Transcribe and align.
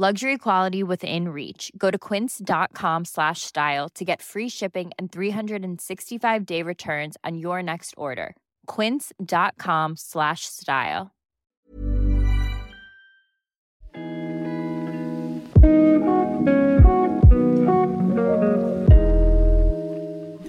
Luxury 0.00 0.38
quality 0.38 0.82
within 0.82 1.28
reach. 1.28 1.70
Go 1.76 1.90
to 1.90 1.98
quince.com 1.98 3.04
slash 3.04 3.42
style 3.42 3.90
to 3.90 4.02
get 4.02 4.22
free 4.22 4.48
shipping 4.48 4.92
and 4.98 5.12
365 5.12 6.46
day 6.46 6.62
returns 6.62 7.18
on 7.22 7.36
your 7.36 7.62
next 7.62 7.92
order. 7.98 8.34
Quince.com 8.66 9.96
slash 9.96 10.46
style. 10.46 11.10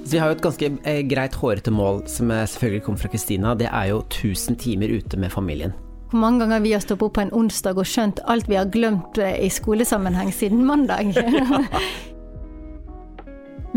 Så 0.05 0.11
vi 0.11 0.17
har 0.17 0.27
jo 0.27 0.31
et 0.31 0.41
ganske 0.41 0.77
eh, 0.85 1.03
greit 1.07 1.35
hårete 1.35 1.71
mål, 1.71 2.03
som 2.07 2.31
eh, 2.31 2.47
selvfølgelig 2.47 2.83
kommer 2.83 2.99
fra 2.99 3.07
Kristina. 3.07 3.53
Det 3.53 3.67
er 3.67 3.85
jo 3.91 3.99
1000 3.99 4.55
timer 4.55 4.97
ute 4.97 5.17
med 5.17 5.29
familien. 5.29 5.90
Hvor 6.11 6.19
mange 6.19 6.43
ganger 6.43 6.59
vi 6.59 6.73
har 6.75 6.81
stoppet 6.83 7.07
opp 7.07 7.13
på 7.15 7.23
en 7.23 7.31
onsdag 7.31 7.77
og 7.79 7.87
skjønt 7.87 8.19
alt 8.27 8.49
vi 8.51 8.57
har 8.59 8.71
glemt 8.71 9.15
eh, 9.21 9.37
i 9.45 9.49
skolesammenheng 9.49 10.33
siden 10.35 10.65
mandag. 10.67 11.15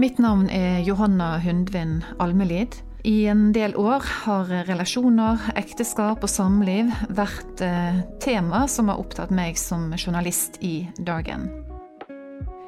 Mitt 0.02 0.18
navn 0.18 0.48
er 0.50 0.80
Johanna 0.82 1.36
Hundvin 1.38 2.00
Almelid. 2.18 2.74
I 3.06 3.28
en 3.30 3.52
del 3.55 3.77
år 3.78 4.02
har 4.24 4.50
relasjoner, 4.66 5.38
ekteskap 5.55 6.27
og 6.27 6.32
samliv 6.32 6.90
vært 7.14 7.62
eh, 7.62 8.02
tema 8.18 8.64
som 8.66 8.90
har 8.90 8.98
opptatt 8.98 9.30
meg 9.30 9.55
som 9.61 9.92
journalist 9.95 10.58
i 10.58 10.89
Dagen. 10.98 11.46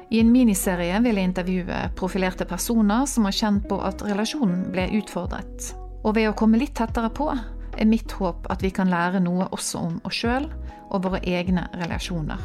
I 0.07 0.23
en 0.23 0.31
miniserie 0.31 0.95
vil 1.03 1.19
jeg 1.19 1.33
intervjue 1.33 1.81
profilerte 1.99 2.47
personer 2.47 3.03
som 3.11 3.27
har 3.27 3.35
kjent 3.35 3.67
på 3.67 3.83
at 3.83 3.99
relasjonen 4.07 4.69
ble 4.71 4.87
utfordret. 5.01 5.73
Og 6.07 6.15
ved 6.15 6.31
å 6.31 6.37
komme 6.39 6.61
litt 6.61 6.77
tettere 6.79 7.11
på, 7.11 7.27
er 7.77 7.89
mitt 7.89 8.11
håp 8.19 8.47
at 8.51 8.63
vi 8.65 8.71
kan 8.73 8.89
lære 8.91 9.21
noe 9.23 9.47
også 9.53 9.81
om 9.89 9.99
oss 10.07 10.21
sjøl 10.21 10.49
og 10.89 11.03
våre 11.05 11.21
egne 11.27 11.67
relasjoner. 11.77 12.41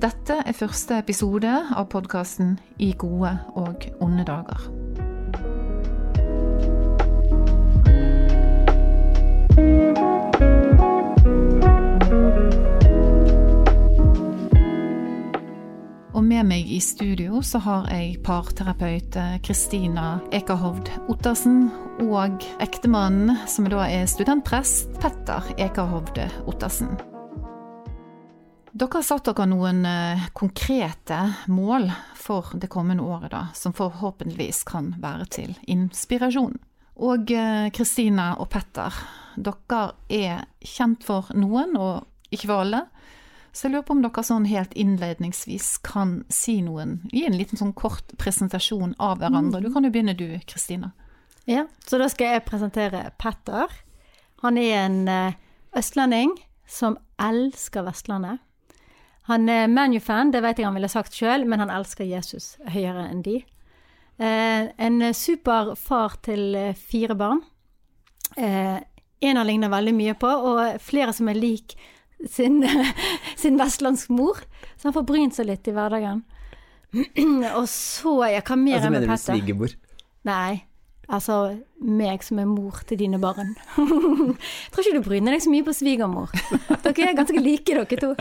Dette 0.00 0.36
er 0.46 0.56
første 0.56 1.00
episode 1.02 1.50
av 1.50 1.88
podkasten 1.92 2.58
I 2.78 2.92
gode 2.98 3.34
og 3.58 3.88
onde 4.00 4.24
dager. 4.28 4.70
Og 16.20 16.26
med 16.28 16.44
meg 16.50 16.68
i 16.68 16.76
studio 16.84 17.38
så 17.40 17.56
har 17.64 17.86
jeg 17.88 18.18
parterapeut 18.20 19.14
Kristina 19.40 20.18
Ekerhovd 20.36 20.90
Ottersen 21.08 21.70
og 22.04 22.44
ektemannen, 22.60 23.38
som 23.48 23.64
da 23.72 23.86
er 23.88 24.04
studentprest, 24.04 24.90
Petter 25.00 25.48
Ekerhovd 25.56 26.20
Ottersen. 26.44 26.92
Dere 28.76 28.98
har 28.98 29.06
satt 29.06 29.30
dere 29.30 29.48
noen 29.48 29.80
eh, 29.88 30.28
konkrete 30.36 31.22
mål 31.48 31.88
for 32.20 32.52
det 32.52 32.68
kommende 32.68 33.08
året, 33.08 33.32
da, 33.32 33.46
som 33.56 33.72
forhåpentligvis 33.72 34.60
kan 34.68 34.92
være 35.00 35.24
til 35.40 35.56
inspirasjon. 35.72 36.60
Og 37.00 37.32
eh, 37.32 37.72
Kristina 37.72 38.34
og 38.36 38.52
Petter, 38.52 38.92
dere 39.40 39.84
er 40.12 40.44
kjent 40.60 41.00
for 41.08 41.32
noen, 41.32 41.78
og 41.80 42.04
ikke 42.28 42.52
for 42.52 42.66
alle. 42.66 42.84
Så 43.52 43.66
jeg 43.66 43.74
lurer 43.74 43.86
på 43.86 43.96
om 43.96 44.02
dere 44.04 44.24
sånn 44.24 44.46
helt 44.46 44.74
innledningsvis 44.78 45.72
kan 45.86 46.20
si 46.30 46.60
noen, 46.62 47.00
gi 47.10 47.24
en 47.26 47.38
liten 47.38 47.58
sånn 47.58 47.74
kort 47.74 48.14
presentasjon 48.20 48.94
av 49.02 49.18
hverandre. 49.22 49.62
Du 49.64 49.72
kan 49.74 49.86
jo 49.86 49.90
begynne 49.90 50.14
du, 50.18 50.28
Kristina. 50.46 50.92
Ja, 51.50 51.66
så 51.86 51.98
da 51.98 52.06
skal 52.12 52.36
jeg 52.36 52.46
presentere 52.46 53.08
Petter. 53.18 53.72
Han 54.44 54.58
er 54.60 54.84
en 54.84 55.00
eh, 55.10 55.38
østlending 55.76 56.36
som 56.70 56.98
elsker 57.20 57.84
Vestlandet. 57.88 58.38
Han 59.30 59.48
er 59.50 59.68
ManU-fan, 59.70 60.32
det 60.34 60.42
vet 60.42 60.58
jeg 60.58 60.66
han 60.66 60.76
ville 60.78 60.90
sagt 60.90 61.14
sjøl, 61.14 61.44
men 61.46 61.62
han 61.62 61.72
elsker 61.74 62.08
Jesus 62.08 62.54
høyere 62.70 63.08
enn 63.10 63.24
de. 63.26 63.40
Eh, 64.20 64.70
en 64.86 65.02
super 65.14 65.74
far 65.78 66.18
til 66.24 66.54
eh, 66.58 66.74
fire 66.76 67.16
barn. 67.18 67.42
Eh, 68.36 68.78
en 69.20 69.36
han 69.36 69.46
ligner 69.46 69.72
veldig 69.72 69.94
mye 69.96 70.16
på, 70.18 70.28
og 70.28 70.80
flere 70.82 71.14
som 71.16 71.30
er 71.30 71.38
lik 71.38 71.76
sin, 72.28 72.60
sin 73.42 73.58
vestlandsk 73.60 74.10
mor. 74.14 74.42
Så 74.76 74.88
han 74.88 74.96
får 74.96 75.06
brynt 75.08 75.36
seg 75.36 75.48
litt 75.50 75.68
i 75.68 75.74
hverdagen. 75.76 76.24
og 77.58 77.68
så 77.70 78.16
ja, 78.32 78.42
Hva 78.42 78.56
mer 78.58 78.80
Altså, 78.80 78.88
er 78.88 78.90
med 78.90 78.98
mener 78.98 79.06
du 79.06 79.12
Petter? 79.12 79.38
svigermor? 79.38 79.76
Nei. 80.28 80.64
Altså 81.10 81.36
meg 81.82 82.22
som 82.22 82.38
er 82.38 82.46
mor 82.46 82.82
til 82.86 83.00
dine 83.00 83.18
barn. 83.22 83.56
Jeg 83.74 84.36
tror 84.70 84.84
ikke 84.84 85.00
du 85.00 85.06
bryner 85.08 85.34
deg 85.34 85.42
så 85.42 85.50
mye 85.50 85.66
på 85.66 85.74
svigermor. 85.74 86.34
Dere 86.84 87.08
er 87.08 87.18
ganske 87.18 87.42
like, 87.42 87.66
dere 87.66 87.98
to. 87.98 88.12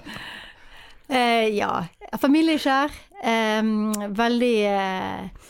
Eh, 1.09 1.51
ja. 1.53 1.69
Familieskjær. 2.17 2.93
Eh, 3.21 3.71
veldig 4.17 4.55
eh, 4.73 5.49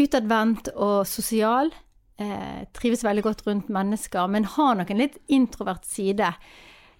utadvendt 0.00 0.72
og 0.72 1.02
sosial. 1.08 1.72
Eh, 2.22 2.64
trives 2.76 3.04
veldig 3.04 3.24
godt 3.24 3.46
rundt 3.46 3.72
mennesker, 3.72 4.28
men 4.32 4.48
har 4.56 4.76
nok 4.78 4.92
en 4.92 5.04
litt 5.04 5.20
introvert 5.32 5.84
side. 5.88 6.32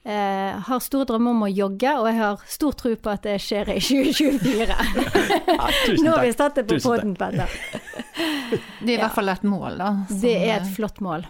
Eh, 0.02 0.56
har 0.66 0.80
store 0.82 1.06
drømmer 1.06 1.30
om 1.30 1.44
å 1.46 1.48
jogge, 1.52 1.92
og 2.00 2.08
jeg 2.10 2.16
har 2.18 2.40
stor 2.50 2.72
tro 2.74 2.90
på 2.98 3.10
at 3.12 3.22
det 3.22 3.36
skjer 3.44 3.68
i 3.70 3.78
2024. 3.86 4.76
ja, 5.46 5.68
Nå 6.02 6.14
har 6.16 6.24
vi 6.26 6.32
satt 6.34 6.58
det 6.58 6.64
på 6.72 6.80
poden, 6.82 7.12
Petter. 7.14 7.52
Det 8.82 8.88
er 8.88 8.96
i 8.96 8.98
hvert 8.98 9.14
fall 9.14 9.30
et 9.30 9.44
mål, 9.46 9.78
da. 9.78 9.92
Det 10.10 10.32
er 10.40 10.56
et 10.56 10.66
eh, 10.66 10.72
flott 10.74 10.98
mål. 11.06 11.28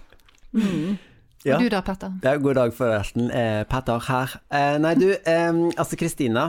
Ja. 1.44 1.58
Du 1.60 1.66
da, 1.68 1.82
Petter? 1.84 2.16
Ja, 2.24 2.36
god 2.40 2.56
dag 2.62 2.72
forresten. 2.76 3.28
Eh, 3.34 3.60
Petter 3.68 4.00
her. 4.08 4.36
Eh, 4.48 4.78
nei, 4.80 4.94
du, 4.96 5.08
eh, 5.20 5.52
altså 5.76 5.98
Kristina, 6.00 6.48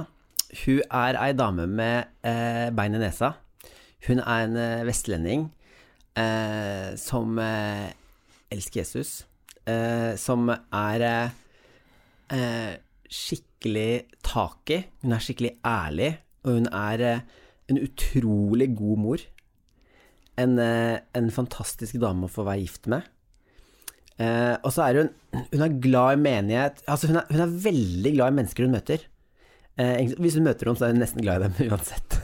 hun 0.63 0.79
er 0.93 1.17
ei 1.19 1.31
dame 1.35 1.67
med 1.67 2.11
eh, 2.23 2.69
bein 2.77 2.95
i 2.95 3.03
nesa. 3.03 3.33
Hun 4.07 4.19
er 4.23 4.47
en 4.47 4.55
eh, 4.59 4.83
vestlending 4.87 5.49
eh, 6.19 6.93
som 6.99 7.35
eh, 7.41 7.89
elsker 8.53 8.83
Jesus. 8.85 9.23
Eh, 9.67 10.13
som 10.19 10.47
er 10.51 11.07
eh, 12.35 12.73
skikkelig 13.13 14.19
tak 14.25 14.73
i. 14.73 14.81
Hun 15.03 15.15
er 15.15 15.23
skikkelig 15.23 15.55
ærlig, 15.67 16.11
og 16.43 16.59
hun 16.59 16.69
er 16.69 17.05
eh, 17.07 17.23
en 17.71 17.81
utrolig 17.85 18.69
god 18.77 19.01
mor. 19.05 19.25
En, 20.41 20.57
eh, 20.59 20.97
en 21.15 21.31
fantastisk 21.33 21.99
dame 22.01 22.27
å 22.27 22.33
få 22.33 22.45
være 22.47 22.63
gift 22.65 22.89
med. 22.91 23.09
Og 24.63 24.69
så 24.69 24.83
er 24.85 24.99
hun 24.99 25.07
Hun 25.49 25.61
er 25.65 25.79
glad 25.81 26.13
i 26.13 26.19
menighet 26.21 26.83
Altså, 26.85 27.07
hun 27.09 27.17
er, 27.17 27.23
hun 27.31 27.41
er 27.41 27.55
veldig 27.63 28.11
glad 28.13 28.29
i 28.29 28.35
mennesker 28.37 28.67
hun 28.67 28.75
møter. 28.75 29.01
Eh, 29.73 30.11
hvis 30.21 30.35
hun 30.37 30.45
møter 30.45 30.69
noen, 30.69 30.77
så 30.77 30.85
er 30.85 30.93
hun 30.93 31.01
nesten 31.01 31.23
glad 31.25 31.41
i 31.41 31.47
dem 31.47 31.71
uansett. 31.73 32.17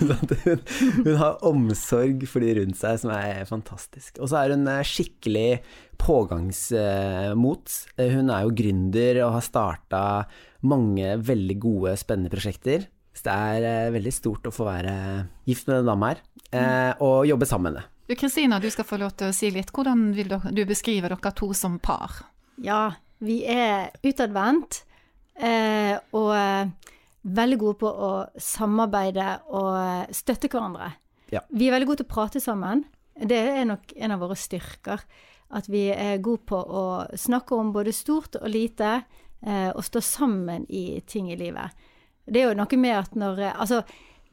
hun, 0.00 0.62
hun 1.04 1.18
har 1.20 1.42
omsorg 1.44 2.24
for 2.30 2.44
de 2.44 2.54
rundt 2.62 2.78
seg, 2.80 3.02
som 3.02 3.12
er 3.12 3.42
fantastisk. 3.48 4.16
Og 4.22 4.30
så 4.32 4.40
er 4.40 4.54
hun 4.56 4.64
eh, 4.72 4.84
skikkelig 4.86 5.48
pågangsmot. 6.00 7.74
Eh, 7.98 8.14
hun 8.16 8.32
er 8.32 8.46
jo 8.46 8.54
gründer 8.62 9.20
og 9.26 9.34
har 9.36 9.44
starta 9.44 10.04
mange 10.68 11.18
veldig 11.20 11.58
gode, 11.60 11.98
spennende 12.00 12.32
prosjekter. 12.32 12.88
Så 13.12 13.26
det 13.26 13.36
er 13.36 13.68
eh, 13.68 13.92
veldig 13.98 14.14
stort 14.14 14.48
å 14.48 14.54
få 14.54 14.70
være 14.70 14.96
gift 15.48 15.68
med 15.68 15.82
den 15.82 15.92
dama 15.92 16.12
her, 16.14 16.24
eh, 16.54 16.92
og 17.04 17.26
jobbe 17.28 17.48
sammen 17.50 17.74
med 17.74 17.82
henne. 17.82 17.94
Kristina, 18.16 18.56
du 18.56 18.70
skal 18.72 18.86
få 18.88 18.96
lov 19.02 19.12
til 19.20 19.28
å 19.28 19.36
si 19.36 19.50
litt. 19.52 19.68
Hvordan 19.74 20.14
vil 20.16 20.32
du 20.32 20.62
beskrive 20.64 21.10
dere 21.10 21.32
to 21.36 21.50
som 21.52 21.76
par? 21.82 22.22
Ja, 22.64 22.94
vi 23.20 23.42
er 23.44 23.90
utadvendt 24.06 24.86
eh, 25.38 25.94
og 26.16 26.30
eh, 26.36 26.92
veldig 27.22 27.58
gode 27.60 27.78
på 27.82 27.90
å 27.90 28.12
samarbeide 28.42 29.28
og 29.48 29.72
eh, 29.78 30.14
støtte 30.16 30.50
hverandre. 30.52 30.92
Ja. 31.32 31.42
Vi 31.50 31.68
er 31.68 31.76
veldig 31.76 31.90
gode 31.90 32.02
til 32.02 32.08
å 32.08 32.14
prate 32.14 32.42
sammen. 32.42 32.86
Det 33.18 33.38
er 33.38 33.66
nok 33.68 33.92
en 33.96 34.14
av 34.14 34.22
våre 34.22 34.36
styrker. 34.38 35.02
At 35.48 35.68
vi 35.72 35.88
er 35.92 36.20
gode 36.24 36.44
på 36.48 36.58
å 36.58 36.84
snakke 37.16 37.56
om 37.56 37.72
både 37.72 37.94
stort 37.96 38.36
og 38.40 38.50
lite, 38.52 39.02
eh, 39.44 39.70
og 39.72 39.84
stå 39.84 40.02
sammen 40.04 40.66
i 40.68 41.00
ting 41.06 41.32
i 41.32 41.38
livet. 41.40 41.72
Det 42.28 42.42
er 42.42 42.50
jo 42.50 42.58
noe 42.58 42.80
med 42.80 42.96
at 42.98 43.16
når 43.16 43.40
eh, 43.40 43.56
Altså, 43.56 43.82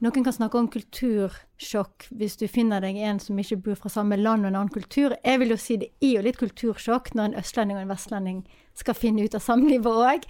noen 0.03 0.25
kan 0.25 0.35
snakke 0.35 0.59
om 0.59 0.67
kultursjokk 0.67 2.09
hvis 2.19 2.35
du 2.37 2.49
finner 2.51 2.83
deg 2.83 2.99
en 2.99 3.21
som 3.23 3.39
ikke 3.39 3.61
bor 3.63 3.79
fra 3.79 3.89
samme 3.89 4.17
land 4.19 4.43
og 4.43 4.51
en 4.51 4.59
annen 4.59 4.73
kultur. 4.73 5.15
Jeg 5.23 5.39
vil 5.39 5.55
jo 5.55 5.59
si 5.59 5.79
det 5.79 5.93
er 6.03 6.17
jo 6.17 6.25
litt 6.25 6.39
kultursjokk 6.41 7.13
når 7.15 7.29
en 7.29 7.39
østlending 7.39 7.79
og 7.79 7.85
en 7.85 7.93
vestlending 7.93 8.41
skal 8.75 8.97
finne 8.97 9.25
ut 9.25 9.35
av 9.37 9.43
samlivet 9.43 9.87
òg. 9.87 10.25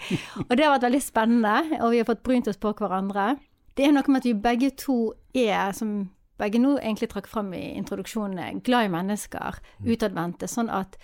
Og 0.46 0.54
det 0.54 0.66
har 0.66 0.76
vært 0.76 0.88
veldig 0.88 1.04
spennende, 1.04 1.80
og 1.82 1.92
vi 1.94 2.02
har 2.02 2.10
fått 2.10 2.24
brynt 2.26 2.50
oss 2.52 2.62
på 2.62 2.74
hverandre. 2.78 3.36
Det 3.76 3.88
er 3.88 3.96
noe 3.96 4.08
med 4.08 4.22
at 4.22 4.30
vi 4.30 4.36
begge 4.38 4.72
to 4.80 5.00
er, 5.36 5.74
som 5.76 5.98
begge 6.40 6.60
nå 6.62 6.76
egentlig 6.78 7.10
trakk 7.12 7.28
fram 7.32 7.54
i 7.56 7.64
introduksjonen, 7.80 8.62
glad 8.64 8.88
i 8.88 8.94
mennesker, 8.94 9.60
utadvendte. 9.84 10.50
Sånn 10.52 10.72
at 10.72 10.98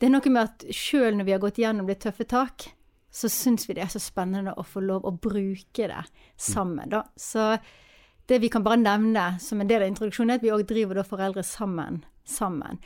det 0.00 0.08
er 0.08 0.14
noe 0.14 0.32
med 0.32 0.46
at 0.46 0.64
sjøl 0.74 1.18
når 1.18 1.28
vi 1.28 1.34
har 1.36 1.42
gått 1.42 1.60
gjennom 1.60 1.90
litt 1.90 2.02
tøffe 2.02 2.26
tak, 2.28 2.70
så 3.10 3.28
syns 3.28 3.66
vi 3.66 3.74
det 3.74 3.84
er 3.84 3.90
så 3.92 4.00
spennende 4.02 4.54
å 4.54 4.64
få 4.66 4.82
lov 4.84 5.06
å 5.06 5.12
bruke 5.12 5.88
det 5.90 6.02
sammen, 6.38 6.90
da. 6.92 7.02
Så 7.18 7.56
det 8.30 8.38
vi 8.38 8.48
kan 8.52 8.62
bare 8.62 8.78
nevne 8.78 9.32
som 9.42 9.60
en 9.60 9.68
del 9.68 9.82
av 9.82 9.90
introduksjonen, 9.90 10.36
er 10.36 10.38
at 10.38 10.46
vi 10.46 10.52
òg 10.54 10.62
driver 10.70 11.00
da 11.00 11.04
foreldre 11.06 11.42
sammen. 11.46 12.04
sammen. 12.24 12.78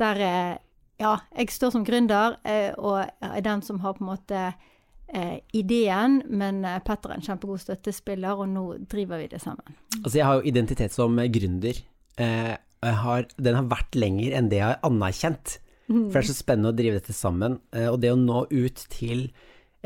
Der 0.00 0.58
ja, 1.00 1.16
jeg 1.36 1.52
står 1.52 1.74
som 1.74 1.84
gründer 1.86 2.38
eh, 2.46 2.72
og 2.78 3.02
er 3.04 3.44
den 3.44 3.62
som 3.64 3.80
har 3.82 3.96
på 3.96 4.04
en 4.04 4.10
måte 4.14 4.44
eh, 5.12 5.38
ideen, 5.56 6.22
men 6.28 6.62
eh, 6.64 6.78
Petter 6.84 7.12
er 7.12 7.20
en 7.20 7.26
kjempegod 7.26 7.62
støttespiller, 7.62 8.38
og 8.38 8.48
nå 8.52 8.64
driver 8.88 9.20
vi 9.22 9.28
det 9.34 9.42
sammen. 9.44 9.76
Altså, 10.02 10.16
jeg 10.20 10.28
har 10.28 10.40
jo 10.40 10.48
identitet 10.48 10.96
som 10.96 11.20
gründer. 11.34 11.82
Eh, 12.16 12.54
har, 12.86 13.28
den 13.40 13.58
har 13.58 13.68
vært 13.68 13.96
lenger 13.98 14.36
enn 14.38 14.48
det 14.52 14.60
jeg 14.60 14.70
har 14.70 14.82
anerkjent. 14.86 15.58
For 15.86 16.16
det 16.16 16.24
er 16.24 16.26
så 16.32 16.34
spennende 16.34 16.72
å 16.72 16.76
drive 16.76 16.98
dette 16.98 17.14
sammen. 17.14 17.60
Og 17.86 18.00
det 18.02 18.10
å 18.10 18.18
nå 18.18 18.40
ut 18.50 18.80
til 18.90 19.28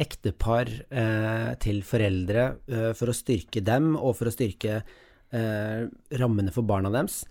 ektepar, 0.01 0.71
eh, 0.89 1.51
til 1.61 1.83
foreldre, 1.85 2.45
for 2.97 3.13
å 3.13 3.17
styrke 3.17 3.61
dem, 3.65 3.93
og 3.99 4.15
for 4.17 4.31
å 4.31 4.33
styrke 4.33 4.79
eh, 4.81 5.83
rammene 6.23 6.55
for 6.55 6.67
barna 6.67 6.93
deres, 6.95 7.23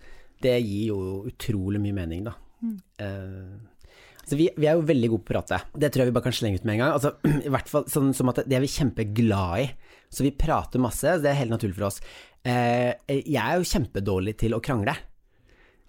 det 0.42 0.54
gir 0.62 0.92
jo 0.92 1.00
utrolig 1.28 1.82
mye 1.82 1.96
mening, 1.98 2.28
da. 2.28 2.36
Eh, 3.00 3.56
så 4.30 4.38
vi, 4.38 4.46
vi 4.54 4.68
er 4.70 4.78
jo 4.78 4.86
veldig 4.86 5.08
gode 5.10 5.26
på 5.26 5.32
å 5.32 5.34
prate. 5.34 5.58
Det 5.74 5.90
tror 5.90 6.04
jeg 6.04 6.12
vi 6.12 6.14
bare 6.14 6.28
kan 6.28 6.36
slenge 6.36 6.60
ut 6.60 6.66
med 6.68 6.76
en 6.76 6.82
gang. 6.84 6.92
Altså, 6.94 7.14
I 7.48 7.50
hvert 7.50 7.70
fall 7.72 7.86
sånn 7.90 8.12
som 8.14 8.30
at 8.30 8.44
det 8.46 8.58
er 8.58 8.62
vi 8.62 8.70
kjempeglad 8.70 9.64
i. 9.64 9.68
Så 10.10 10.26
vi 10.26 10.34
prater 10.34 10.82
masse, 10.82 11.18
det 11.22 11.30
er 11.30 11.38
helt 11.42 11.54
naturlig 11.54 11.76
for 11.76 11.88
oss. 11.90 12.00
Eh, 12.46 12.94
jeg 13.10 13.40
er 13.42 13.58
jo 13.58 13.68
kjempedårlig 13.68 14.36
til 14.40 14.54
å 14.54 14.62
krangle. 14.62 14.94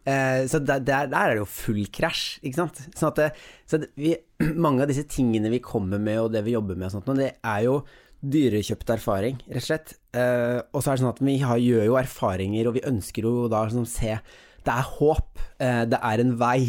Eh, 0.02 0.48
så 0.50 0.58
der, 0.58 0.82
der, 0.82 1.10
der 1.12 1.22
er 1.22 1.36
det 1.36 1.44
jo 1.44 1.50
full 1.50 1.84
krasj, 1.94 2.40
ikke 2.42 2.60
sant. 2.64 2.82
Sånn 2.98 3.12
at 3.12 3.20
det, 3.20 3.28
så 3.70 3.82
det, 3.82 3.92
vi, 4.02 4.16
mange 4.66 4.86
av 4.86 4.90
disse 4.90 5.06
tingene 5.10 5.54
vi 5.54 5.62
kommer 5.64 6.02
med 6.02 6.24
og 6.24 6.32
det 6.34 6.42
vi 6.48 6.56
jobber 6.56 6.80
med 6.80 6.90
og 6.90 6.96
sånt, 6.98 7.12
det 7.22 7.36
er 7.38 7.68
jo 7.68 7.82
dyrekjøpt 8.22 8.94
erfaring, 8.94 9.40
rett 9.50 9.64
og 9.64 9.68
slett. 9.68 9.94
Eh, 10.18 10.60
og 10.74 10.82
så 10.82 10.92
er 10.92 10.98
det 10.98 11.04
sånn 11.04 11.14
at 11.14 11.24
vi 11.26 11.38
har, 11.42 11.62
gjør 11.62 11.88
jo 11.90 12.02
erfaringer, 12.02 12.70
og 12.70 12.78
vi 12.78 12.86
ønsker 12.90 13.26
jo 13.26 13.48
da 13.52 13.66
sånn 13.72 13.90
se 13.90 14.18
Det 14.62 14.74
er 14.74 14.90
håp, 14.98 15.42
eh, 15.58 15.84
det 15.90 15.98
er 15.98 16.22
en 16.22 16.36
vei. 16.38 16.60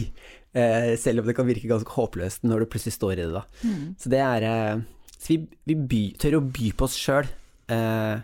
Eh, 0.53 0.97
selv 1.01 1.23
om 1.23 1.29
det 1.29 1.33
kan 1.37 1.49
virke 1.49 1.69
ganske 1.71 1.95
håpløst 1.95 2.43
når 2.45 2.65
du 2.65 2.73
plutselig 2.75 2.99
står 2.99 3.15
i 3.15 3.23
det, 3.23 3.31
da. 3.33 3.47
Så 3.99 4.13
det 4.13 4.21
er 4.21 4.45
eh, 4.49 4.83
Så 5.17 5.31
vi, 5.33 5.39
vi 5.65 5.77
by, 5.79 6.03
tør 6.21 6.41
å 6.41 6.45
by 6.45 6.73
på 6.77 6.85
oss 6.89 6.99
sjøl. 7.01 7.31
Eh, 7.73 8.21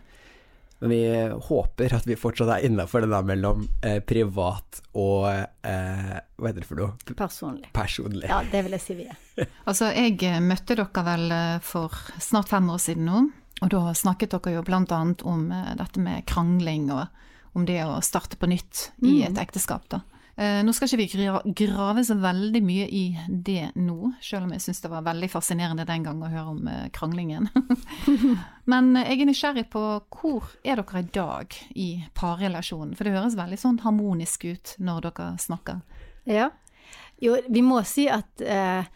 men 0.78 0.92
vi 0.92 1.00
håper 1.48 1.94
at 1.96 2.04
vi 2.06 2.14
fortsatt 2.14 2.52
er 2.54 2.66
innafor 2.68 3.02
det 3.02 3.08
der 3.10 3.24
mellom 3.26 3.64
eh, 3.82 3.98
privat 4.06 4.78
og 4.94 5.24
eh, 5.26 6.12
Hva 6.38 6.50
heter 6.50 6.62
det 6.62 6.68
for 6.68 6.78
noe? 6.78 7.14
Personlig. 7.18 7.72
Personlig. 7.74 8.28
Ja, 8.30 8.44
det 8.46 8.62
vil 8.66 8.76
jeg 8.76 8.84
si 8.84 8.98
vi 9.00 9.08
er. 9.08 9.18
Altså, 9.70 9.88
jeg 9.94 10.42
møtte 10.42 10.76
dere 10.78 11.04
vel 11.06 11.34
for 11.66 11.94
snart 12.22 12.52
fem 12.52 12.68
år 12.70 12.80
siden 12.82 13.08
nå, 13.08 13.24
og 13.62 13.72
da 13.72 13.94
snakket 13.94 14.36
dere 14.36 14.58
jo 14.58 14.62
annet 14.66 15.22
om 15.26 15.48
dette 15.78 16.02
med 16.02 16.26
krangling 16.30 16.90
og 16.94 17.06
om 17.58 17.64
det 17.66 17.80
å 17.86 17.98
starte 18.04 18.38
på 18.38 18.50
nytt 18.50 18.90
i 19.02 19.22
et 19.26 19.38
ekteskap, 19.38 19.86
da. 19.90 20.02
Eh, 20.38 20.60
Nå 20.62 20.70
skal 20.70 20.92
ikke 21.02 21.18
vi 21.18 21.52
grave 21.58 22.04
så 22.06 22.14
veldig 22.14 22.60
mye 22.62 22.84
i 22.94 23.02
det 23.26 23.72
nå, 23.74 24.12
selv 24.22 24.46
om 24.46 24.52
jeg 24.54 24.62
syns 24.62 24.84
det 24.84 24.90
var 24.92 25.06
veldig 25.08 25.28
fascinerende 25.32 25.86
den 25.88 26.04
gang 26.06 26.20
å 26.22 26.30
høre 26.30 26.52
om 26.52 26.68
eh, 26.70 26.84
kranglingen. 26.94 27.48
Men 28.70 28.92
eh, 28.94 29.10
jeg 29.10 29.24
er 29.24 29.30
nysgjerrig 29.32 29.66
på 29.72 29.82
hvor 30.14 30.52
er 30.62 30.78
dere 30.78 31.02
i 31.02 31.08
dag 31.16 31.58
i 31.74 31.88
parrelasjonen? 32.14 32.94
For 32.94 33.02
det 33.02 33.16
høres 33.16 33.38
veldig 33.38 33.58
sånn 33.58 33.82
harmonisk 33.82 34.46
ut 34.46 34.76
når 34.78 35.08
dere 35.08 35.28
snakker. 35.42 35.82
Ja. 36.30 36.52
Jo, 37.18 37.34
vi 37.50 37.64
må 37.66 37.82
si 37.82 38.06
at 38.06 38.46
eh, 38.46 38.86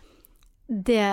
det, 0.70 1.08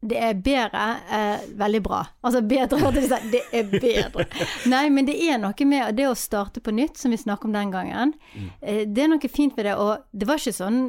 det 0.00 0.16
er 0.16 0.34
bedre, 0.40 0.84
eh, 1.12 1.42
veldig 1.60 1.82
bra. 1.84 2.00
Altså 2.24 2.40
bedre. 2.40 2.92
Det 3.30 3.42
er 3.52 3.66
bedre. 3.68 4.24
Nei, 4.72 4.86
men 4.88 5.04
det 5.04 5.18
er 5.20 5.36
noe 5.38 5.66
med 5.68 5.94
det 5.98 6.06
å 6.08 6.16
starte 6.16 6.62
på 6.64 6.72
nytt, 6.72 6.96
som 6.96 7.12
vi 7.12 7.18
snakket 7.20 7.50
om 7.50 7.52
den 7.52 7.74
gangen. 7.74 8.14
Eh, 8.62 8.86
det 8.88 9.04
er 9.04 9.10
noe 9.12 9.28
fint 9.28 9.56
ved 9.58 9.68
det, 9.68 9.76
og 9.76 10.06
det 10.16 10.28
var 10.28 10.40
ikke 10.40 10.56
sånn 10.56 10.80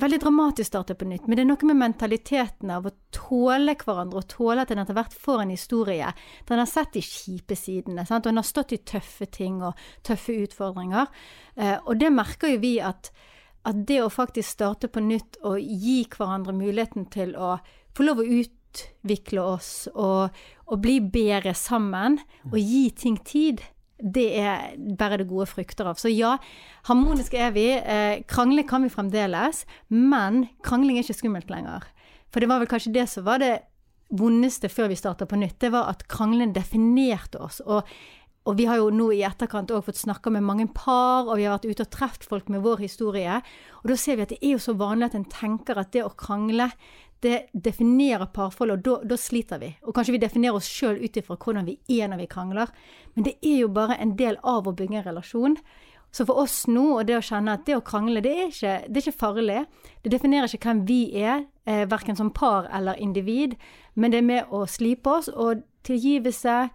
veldig 0.00 0.20
dramatisk 0.22 0.68
å 0.68 0.70
starte 0.70 0.94
på 0.96 1.08
nytt, 1.10 1.26
men 1.26 1.36
det 1.36 1.42
er 1.42 1.48
noe 1.50 1.66
med 1.68 1.76
mentaliteten 1.76 2.70
av 2.72 2.86
å 2.88 2.94
tåle 3.12 3.74
hverandre, 3.76 4.22
og 4.22 4.30
tåle 4.32 4.62
at 4.62 4.70
en 4.72 4.80
etter 4.80 4.96
hvert 4.96 5.12
får 5.12 5.42
en 5.42 5.52
historie. 5.52 6.12
Den 6.48 6.62
har 6.62 6.70
sett 6.70 6.94
de 6.94 7.02
kjipe 7.04 7.58
sidene, 7.58 8.06
sant? 8.08 8.24
og 8.24 8.32
en 8.32 8.40
har 8.40 8.48
stått 8.48 8.72
i 8.72 8.80
tøffe 8.80 9.28
ting 9.34 9.58
og 9.66 9.74
tøffe 10.06 10.38
utfordringer. 10.46 11.10
Eh, 11.58 11.76
og 11.84 12.00
det 12.00 12.14
merker 12.14 12.54
jo 12.54 12.62
vi 12.62 12.78
at 12.80 13.10
at 13.68 13.82
det 13.84 13.98
å 14.00 14.08
faktisk 14.08 14.54
starte 14.54 14.88
på 14.88 15.02
nytt 15.04 15.36
og 15.44 15.58
gi 15.60 15.98
hverandre 16.08 16.54
muligheten 16.56 17.10
til 17.12 17.34
å 17.36 17.58
få 17.92 18.06
lov 18.06 18.22
å 18.22 18.24
utvikle 18.70 19.42
oss 19.42 19.88
og, 19.94 20.30
og 20.70 20.82
bli 20.82 20.98
bedre 21.02 21.54
sammen, 21.54 22.18
og 22.50 22.58
gi 22.58 22.88
ting 22.96 23.18
tid, 23.26 23.62
det 24.00 24.28
er 24.40 24.76
bare 24.98 25.20
det 25.20 25.28
gode 25.28 25.48
frukter 25.50 25.88
av. 25.90 25.98
Så 26.00 26.08
ja, 26.12 26.36
harmoniske 26.88 27.36
er 27.36 27.50
vi. 27.52 27.66
Eh, 27.76 28.22
krangle 28.30 28.64
kan 28.68 28.86
vi 28.86 28.92
fremdeles, 28.92 29.66
men 29.92 30.46
krangling 30.64 30.98
er 30.98 31.04
ikke 31.04 31.20
skummelt 31.20 31.50
lenger. 31.52 31.84
For 32.32 32.40
det 32.40 32.48
var 32.48 32.62
vel 32.62 32.70
kanskje 32.70 32.94
det 32.94 33.08
som 33.10 33.26
var 33.26 33.42
det 33.42 33.58
vondeste 34.16 34.70
før 34.72 34.88
vi 34.90 34.98
starta 34.98 35.26
på 35.28 35.38
nytt. 35.38 35.58
Det 35.62 35.72
var 35.74 35.90
at 35.92 36.06
krangling 36.10 36.54
definerte 36.56 37.42
oss. 37.42 37.60
og 37.66 37.84
og 38.48 38.56
vi 38.56 38.64
har 38.64 38.78
jo 38.80 38.88
nå 38.94 39.10
i 39.12 39.20
etterkant 39.26 39.70
òg 39.74 39.84
fått 39.84 40.00
snakka 40.00 40.30
med 40.32 40.46
mange 40.46 40.64
par, 40.72 41.28
og 41.28 41.36
vi 41.36 41.44
har 41.44 41.58
vært 41.58 41.68
ute 41.68 41.84
og 41.84 41.92
truffet 41.92 42.24
folk 42.24 42.48
med 42.48 42.64
vår 42.64 42.80
historie. 42.80 43.36
Og 43.82 43.90
da 43.92 43.96
ser 44.00 44.16
vi 44.16 44.24
at 44.24 44.32
det 44.32 44.40
er 44.40 44.54
jo 44.54 44.62
så 44.64 44.72
vanlig 44.80 45.10
at 45.10 45.16
en 45.18 45.28
tenker 45.28 45.78
at 45.78 45.92
det 45.92 46.06
å 46.06 46.14
krangle, 46.16 46.70
det 47.20 47.50
definerer 47.52 48.30
parforholdet, 48.32 48.88
og 48.88 49.04
da, 49.04 49.12
da 49.12 49.18
sliter 49.20 49.60
vi. 49.60 49.70
Og 49.84 49.94
kanskje 49.96 50.14
vi 50.16 50.22
definerer 50.22 50.56
oss 50.56 50.68
sjøl 50.70 51.02
ut 51.02 51.16
ifra 51.20 51.36
hvordan 51.36 51.68
vi 51.68 51.76
er 52.00 52.08
når 52.08 52.22
vi 52.22 52.32
krangler. 52.32 52.72
Men 53.14 53.26
det 53.28 53.36
er 53.44 53.62
jo 53.62 53.70
bare 53.76 53.98
en 54.00 54.16
del 54.16 54.40
av 54.40 54.68
å 54.68 54.74
bygge 54.76 55.02
en 55.02 55.08
relasjon. 55.10 55.56
Så 56.10 56.26
for 56.26 56.40
oss 56.42 56.64
nå, 56.66 56.82
og 56.96 57.06
det 57.06 57.18
å 57.20 57.22
kjenne 57.22 57.54
at 57.54 57.66
det 57.68 57.76
å 57.78 57.84
krangle, 57.86 58.22
det 58.24 58.32
er 58.32 58.48
ikke, 58.48 58.74
det 58.88 58.98
er 58.98 59.04
ikke 59.04 59.20
farlig. 59.20 59.60
Det 60.02 60.12
definerer 60.16 60.50
ikke 60.50 60.72
hvem 60.72 60.82
vi 60.88 61.00
er, 61.22 61.44
eh, 61.66 61.84
verken 61.86 62.18
som 62.18 62.32
par 62.34 62.66
eller 62.74 62.98
individ, 62.98 63.54
men 63.94 64.10
det 64.10 64.18
er 64.18 64.26
med 64.26 64.50
å 64.50 64.64
slipe 64.66 65.06
oss, 65.06 65.28
og 65.28 65.62
tilgivelse, 65.84 66.70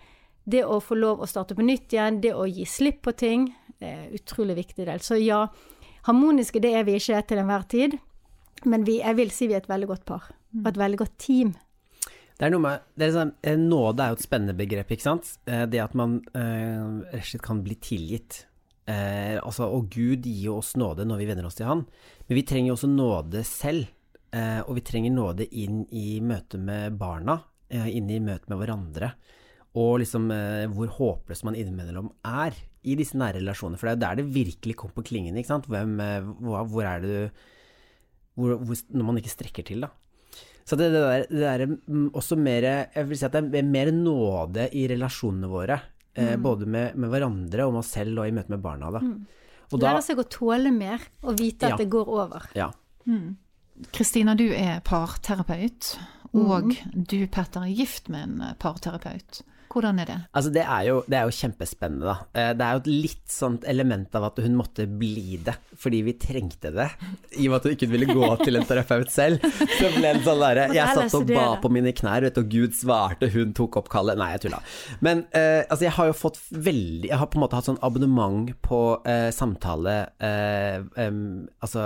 det 0.46 0.64
å 0.64 0.80
få 0.80 0.96
lov 0.96 1.20
å 1.20 1.28
starte 1.28 1.56
på 1.58 1.66
nytt 1.66 1.92
igjen, 1.92 2.22
det 2.22 2.32
å 2.34 2.46
gi 2.48 2.66
slipp 2.70 3.02
på 3.02 3.16
ting, 3.18 3.56
det 3.80 3.88
er 3.88 4.04
en 4.06 4.14
utrolig 4.14 4.56
viktig 4.56 4.86
del. 4.86 5.00
Så 5.00 5.18
ja, 5.20 5.48
harmoniske 6.06 6.62
det 6.62 6.74
er 6.74 6.86
vi 6.86 6.96
ikke 7.00 7.28
til 7.28 7.42
enhver 7.42 7.68
tid, 7.68 8.00
men 8.64 8.86
vi, 8.88 9.02
jeg 9.02 9.18
vil 9.18 9.32
si 9.36 9.48
vi 9.52 9.54
er 9.58 9.64
et 9.64 9.70
veldig 9.70 9.88
godt 9.92 10.06
par, 10.06 10.32
og 10.56 10.68
et 10.72 10.78
veldig 10.80 10.98
godt 11.04 11.18
team. 11.20 11.54
Det 12.36 12.48
er 12.48 12.52
noe 12.52 12.64
med 12.64 12.82
det 13.00 13.06
er 13.08 13.14
sånn, 13.16 13.30
Nåde 13.64 14.04
er 14.04 14.12
jo 14.12 14.18
et 14.18 14.26
spennende 14.26 14.56
begrep, 14.60 14.90
ikke 14.92 15.06
sant. 15.06 15.38
Eh, 15.48 15.66
Det 15.72 15.80
at 15.80 15.94
man 15.96 16.18
eh, 16.36 16.82
rett 17.14 17.22
og 17.22 17.30
slett 17.30 17.46
kan 17.46 17.62
bli 17.64 17.76
tilgitt. 17.80 18.46
Eh, 18.88 19.38
altså, 19.40 19.70
og 19.72 19.88
Gud 19.90 20.28
gir 20.28 20.50
jo 20.50 20.58
oss 20.60 20.74
nåde 20.76 21.06
når 21.08 21.22
vi 21.22 21.28
venner 21.30 21.48
oss 21.48 21.56
til 21.56 21.66
Han, 21.70 21.86
men 22.28 22.36
vi 22.36 22.44
trenger 22.44 22.74
jo 22.74 22.76
også 22.76 22.90
nåde 22.92 23.44
selv. 23.48 23.88
Eh, 24.36 24.60
og 24.68 24.76
vi 24.76 24.84
trenger 24.84 25.16
nåde 25.16 25.48
inn 25.56 25.86
i 25.96 26.20
møte 26.20 26.60
med 26.60 26.98
barna, 27.00 27.40
eh, 27.72 27.88
inn 27.96 28.10
i 28.12 28.20
møte 28.20 28.52
med 28.52 28.60
hverandre. 28.60 29.14
og 29.76 30.00
liksom 30.00 30.30
eh, 30.32 30.68
hvor 30.72 30.88
håpløs 30.88 31.44
man 31.44 31.56
innimellom 31.56 32.10
er 32.24 32.56
i 32.84 32.96
disse 32.96 33.18
nære 33.18 33.42
relasjonene. 33.42 33.78
For 33.80 33.88
det 33.88 33.92
er 33.92 33.96
jo 33.98 34.04
der 34.06 34.16
det 34.22 34.36
virkelig 34.36 34.76
kom 34.76 34.92
på 34.96 35.04
klingen, 35.04 35.36
ikke 35.36 35.52
sant. 35.52 35.68
Hvem, 35.68 35.98
hva, 36.44 36.62
hvor 36.68 36.84
er 36.88 37.00
det 37.04 37.10
du 37.10 37.42
hvor, 38.36 38.58
hvor, 38.62 38.82
Når 38.92 39.08
man 39.08 39.20
ikke 39.22 39.34
strekker 39.34 39.66
til, 39.68 39.86
da. 39.86 39.92
Så 40.66 40.78
det, 40.80 40.90
det 40.94 41.02
der, 41.02 41.26
det 41.30 41.44
der 41.44 41.66
mm, 41.70 42.08
også 42.18 42.36
mer 42.42 42.66
Jeg 42.66 43.08
vil 43.08 43.20
si 43.20 43.26
at 43.28 43.36
det 43.38 43.60
er 43.60 43.68
mer 43.70 43.92
nåde 43.94 44.70
i 44.74 44.88
relasjonene 44.90 45.50
våre. 45.52 45.80
Eh, 46.16 46.36
både 46.40 46.66
med, 46.66 46.96
med 46.96 47.12
hverandre 47.12 47.66
og 47.68 47.74
med 47.76 47.84
oss 47.84 47.92
selv 47.98 48.22
og 48.24 48.30
i 48.30 48.34
møte 48.36 48.54
med 48.54 48.62
barna, 48.64 48.90
da. 48.96 49.02
Og 49.74 49.82
da 49.82 49.92
Lære 49.92 50.04
seg 50.06 50.22
å 50.22 50.28
tåle 50.32 50.72
mer 50.72 51.02
og 51.26 51.40
vite 51.42 51.68
Ja. 51.68 51.76
at 51.76 51.82
det 51.84 51.90
går 51.92 52.08
over. 52.08 52.46
Ja. 52.56 52.70
Kristina, 53.92 54.36
du 54.40 54.46
er 54.56 54.80
parterapeut, 54.86 55.98
og 56.36 56.72
du, 56.94 57.18
Petter, 57.28 57.66
er 57.66 57.76
gift 57.76 58.08
med 58.10 58.24
en 58.24 58.56
parterapeut. 58.62 59.42
Hvordan 59.76 60.00
er 60.00 60.08
det? 60.08 60.16
Altså, 60.32 60.52
det 60.56 60.64
er, 60.64 60.84
jo, 60.88 61.02
det 61.12 61.18
er 61.20 61.28
jo 61.28 61.34
kjempespennende, 61.36 62.06
da. 62.08 62.16
Eh, 62.34 62.52
Det 62.56 62.64
er 62.66 62.78
jo 62.78 62.82
et 62.86 62.88
litt 63.06 63.24
sånt 63.36 63.66
element 63.68 64.16
av 64.16 64.24
at 64.30 64.40
hun 64.46 64.56
måtte 64.56 64.86
bli 64.88 65.36
det, 65.44 65.58
fordi 65.78 66.00
vi 66.08 66.14
trengte 66.16 66.72
det. 66.72 66.86
I 67.36 67.50
og 67.50 67.52
med 67.52 67.58
at 67.60 67.68
hun 67.68 67.76
ikke 67.76 67.90
ville 67.92 68.08
gå 68.16 68.30
til 68.46 68.56
en 68.56 68.66
terapeut 68.70 69.12
selv, 69.12 69.44
så 69.44 69.90
ble 69.98 70.14
det 70.16 70.24
sånn 70.24 70.40
derre 70.46 70.70
Jeg 70.78 70.96
satt 70.96 71.18
og 71.20 71.28
ba 71.30 71.48
på 71.60 71.72
mine 71.76 71.92
knær, 71.98 72.24
vet 72.30 72.40
og 72.40 72.48
Gud 72.56 72.72
svarte, 72.80 73.28
hun 73.36 73.52
tok 73.58 73.76
opp 73.82 73.90
kallet. 73.92 74.16
Nei, 74.18 74.32
jeg 74.38 74.46
tulla. 74.48 74.62
Men 75.04 75.26
eh, 75.36 75.62
altså, 75.68 75.84
jeg 75.90 75.96
har 76.00 76.10
jo 76.12 76.16
fått 76.16 76.40
veldig 76.52 77.10
Jeg 77.12 77.20
har 77.20 77.28
på 77.28 77.38
en 77.40 77.44
måte 77.44 77.60
hatt 77.60 77.68
sånn 77.68 77.82
abonnement 77.84 78.54
på 78.66 78.80
eh, 79.06 79.28
samtale 79.36 79.98
eh, 80.24 80.80
um, 81.10 81.20
Altså 81.66 81.84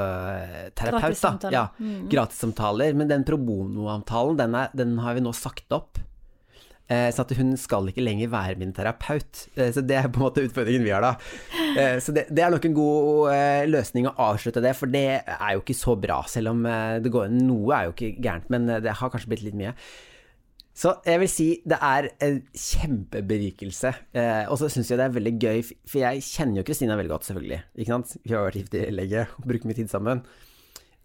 terapeut, 0.78 1.22
da. 1.42 1.50
Ja, 1.54 1.66
Mm. 1.80 2.10
gratissamtaler. 2.12 2.94
Men 2.94 3.08
den 3.08 3.24
pro 3.24 3.38
bono-avtalen, 3.38 4.38
den, 4.38 4.56
den 4.76 4.98
har 5.00 5.16
vi 5.16 5.22
nå 5.24 5.32
sagt 5.36 5.72
opp. 5.72 5.98
Eh, 6.90 7.08
så 7.14 7.22
at 7.22 7.34
hun 7.38 7.54
skal 7.60 7.88
ikke 7.92 8.04
lenger 8.04 8.32
være 8.34 8.58
min 8.60 8.74
terapeut. 8.74 9.46
Eh, 9.56 9.72
så 9.76 9.84
det 9.86 9.98
er 10.00 10.10
på 10.10 10.22
en 10.22 10.26
måte 10.26 10.44
utfordringen 10.48 10.88
vi 10.88 10.94
har 10.96 11.06
da. 11.06 11.16
Eh, 11.78 11.98
så 12.02 12.16
det, 12.16 12.28
det 12.34 12.44
er 12.44 12.54
nok 12.54 12.66
en 12.66 12.78
god 12.78 13.70
løsning 13.70 14.10
å 14.10 14.16
avslutte 14.32 14.64
det, 14.66 14.76
for 14.78 14.90
det 14.90 15.08
er 15.22 15.56
jo 15.56 15.64
ikke 15.64 15.78
så 15.78 15.94
bra. 16.00 16.24
Selv 16.30 16.56
om 16.56 16.64
det 16.66 17.12
går 17.14 17.30
Noe 17.34 17.76
er 17.76 17.90
jo 17.90 17.96
ikke 17.96 18.16
gærent, 18.18 18.50
men 18.50 18.66
det 18.82 18.96
har 19.00 19.12
kanskje 19.14 19.30
blitt 19.30 19.46
litt 19.46 19.60
mye. 19.60 19.76
Så 20.80 20.94
jeg 21.04 21.20
vil 21.20 21.28
si 21.32 21.48
det 21.68 21.78
er 21.84 22.08
en 22.24 22.38
kjempeberikelse. 22.56 23.90
Eh, 24.16 24.46
og 24.48 24.60
så 24.62 24.70
syns 24.72 24.92
jeg 24.92 25.00
det 25.00 25.10
er 25.10 25.16
veldig 25.18 25.34
gøy, 25.42 25.64
for 25.90 26.00
jeg 26.06 26.24
kjenner 26.24 26.62
jo 26.62 26.68
Kristina 26.70 26.96
veldig 26.96 27.12
godt, 27.12 27.28
selvfølgelig. 27.28 27.58
Ikke 27.76 27.96
sant? 27.98 28.14
Vi 28.24 28.36
har 28.36 28.46
vært 28.46 28.62
gift 28.62 28.78
lenge 28.96 29.26
og 29.28 29.50
brukt 29.50 29.68
mye 29.68 29.76
tid 29.76 29.92
sammen. 29.92 30.24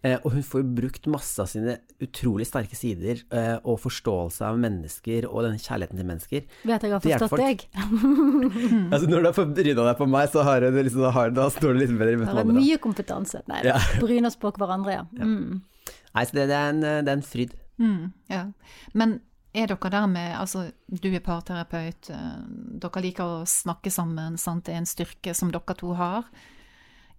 Eh, 0.05 0.19
og 0.21 0.35
hun 0.35 0.43
får 0.45 0.61
jo 0.61 0.67
brukt 0.77 1.07
masse 1.09 1.41
av 1.41 1.47
sine 1.49 1.79
utrolig 2.03 2.45
sterke 2.45 2.77
sider 2.77 3.23
eh, 3.33 3.55
og 3.65 3.79
forståelse 3.81 4.45
av 4.45 4.59
mennesker 4.61 5.25
og 5.25 5.47
denne 5.47 5.57
kjærligheten 5.61 5.97
til 6.01 6.09
mennesker. 6.11 6.45
Vet 6.69 6.85
jeg 6.85 6.93
har 6.93 7.01
forstått 7.01 7.33
folk. 7.33 7.41
deg. 7.41 7.65
Altså 8.93 9.09
Når 9.09 9.25
du 9.25 9.29
har 9.31 9.37
bryna 9.55 9.87
deg 9.89 9.97
på 9.99 10.07
meg, 10.13 10.29
så 10.33 10.43
har 10.45 10.61
du 10.61 10.77
liksom, 10.77 11.07
har, 11.15 11.33
da 11.33 11.47
står 11.53 11.73
du 11.73 11.81
litt 11.81 11.93
bedre 11.97 12.13
i 12.13 12.19
møte 12.21 12.33
med 12.35 12.43
andre. 12.45 12.59
mye 12.61 12.81
kompetanse. 12.83 13.41
Nei, 13.49 13.63
Ja. 13.65 13.79
bryne 14.03 14.29
oss 14.29 14.37
på 14.39 14.51
hverandre, 14.55 14.99
ja. 14.99 15.05
Mm. 15.17 15.61
Nei, 16.15 16.23
så 16.25 16.37
det, 16.37 16.49
det, 16.51 16.57
er 16.59 16.73
en, 16.75 16.83
det 16.85 17.11
er 17.11 17.15
en 17.17 17.25
fryd. 17.25 17.55
Mm, 17.81 18.03
ja. 18.31 18.43
Men 18.93 19.17
er 19.55 19.67
dere 19.71 19.89
der 19.91 20.07
med 20.11 20.35
Altså, 20.37 20.67
du 20.87 21.07
er 21.09 21.23
parterapeut, 21.23 22.09
eh, 22.11 22.41
dere 22.83 23.03
liker 23.03 23.39
å 23.39 23.45
snakke 23.49 23.91
sammen, 23.93 24.37
sant? 24.37 24.65
det 24.67 24.75
er 24.75 24.83
en 24.83 24.89
styrke 24.89 25.33
som 25.35 25.51
dere 25.55 25.75
to 25.79 25.95
har. 25.97 26.27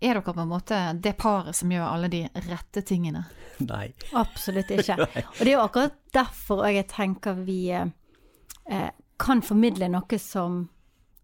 Er 0.00 0.18
dere 0.18 0.22
på 0.26 0.40
en 0.42 0.50
måte 0.50 0.78
det 1.00 1.14
paret 1.16 1.56
som 1.56 1.70
gjør 1.72 1.86
alle 1.88 2.10
de 2.12 2.22
rette 2.50 2.82
tingene? 2.84 3.24
Nei. 3.70 3.88
Absolutt 4.12 4.70
ikke. 4.74 4.98
Og 5.38 5.40
det 5.40 5.48
er 5.48 5.54
jo 5.54 5.64
akkurat 5.64 6.00
derfor 6.16 6.66
jeg 6.68 6.88
tenker 6.92 7.38
vi 7.46 7.60
eh, 7.72 8.90
kan 9.16 9.44
formidle 9.44 9.88
noe 9.92 10.18
som 10.20 10.66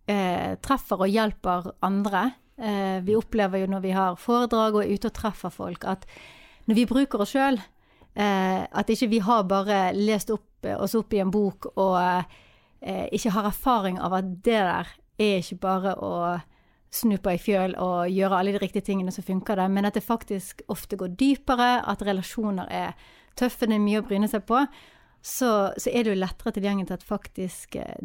eh, 0.09 0.55
treffer 0.65 1.05
og 1.05 1.13
hjelper 1.13 1.73
andre. 1.85 2.31
Eh, 2.57 3.03
vi 3.05 3.17
opplever 3.19 3.65
jo 3.65 3.73
når 3.75 3.85
vi 3.85 3.93
har 3.97 4.21
foredrag 4.21 4.79
og 4.79 4.85
er 4.85 4.95
ute 4.97 5.11
og 5.11 5.19
treffer 5.19 5.53
folk, 5.53 5.85
at 5.85 6.07
når 6.71 6.79
vi 6.79 6.89
bruker 6.89 7.25
oss 7.25 7.35
sjøl, 7.35 7.59
eh, 8.15 8.63
at 8.65 8.93
ikke 8.93 9.11
vi 9.13 9.21
har 9.25 9.45
bare 9.51 9.83
lest 9.97 10.33
opp, 10.33 10.49
oss 10.79 10.97
opp 10.97 11.13
i 11.13 11.21
en 11.21 11.33
bok 11.35 11.73
og 11.75 11.99
eh, 12.01 13.09
ikke 13.13 13.35
har 13.37 13.51
erfaring 13.51 13.99
av 14.01 14.17
at 14.21 14.33
det 14.47 14.61
der 14.63 14.93
er 15.21 15.43
ikke 15.43 15.61
bare 15.61 15.95
å 15.99 16.13
snu 16.93 17.17
på 17.23 17.33
ei 17.33 17.41
fjøl 17.41 17.75
og 17.81 18.11
gjøre 18.13 18.39
alle 18.39 18.53
de 18.55 18.61
riktige 18.61 18.85
tingene, 18.85 19.13
så 19.15 19.25
funker 19.25 19.57
det. 19.59 19.69
Men 19.73 19.89
at 19.89 19.97
det 19.97 20.05
faktisk 20.05 20.63
ofte 20.73 20.99
går 21.01 21.15
dypere, 21.21 21.79
at 21.89 22.05
relasjoner 22.05 22.69
er 22.69 22.93
tøffe, 23.39 23.67
det 23.67 23.79
er 23.79 23.87
mye 23.87 24.03
å 24.03 24.07
bryne 24.07 24.29
seg 24.29 24.45
på. 24.49 24.61
Så, 25.23 25.49
så 25.79 25.89
er 25.89 26.05
det 26.05 26.13
jo 26.13 26.21
lettere 26.21 26.53
tilgjengelig 26.53 26.91
til 26.91 26.99
at 26.99 27.05
faktisk 27.07 27.77
eh, 27.79 27.99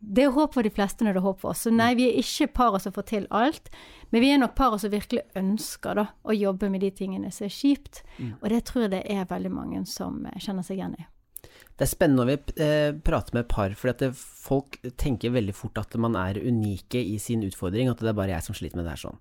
Det 0.00 0.24
er 0.24 0.32
håp 0.32 0.54
for 0.56 0.64
de 0.64 0.72
fleste 0.72 1.04
når 1.04 1.14
det 1.14 1.20
er 1.20 1.26
håp 1.28 1.42
for 1.42 1.52
oss. 1.52 1.62
Så 1.66 1.70
nei, 1.70 1.92
vi 1.94 2.08
er 2.08 2.18
ikke 2.18 2.48
paret 2.56 2.82
som 2.82 2.94
får 2.96 3.06
til 3.10 3.26
alt. 3.30 3.68
Men 4.10 4.24
vi 4.24 4.32
er 4.32 4.40
nok 4.40 4.56
paret 4.58 4.82
som 4.82 4.90
virkelig 4.90 5.22
ønsker 5.38 6.00
da, 6.00 6.08
å 6.24 6.34
jobbe 6.34 6.72
med 6.72 6.82
de 6.82 6.90
tingene 6.90 7.30
som 7.30 7.46
er 7.46 7.54
kjipt. 7.54 8.02
Og 8.40 8.48
det 8.50 8.64
tror 8.66 8.86
jeg 8.86 8.94
det 8.96 9.04
er 9.12 9.28
veldig 9.30 9.52
mange 9.52 9.84
som 9.86 10.24
eh, 10.26 10.40
kjenner 10.42 10.66
seg 10.66 10.80
igjen 10.80 10.96
i. 10.98 11.06
Det 11.82 11.88
er 11.88 11.96
spennende 11.96 12.22
når 12.22 12.28
vi 12.28 12.62
eh, 12.62 12.92
prater 13.02 13.34
med 13.34 13.48
par, 13.50 13.72
for 13.74 13.90
at 13.90 14.02
folk 14.14 14.76
tenker 15.02 15.32
veldig 15.34 15.54
fort 15.58 15.80
at 15.80 15.96
man 15.98 16.14
er 16.14 16.38
unike 16.38 17.00
i 17.02 17.16
sin 17.18 17.42
utfordring, 17.42 17.88
at 17.90 17.98
det 17.98 18.12
er 18.12 18.14
bare 18.20 18.30
jeg 18.36 18.46
som 18.46 18.54
sliter 18.54 18.78
med 18.78 18.86
det 18.86 18.92
her 18.92 19.00
sånn. 19.00 19.18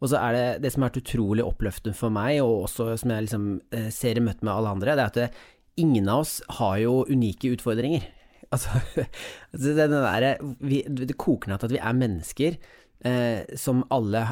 Og 0.00 0.08
så 0.08 0.22
er 0.22 0.32
det 0.32 0.46
det 0.64 0.70
som 0.72 0.86
har 0.86 0.88
vært 0.88 1.02
utrolig 1.02 1.44
oppløftende 1.44 1.98
for 1.98 2.14
meg, 2.14 2.38
og 2.40 2.64
også 2.64 2.86
som 3.02 3.12
jeg 3.12 3.26
liksom 3.26 3.44
eh, 3.76 3.90
ser 3.92 4.16
i 4.16 4.22
møte 4.24 4.40
med 4.40 4.54
alle 4.54 4.72
andre, 4.72 4.94
det 4.96 5.04
er 5.04 5.12
at 5.12 5.18
det, 5.20 5.26
ingen 5.84 6.08
av 6.08 6.24
oss 6.24 6.38
har 6.62 6.78
jo 6.80 7.02
unike 7.12 7.52
utfordringer. 7.58 8.08
Altså, 8.52 8.68
altså 9.54 9.70
det, 9.72 9.84
der, 9.88 10.24
vi, 10.60 10.82
det 10.84 11.14
koker 11.16 11.48
ned 11.48 11.62
til 11.62 11.70
at 11.70 11.72
vi 11.72 11.78
er 11.80 11.94
mennesker 11.96 12.56
eh, 13.08 13.54
som 13.56 13.78
alle 13.88 14.26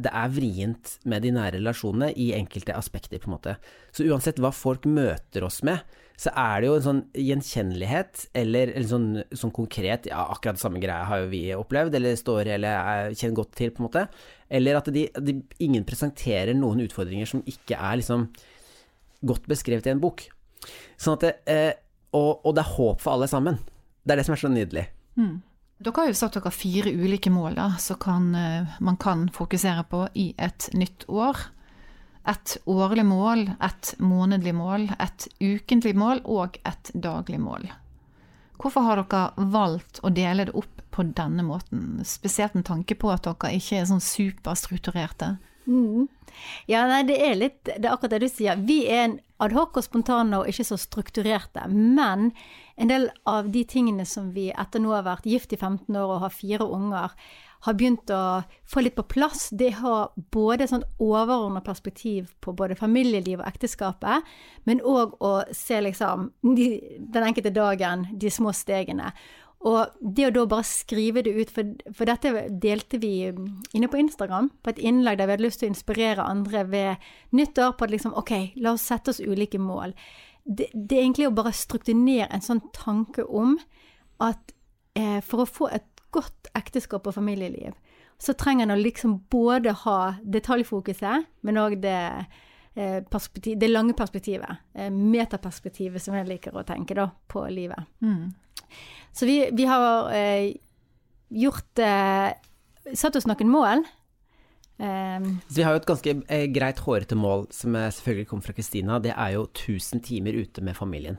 det 0.00 0.12
er 0.16 0.30
vrient 0.32 0.94
med 1.04 1.26
de 1.26 1.32
nære 1.34 1.58
relasjonene 1.58 2.08
i 2.16 2.30
enkelte 2.38 2.72
aspekter, 2.72 3.20
på 3.20 3.28
en 3.28 3.34
måte. 3.34 3.56
Så 3.92 4.06
uansett 4.08 4.40
hva 4.40 4.48
folk 4.54 4.88
møter 4.88 5.44
oss 5.44 5.60
med, 5.66 5.84
så 6.20 6.32
er 6.36 6.60
det 6.60 6.68
jo 6.68 6.74
en 6.76 6.84
sånn 6.84 7.00
gjenkjennelighet, 7.16 8.26
eller, 8.36 8.74
eller 8.74 8.88
sånn, 8.90 9.08
sånn 9.32 9.52
konkret 9.56 10.10
Ja, 10.10 10.26
akkurat 10.34 10.58
det 10.58 10.62
samme 10.62 10.82
greia 10.82 11.06
har 11.08 11.22
jo 11.22 11.30
vi 11.32 11.42
opplevd, 11.56 11.96
eller 11.96 12.18
står 12.20 12.50
eller 12.58 12.76
er, 12.76 13.14
kjenner 13.16 13.38
godt 13.38 13.54
til, 13.56 13.72
på 13.72 13.80
en 13.80 13.86
måte. 13.86 14.02
Eller 14.52 14.76
at 14.76 14.90
de, 14.92 15.06
de, 15.16 15.38
ingen 15.64 15.86
presenterer 15.88 16.52
noen 16.58 16.82
utfordringer 16.84 17.30
som 17.30 17.40
ikke 17.48 17.78
er 17.78 18.02
liksom 18.02 18.26
godt 19.32 19.48
beskrevet 19.48 19.88
i 19.88 19.94
en 19.94 20.02
bok. 20.02 20.26
Sånn 21.00 21.16
at 21.16 21.24
det, 21.24 21.32
eh, 21.48 21.72
og, 22.16 22.44
og 22.44 22.52
det 22.56 22.66
er 22.66 22.74
håp 22.74 23.00
for 23.00 23.14
alle 23.14 23.30
sammen. 23.30 23.56
Det 24.04 24.12
er 24.12 24.20
det 24.20 24.26
som 24.28 24.36
er 24.36 24.42
så 24.42 24.52
nydelig. 24.52 24.84
Dere 25.80 25.96
har 25.96 26.10
jo 26.10 26.18
satt 26.18 26.36
dere 26.36 26.52
fire 26.52 26.92
ulike 26.92 27.32
mål 27.32 27.56
som 27.80 28.34
eh, 28.36 28.76
man 28.84 29.00
kan 29.00 29.30
fokusere 29.32 29.86
på 29.88 30.04
i 30.20 30.34
et 30.36 30.68
nytt 30.76 31.08
år. 31.08 31.46
Et 32.28 32.56
årlig 32.68 33.04
mål, 33.08 33.46
et 33.64 33.94
månedlig 33.98 34.52
mål, 34.54 34.90
et 35.00 35.28
ukentlig 35.40 35.94
mål 35.96 36.20
og 36.28 36.58
et 36.68 36.90
daglig 36.92 37.40
mål. 37.40 37.70
Hvorfor 38.60 38.84
har 38.84 39.00
dere 39.00 39.48
valgt 39.52 40.02
å 40.04 40.12
dele 40.12 40.44
det 40.50 40.56
opp 40.58 40.82
på 40.92 41.06
denne 41.16 41.44
måten, 41.46 42.02
spesielt 42.04 42.54
med 42.58 42.66
tanke 42.68 42.96
på 42.98 43.08
at 43.12 43.24
dere 43.24 43.54
ikke 43.56 43.80
er 43.80 43.88
sånn 43.88 44.04
superstrukturerte? 44.04 45.38
Ja, 46.70 46.84
nei, 46.88 47.02
det 47.08 47.18
er 47.20 47.36
litt 47.36 47.58
Det 47.66 47.84
er 47.84 47.92
akkurat 47.92 48.14
det 48.14 48.24
du 48.24 48.32
sier. 48.32 48.60
Vi 48.66 48.82
er 48.88 49.04
en 49.04 49.18
adhoc 49.40 49.78
og 49.78 49.84
spontane 49.86 50.40
og 50.40 50.50
ikke 50.50 50.66
så 50.68 50.78
strukturerte. 50.80 51.66
Men 51.70 52.30
en 52.76 52.90
del 52.90 53.08
av 53.28 53.50
de 53.52 53.64
tingene 53.68 54.06
som 54.08 54.32
vi 54.36 54.50
etter 54.50 54.82
nå 54.82 54.92
har 54.94 55.06
vært 55.08 55.28
gift 55.28 55.54
i 55.56 55.60
15 55.60 55.88
år 55.96 56.16
og 56.16 56.24
har 56.26 56.34
fire 56.34 56.66
unger, 56.66 57.14
har 57.66 57.76
begynt 57.76 58.10
å 58.14 58.40
få 58.68 58.84
litt 58.84 58.96
på 58.96 59.04
plass, 59.10 59.48
det 59.52 59.74
har 59.80 60.14
både 60.32 60.68
sånn 60.70 60.86
overordnet 61.02 61.66
perspektiv 61.66 62.30
på 62.40 62.54
både 62.56 62.78
familieliv 62.78 63.42
og 63.42 63.50
ekteskapet, 63.50 64.24
men 64.64 64.80
òg 64.80 65.18
å 65.20 65.34
se 65.56 65.80
liksom 65.84 66.30
de, 66.56 66.72
den 66.98 67.26
enkelte 67.28 67.52
dagen, 67.52 68.06
de 68.16 68.32
små 68.32 68.54
stegene. 68.56 69.12
Og 69.68 69.92
det 70.00 70.24
å 70.24 70.32
da 70.32 70.46
bare 70.48 70.64
skrive 70.64 71.20
det 71.24 71.34
ut, 71.36 71.50
for, 71.52 71.74
for 71.92 72.08
dette 72.08 72.46
delte 72.62 72.96
vi 73.02 73.28
inne 73.28 73.90
på 73.92 74.00
Instagram, 74.00 74.48
på 74.64 74.72
et 74.72 74.80
innlegg 74.88 75.20
der 75.20 75.28
vi 75.28 75.36
hadde 75.36 75.44
lyst 75.44 75.60
til 75.60 75.68
å 75.68 75.74
inspirere 75.74 76.24
andre 76.24 76.64
ved 76.70 77.10
nyttår 77.36 77.76
på 77.76 77.84
at 77.84 77.92
liksom, 77.92 78.16
ok, 78.16 78.32
la 78.64 78.72
oss 78.72 78.88
sette 78.88 79.12
oss 79.12 79.20
ulike 79.20 79.60
mål. 79.60 79.92
Det, 80.48 80.70
det 80.72 80.96
er 80.96 81.04
egentlig 81.04 81.28
å 81.28 81.36
bare 81.36 81.52
strukturere 81.52 82.30
en 82.32 82.44
sånn 82.44 82.62
tanke 82.72 83.26
om 83.28 83.58
at 84.24 84.54
eh, 84.96 85.20
for 85.20 85.44
å 85.44 85.50
få 85.50 85.68
et 85.76 85.99
godt 86.10 86.50
ekteskap 86.58 87.06
og 87.06 87.14
familieliv, 87.14 87.72
så 88.20 88.34
trenger 88.36 88.66
en 88.66 88.74
å 88.74 88.80
liksom 88.80 89.18
både 89.32 89.72
ha 89.84 89.98
detaljfokuset, 90.22 91.26
men 91.46 91.60
òg 91.60 91.78
det, 91.80 92.26
eh, 92.76 92.98
perspektiv, 93.10 93.58
det 93.58 93.70
lange 93.70 93.94
perspektivet. 93.96 94.58
Eh, 94.74 94.90
metaperspektivet, 94.90 96.02
som 96.02 96.14
jeg 96.14 96.28
liker 96.28 96.52
å 96.52 96.64
tenke 96.66 96.94
da, 96.94 97.08
på 97.28 97.46
livet. 97.48 97.78
Så 99.12 99.26
vi, 99.26 99.38
vi 99.52 99.64
har 99.64 100.12
eh, 100.14 100.52
gjort 101.30 101.78
eh, 101.78 102.32
Satt 102.96 103.14
oss 103.16 103.26
noen 103.28 103.50
mål. 103.52 103.82
Eh, 104.80 105.20
Så 105.48 105.56
vi 105.58 105.62
har 105.62 105.74
jo 105.74 105.80
et 105.82 105.86
ganske 105.86 106.14
eh, 106.28 106.46
greit 106.50 106.78
hårete 106.80 107.14
mål, 107.14 107.46
som 107.54 107.76
selvfølgelig 107.76 108.26
kommer 108.30 108.46
fra 108.48 108.54
Kristina. 108.56 108.98
Det 108.98 109.12
er 109.14 109.34
jo 109.36 109.44
1000 109.46 110.00
timer 110.02 110.32
ute 110.32 110.62
med 110.64 110.76
familien. 110.76 111.18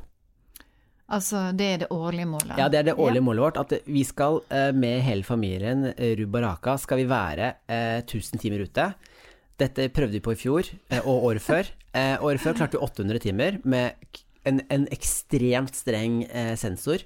Altså, 1.12 1.44
det 1.58 1.68
er 1.68 1.80
det 1.84 1.92
årlige 1.92 2.30
målet? 2.30 2.56
Ja, 2.60 2.70
det 2.72 2.80
er 2.80 2.88
det 2.90 2.96
årlige 2.96 3.24
målet 3.26 3.44
vårt. 3.44 3.60
At 3.60 3.74
vi 3.88 4.04
skal 4.08 4.40
eh, 4.50 4.72
med 4.76 5.02
hele 5.04 5.28
familien, 5.28 5.90
eh, 5.92 6.16
Rubaraka, 6.20 6.78
skal 6.80 7.02
vi 7.02 7.10
være 7.10 7.54
eh, 7.68 8.00
1000 8.06 8.40
timer 8.40 8.64
ute. 8.64 8.92
Dette 9.60 9.90
prøvde 9.94 10.16
vi 10.18 10.24
på 10.24 10.34
i 10.34 10.40
fjor, 10.40 10.72
eh, 10.90 11.04
og 11.04 11.32
året 11.32 11.48
før. 11.48 11.72
Eh, 11.92 12.16
året 12.24 12.40
før 12.40 12.54
klarte 12.56 12.78
vi 12.78 12.86
800 12.86 13.20
timer 13.20 13.56
med 13.68 13.98
en, 14.48 14.62
en 14.72 14.86
ekstremt 14.96 15.76
streng 15.76 16.22
eh, 16.24 16.54
sensor. 16.56 17.04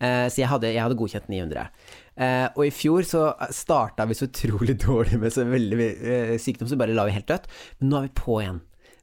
Eh, 0.00 0.24
så 0.26 0.40
jeg 0.40 0.48
hadde, 0.50 0.72
jeg 0.74 0.82
hadde, 0.82 0.96
godkjent 0.98 1.28
900. 1.30 1.68
Eh, 2.18 2.46
og 2.48 2.64
i 2.66 2.72
fjor 2.74 3.06
så 3.06 3.28
starta 3.54 4.08
vi 4.10 4.16
så 4.18 4.26
utrolig 4.26 4.74
dårlig 4.86 5.20
med 5.22 5.30
så 5.30 5.44
veldig 5.46 5.86
eh, 5.86 6.34
sykdom, 6.42 6.66
så 6.66 6.80
bare 6.80 6.96
la 6.98 7.06
vi 7.06 7.14
helt 7.14 7.30
dødt. 7.30 7.46
Men 7.78 7.92
nå 7.92 8.00
er 8.00 8.08
vi 8.08 8.12
på 8.18 8.40
igjen 8.42 8.58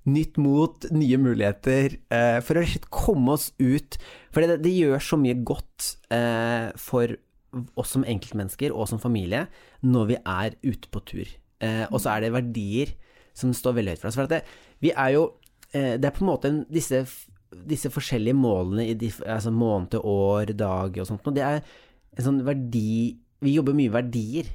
nytt 0.07 0.37
mot, 0.39 0.87
nye 0.95 1.19
muligheter, 1.19 1.97
eh, 2.13 2.39
for 2.45 2.59
å 2.59 2.65
komme 2.93 3.35
oss 3.35 3.51
ut. 3.59 3.97
For 4.31 4.43
det, 4.43 4.61
det 4.63 4.73
gjør 4.73 5.03
så 5.03 5.19
mye 5.19 5.37
godt 5.47 5.97
eh, 6.13 6.71
for 6.79 7.17
oss 7.79 7.93
som 7.95 8.05
enkeltmennesker 8.07 8.73
og 8.75 8.89
som 8.91 9.01
familie 9.01 9.45
når 9.85 10.09
vi 10.11 10.19
er 10.19 10.57
ute 10.65 10.91
på 10.91 11.03
tur. 11.07 11.33
Eh, 11.63 11.85
og 11.89 11.99
så 12.01 12.13
er 12.13 12.25
det 12.25 12.35
verdier 12.35 12.93
som 13.37 13.53
står 13.55 13.79
veldig 13.79 13.95
høyt 13.95 14.03
for 14.03 14.11
oss. 14.11 14.19
For 14.19 14.31
det, 14.31 14.43
vi 14.83 14.93
er 14.93 15.15
jo 15.15 15.25
eh, 15.73 15.95
Det 15.97 16.09
er 16.09 16.15
på 16.15 16.23
en 16.25 16.31
måte 16.31 16.53
disse, 16.71 17.03
disse, 17.51 17.91
forskjellige 17.93 18.37
målene 18.37 18.87
i 18.87 18.95
de, 18.97 19.11
altså 19.25 19.53
måned, 19.53 19.99
år, 20.01 20.53
dag 20.57 20.97
og 20.97 21.09
sånt, 21.09 21.25
noe, 21.25 21.35
det 21.35 21.45
er 21.45 21.61
en 22.17 22.25
sånn 22.25 22.41
verdi 22.47 23.17
Vi 23.43 23.53
jobber 23.53 23.77
mye 23.77 23.93
verdier. 23.93 24.49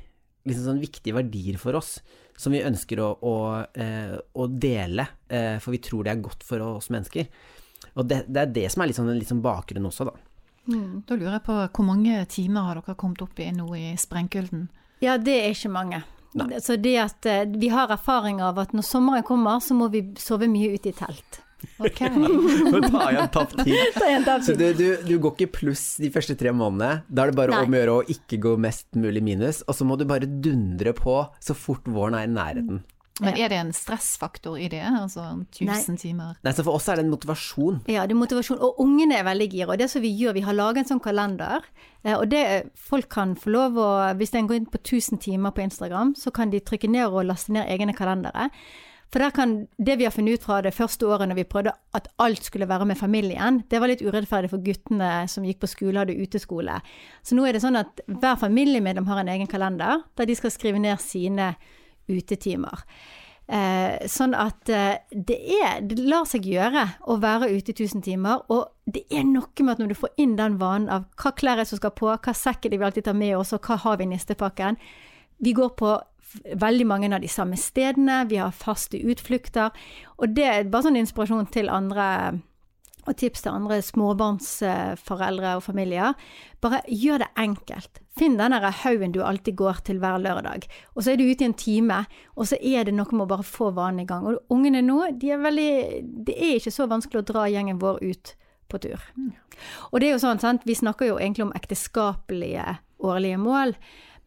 Liksom 0.48 0.66
sånn 0.66 0.82
viktige 0.82 1.14
verdier 1.14 1.58
for 1.62 1.78
oss 1.78 2.00
som 2.36 2.52
vi 2.54 2.62
ønsker 2.64 3.00
å, 3.02 3.08
å, 3.22 3.34
eh, 3.74 4.14
å 4.16 4.46
dele, 4.46 5.06
eh, 5.28 5.56
for 5.62 5.74
vi 5.74 5.82
tror 5.84 6.04
det 6.04 6.14
er 6.14 6.24
godt 6.24 6.46
for 6.46 6.64
oss 6.66 6.90
mennesker. 6.92 7.28
Og 7.94 8.08
det, 8.08 8.24
det 8.32 8.42
er 8.42 8.54
det 8.54 8.68
som 8.72 8.82
er 8.82 8.90
litt 8.90 8.98
sånn, 8.98 9.12
litt 9.18 9.30
sånn 9.30 9.44
bakgrunn 9.44 9.88
også, 9.90 10.08
da. 10.08 10.16
Mm. 10.70 11.02
Da 11.06 11.18
lurer 11.18 11.36
jeg 11.36 11.44
på 11.46 11.58
hvor 11.58 11.86
mange 11.86 12.24
timer 12.30 12.68
har 12.68 12.78
dere 12.78 12.94
kommet 12.98 13.22
opp 13.24 13.40
i 13.42 13.48
nå 13.54 13.66
i 13.74 13.92
sprengkulden? 13.98 14.68
Ja, 15.02 15.16
det 15.18 15.34
er 15.40 15.54
ikke 15.56 15.72
mange. 15.74 16.02
Nei. 16.38 16.60
Så 16.64 16.78
det 16.80 16.94
at 17.02 17.26
eh, 17.28 17.44
vi 17.50 17.68
har 17.72 17.92
erfaring 17.92 18.40
av 18.42 18.60
at 18.62 18.72
når 18.72 18.86
sommeren 18.86 19.26
kommer, 19.26 19.60
så 19.60 19.76
må 19.76 19.90
vi 19.92 20.04
sove 20.20 20.48
mye 20.48 20.72
ute 20.76 20.92
i 20.92 20.96
telt. 20.96 21.42
Ok. 21.82 22.00
Nå 22.72 22.80
tar 22.86 23.12
jeg 23.12 23.22
en 23.22 23.32
tapt 23.34 23.56
tid. 23.64 23.98
Så 24.46 24.56
du, 24.58 24.66
du, 24.76 24.86
du, 25.06 25.14
går 25.22 25.34
ikke 25.36 25.50
pluss 25.60 25.84
de 26.02 26.10
første 26.14 26.36
tre 26.38 26.54
månedene. 26.54 27.02
Da 27.08 27.26
er 27.26 27.32
det 27.32 27.38
bare 27.38 27.54
Nei. 27.54 27.64
om 27.66 27.76
å 27.76 27.82
gjøre 27.82 27.98
å 27.98 28.06
ikke 28.16 28.40
gå 28.42 28.56
mest 28.62 28.88
mulig 28.98 29.24
minus, 29.24 29.62
og 29.66 29.78
så 29.78 29.86
må 29.88 29.98
du 30.00 30.06
bare 30.08 30.28
dundre 30.28 30.94
på 30.96 31.20
så 31.42 31.56
fort 31.58 31.88
våren 31.90 32.18
er 32.18 32.28
i 32.28 32.32
nærheten. 32.32 32.82
Men 33.20 33.36
er 33.36 33.50
det 33.52 33.58
en 33.60 33.72
stressfaktor 33.76 34.56
i 34.58 34.68
det? 34.72 34.80
Altså 34.82 35.24
1000 35.52 35.98
timer? 36.00 36.38
Nei, 36.42 36.52
så 36.56 36.64
for 36.64 36.78
oss 36.78 36.88
er 36.88 36.98
det 36.98 37.04
en 37.04 37.12
motivasjon. 37.12 37.82
Ja, 37.90 38.06
det 38.08 38.16
er 38.16 38.20
motivasjon. 38.22 38.60
Og 38.64 38.80
ungene 38.82 39.18
er 39.18 39.26
veldig 39.28 39.48
gira. 39.52 39.68
Og 39.74 39.82
det 39.82 39.90
som 39.92 40.02
vi 40.02 40.10
gjør, 40.16 40.36
vi 40.38 40.44
har 40.46 40.56
laget 40.56 40.82
en 40.82 40.94
sånn 40.94 41.02
kalender. 41.04 41.66
Eh, 42.02 42.16
og 42.16 42.30
det 42.32 42.72
folk 42.88 43.10
kan 43.12 43.36
få 43.38 43.52
lov 43.52 43.76
å 43.78 43.90
Hvis 44.18 44.32
en 44.38 44.48
går 44.48 44.62
inn 44.62 44.70
på 44.70 44.80
1000 44.80 45.20
timer 45.22 45.52
på 45.52 45.62
Instagram, 45.62 46.16
så 46.18 46.32
kan 46.34 46.50
de 46.50 46.60
trykke 46.60 46.88
ned 46.90 47.12
og 47.12 47.28
laste 47.28 47.52
ned 47.52 47.68
egne 47.68 47.94
kalendere. 47.96 48.48
For 49.12 49.30
kan, 49.36 49.66
det 49.76 49.98
vi 50.00 50.06
har 50.06 50.12
funnet 50.14 50.40
ut 50.40 50.44
fra 50.46 50.62
det 50.64 50.72
første 50.72 51.04
året 51.04 51.28
når 51.28 51.42
vi 51.42 51.48
prøvde 51.48 51.74
at 51.92 52.06
alt 52.24 52.46
skulle 52.46 52.68
være 52.68 52.86
med 52.88 52.96
familien, 52.96 53.60
det 53.68 53.80
var 53.80 53.90
litt 53.90 54.00
urettferdig 54.00 54.48
for 54.48 54.64
guttene 54.64 55.26
som 55.28 55.44
gikk 55.44 55.60
på 55.60 55.68
skole, 55.68 55.98
og 55.98 56.06
hadde 56.06 56.16
uteskole. 56.16 56.78
Så 57.20 57.36
nå 57.36 57.44
er 57.44 57.52
det 57.52 57.60
sånn 57.64 57.76
at 57.76 58.00
hver 58.08 58.38
familiemedlem 58.40 59.10
har 59.10 59.20
en 59.20 59.32
egen 59.34 59.50
kalender 59.50 60.06
der 60.16 60.30
de 60.30 60.38
skal 60.38 60.54
skrive 60.54 60.80
ned 60.80 60.96
sine 61.04 61.52
utetimer. 62.08 62.86
Eh, 63.52 64.06
sånn 64.08 64.32
at 64.38 64.70
eh, 64.72 65.02
det, 65.12 65.36
er, 65.58 65.82
det 65.84 65.98
lar 66.00 66.24
seg 66.30 66.46
gjøre 66.48 66.86
å 67.10 67.18
være 67.20 67.50
ute 67.52 67.74
i 67.74 67.76
1000 67.76 68.04
timer. 68.06 68.46
Og 68.54 68.64
det 68.88 69.02
er 69.12 69.26
noe 69.28 69.50
med 69.66 69.74
at 69.74 69.82
når 69.82 69.92
du 69.92 69.98
får 69.98 70.14
inn 70.24 70.38
den 70.38 70.56
vanen 70.62 70.88
av 70.88 71.04
hva 71.20 71.34
klær 71.36 71.60
er 71.60 71.68
som 71.68 71.80
skal 71.82 71.92
på, 71.98 72.08
hva 72.08 72.36
sekk 72.36 72.64
er 72.64 72.72
det 72.72 72.80
vi 72.80 72.88
alltid 72.88 73.10
tar 73.10 73.18
med 73.18 73.36
oss, 73.36 73.52
og 73.52 73.60
hva 73.66 73.76
har 73.82 74.00
vi 74.00 74.08
i 74.08 74.14
nistepakken 74.14 74.80
Vi 75.42 75.52
går 75.58 75.74
på 75.76 75.96
veldig 76.58 76.86
mange 76.88 77.10
av 77.14 77.22
de 77.22 77.30
samme 77.30 77.58
stedene, 77.60 78.22
vi 78.30 78.40
har 78.40 78.54
faste 78.56 79.00
utflukter. 79.00 79.74
Og 80.18 80.32
det 80.36 80.48
er 80.48 80.70
bare 80.70 80.88
sånn 80.88 81.00
inspirasjon 81.00 81.50
til 81.52 81.70
andre, 81.72 82.40
og 83.02 83.16
tips 83.18 83.44
til 83.44 83.56
andre 83.56 83.80
småbarnsforeldre 83.82 85.56
og 85.58 85.64
familier. 85.66 86.14
Bare 86.62 86.82
gjør 86.86 87.24
det 87.24 87.32
enkelt. 87.42 88.02
Finn 88.18 88.36
den 88.36 88.52
haugen 88.52 89.14
du 89.14 89.22
alltid 89.24 89.56
går 89.56 89.80
til 89.86 89.98
hver 90.02 90.20
lørdag. 90.20 90.68
Og 90.94 91.02
så 91.02 91.12
er 91.12 91.16
du 91.16 91.24
ute 91.24 91.44
i 91.44 91.48
en 91.48 91.56
time, 91.56 92.04
og 92.36 92.46
så 92.50 92.58
er 92.60 92.84
det 92.84 92.94
noe 92.94 93.08
med 93.10 93.24
å 93.24 93.32
bare 93.32 93.46
få 93.46 93.72
vanen 93.72 94.04
i 94.04 94.08
gang. 94.08 94.26
Og 94.28 94.52
ungene 94.52 94.84
nå, 94.84 95.00
de 95.16 95.32
er 95.32 95.42
veldig 95.42 95.72
Det 96.28 96.36
er 96.36 96.58
ikke 96.58 96.74
så 96.74 96.86
vanskelig 96.90 97.22
å 97.22 97.28
dra 97.32 97.48
gjengen 97.48 97.80
vår 97.82 98.02
ut 98.04 98.34
på 98.68 98.80
tur. 98.80 99.00
Og 99.90 100.00
det 100.00 100.08
er 100.08 100.14
jo 100.14 100.22
sånn, 100.22 100.40
sant, 100.40 100.64
vi 100.68 100.76
snakker 100.76 101.10
jo 101.10 101.18
egentlig 101.20 101.46
om 101.48 101.56
ekteskapelige 101.56 102.78
årlige 103.02 103.40
mål. 103.40 103.74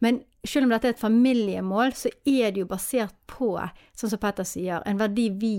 Men 0.04 0.20
selv 0.48 0.66
om 0.66 0.74
dette 0.74 0.90
er 0.90 0.94
et 0.96 1.00
familiemål, 1.02 1.94
så 1.96 2.12
er 2.24 2.52
det 2.52 2.62
jo 2.64 2.70
basert 2.70 3.14
på, 3.30 3.54
sånn 3.96 4.12
som 4.12 4.22
Petter 4.22 4.46
sier, 4.48 4.84
en 4.86 5.00
verdi 5.00 5.30
vi 5.40 5.56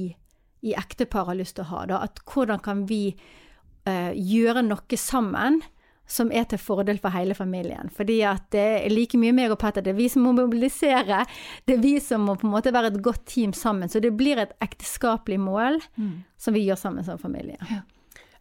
i 0.68 0.74
ektepar 0.78 1.28
har 1.30 1.38
lyst 1.38 1.58
til 1.58 1.68
å 1.68 1.72
ha. 1.72 1.82
Da. 1.90 2.04
At 2.08 2.22
hvordan 2.28 2.62
kan 2.66 2.86
vi 2.90 3.02
uh, 3.14 4.14
gjøre 4.14 4.66
noe 4.66 5.00
sammen 5.00 5.62
som 6.08 6.32
er 6.32 6.46
til 6.48 6.60
fordel 6.62 7.02
for 7.04 7.12
hele 7.12 7.36
familien. 7.36 7.92
Fordi 7.94 8.22
at 8.24 8.46
det 8.56 8.66
er 8.78 8.94
like 8.94 9.20
mye 9.20 9.36
meg 9.36 9.52
og 9.52 9.60
Petter, 9.60 9.84
det 9.84 9.92
er 9.92 10.00
vi 10.00 10.08
som 10.12 10.24
må 10.24 10.32
mobilisere. 10.38 11.26
Det 11.68 11.76
er 11.76 11.84
vi 11.84 11.98
som 12.04 12.24
må 12.24 12.38
på 12.40 12.48
en 12.48 12.54
måte 12.56 12.72
være 12.72 12.94
et 12.94 13.02
godt 13.04 13.26
team 13.28 13.52
sammen. 13.52 13.92
Så 13.92 14.00
det 14.04 14.14
blir 14.16 14.40
et 14.40 14.56
ekteskapelig 14.64 15.40
mål 15.44 15.82
mm. 16.00 16.16
som 16.40 16.56
vi 16.56 16.64
gjør 16.64 16.80
sammen 16.80 17.08
som 17.08 17.20
familie. 17.20 17.60
Ja. 17.68 17.84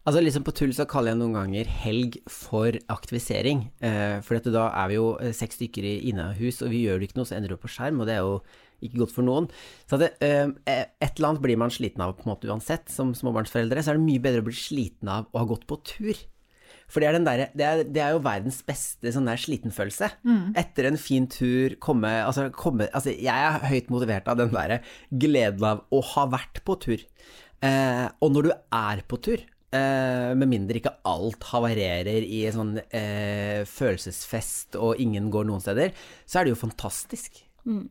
Altså 0.07 0.21
liksom 0.23 0.45
På 0.47 0.53
tull 0.55 0.71
så 0.75 0.85
kaller 0.87 1.11
jeg 1.11 1.19
noen 1.19 1.35
ganger 1.35 1.71
helg 1.83 2.15
for 2.31 2.77
aktivisering. 2.93 3.65
Eh, 3.83 4.21
for 4.23 4.39
da 4.39 4.69
er 4.69 4.87
vi 4.87 4.95
jo 4.95 5.09
eh, 5.19 5.33
seks 5.35 5.59
stykker 5.59 5.83
i 5.83 6.13
hus, 6.39 6.61
og 6.63 6.71
vi 6.71 6.85
gjør 6.85 7.01
det 7.01 7.09
ikke 7.09 7.19
noe, 7.19 7.27
så 7.27 7.35
ender 7.35 7.51
det 7.51 7.57
opp 7.57 7.65
på 7.65 7.73
skjerm, 7.73 7.99
og 7.99 8.07
det 8.07 8.15
er 8.15 8.23
jo 8.23 8.37
ikke 8.87 9.01
godt 9.01 9.15
for 9.17 9.27
noen. 9.27 9.49
Så 9.89 9.99
det, 9.99 10.13
eh, 10.23 10.47
et 10.63 11.11
eller 11.11 11.33
annet 11.33 11.43
blir 11.43 11.59
man 11.59 11.73
sliten 11.73 12.05
av 12.05 12.15
på 12.15 12.23
en 12.23 12.31
måte 12.31 12.47
uansett. 12.47 12.87
Som 12.93 13.11
småbarnsforeldre 13.17 13.83
så 13.83 13.91
er 13.91 13.99
det 13.99 14.07
mye 14.07 14.23
bedre 14.23 14.45
å 14.45 14.47
bli 14.47 14.55
sliten 14.55 15.11
av 15.11 15.27
å 15.33 15.43
ha 15.43 15.49
gått 15.49 15.67
på 15.67 15.79
tur. 15.91 16.23
For 16.87 17.03
det 17.03 17.09
er, 17.09 17.19
der, 17.19 17.43
det, 17.51 17.65
er, 17.67 17.83
det 17.83 17.99
er, 17.99 18.15
jo 18.15 18.23
verdens 18.23 18.61
beste 18.63 19.11
sånn 19.11 19.27
der 19.27 19.43
slitenfølelse. 19.43 20.07
Mm. 20.23 20.55
Etter 20.63 20.87
en 20.87 20.99
fin 21.01 21.27
tur, 21.27 21.75
komme 21.83 22.13
altså, 22.21 22.47
komme 22.55 22.87
altså, 22.95 23.11
jeg 23.11 23.27
er 23.27 23.67
høyt 23.67 23.91
motivert 23.91 24.31
av 24.31 24.39
den 24.39 24.55
derre 24.55 24.79
gleden 25.11 25.67
av 25.67 25.83
å 25.91 25.99
ha 26.13 26.27
vært 26.31 26.63
på 26.63 26.79
tur. 26.87 27.03
Eh, 27.59 28.07
og 28.23 28.31
når 28.31 28.47
du 28.47 28.55
er 28.55 29.03
på 29.09 29.19
tur, 29.19 29.43
Uh, 29.77 30.33
med 30.37 30.49
mindre 30.51 30.81
ikke 30.81 30.95
alt 31.07 31.47
havarerer 31.51 32.25
i 32.25 32.43
en 32.49 32.55
sånn 32.55 32.75
eh, 32.81 33.61
følelsesfest 33.69 34.77
og 34.81 34.99
ingen 35.01 35.29
går 35.33 35.47
noen 35.47 35.63
steder, 35.63 35.95
så 36.27 36.39
er 36.39 36.47
det 36.47 36.55
jo 36.55 36.59
fantastisk. 36.59 37.41
Mm. 37.67 37.85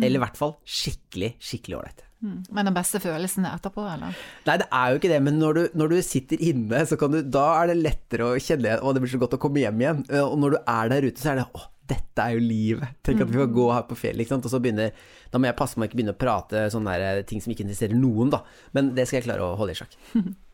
Mm. 0.00 0.06
Eller 0.06 0.20
i 0.20 0.22
hvert 0.24 0.38
fall 0.40 0.54
skikkelig, 0.64 1.34
skikkelig 1.42 1.78
ålreit. 1.78 2.04
Mm. 2.20 2.36
Men 2.52 2.68
den 2.68 2.76
beste 2.76 3.00
følelsen 3.00 3.46
er 3.48 3.56
etterpå, 3.56 3.84
eller? 3.88 4.16
Nei, 4.46 4.56
det 4.60 4.68
er 4.76 4.92
jo 4.92 5.00
ikke 5.00 5.12
det. 5.12 5.20
Men 5.24 5.38
når 5.40 5.56
du, 5.56 5.62
når 5.80 5.92
du 5.92 5.98
sitter 6.04 6.42
inne, 6.50 6.82
så 6.88 6.98
kan 7.00 7.14
du, 7.14 7.20
da 7.24 7.46
er 7.62 7.70
det 7.70 7.80
lettere 7.80 8.28
å 8.28 8.40
kjenne 8.40 8.76
Å, 8.80 8.92
det 8.92 9.04
blir 9.04 9.12
så 9.12 9.20
godt 9.22 9.38
å 9.38 9.40
komme 9.40 9.62
hjem 9.62 9.84
igjen. 9.84 10.02
Og 10.24 10.36
når 10.40 10.56
du 10.56 10.58
er 10.60 10.92
der 10.92 11.08
ute, 11.08 11.20
så 11.20 11.32
er 11.32 11.40
det 11.40 11.48
Å, 11.48 11.64
dette 11.90 12.26
er 12.26 12.36
jo 12.36 12.44
livet. 12.44 13.00
Tenk 13.06 13.24
at 13.24 13.32
vi 13.32 13.40
kan 13.40 13.56
gå 13.56 13.66
her 13.72 13.88
på 13.88 13.98
fjellet, 13.98 14.24
ikke 14.24 14.36
sant. 14.36 14.46
Og 14.48 14.52
så 14.52 14.60
begynner 14.62 14.92
Da 15.32 15.40
må 15.40 15.48
jeg 15.48 15.58
passe 15.58 15.80
meg 15.80 15.90
ikke 15.90 16.00
begynne 16.00 16.16
å 16.16 16.20
prate 16.20 16.68
sånne 16.74 17.00
der, 17.02 17.24
ting 17.28 17.42
som 17.42 17.54
ikke 17.54 17.64
interesserer 17.66 17.96
noen, 17.98 18.32
da. 18.34 18.44
Men 18.76 18.92
det 18.96 19.08
skal 19.08 19.20
jeg 19.20 19.30
klare 19.30 19.48
å 19.48 19.58
holde 19.60 19.76
i 19.76 19.80
sjakk. 19.80 19.96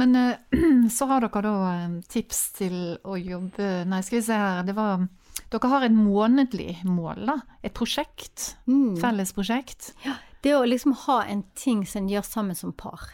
Men 0.00 0.16
eh, 0.16 0.88
så 0.96 1.08
har 1.10 1.24
dere 1.24 1.42
da 1.44 1.56
eh, 1.72 1.98
tips 2.08 2.44
til 2.58 2.76
å 3.04 3.18
jobbe 3.18 3.72
Nei, 3.88 4.00
skal 4.04 4.20
vi 4.20 4.24
se 4.28 4.38
her. 4.38 4.62
Det 4.68 4.76
var 4.76 5.06
Dere 5.52 5.68
har 5.68 5.84
et 5.84 5.92
månedlig 5.92 6.78
mål, 6.88 7.26
da. 7.28 7.36
Et 7.64 7.72
prosjekt. 7.76 8.54
Mm. 8.68 8.96
Felles 9.00 9.34
prosjekt. 9.36 9.92
Ja. 10.04 10.16
Det 10.42 10.54
å 10.56 10.64
liksom 10.64 10.94
ha 11.04 11.22
en 11.28 11.44
ting 11.58 11.84
som 11.86 12.02
en 12.02 12.10
gjør 12.10 12.24
sammen 12.26 12.56
som 12.56 12.72
par. 12.72 13.12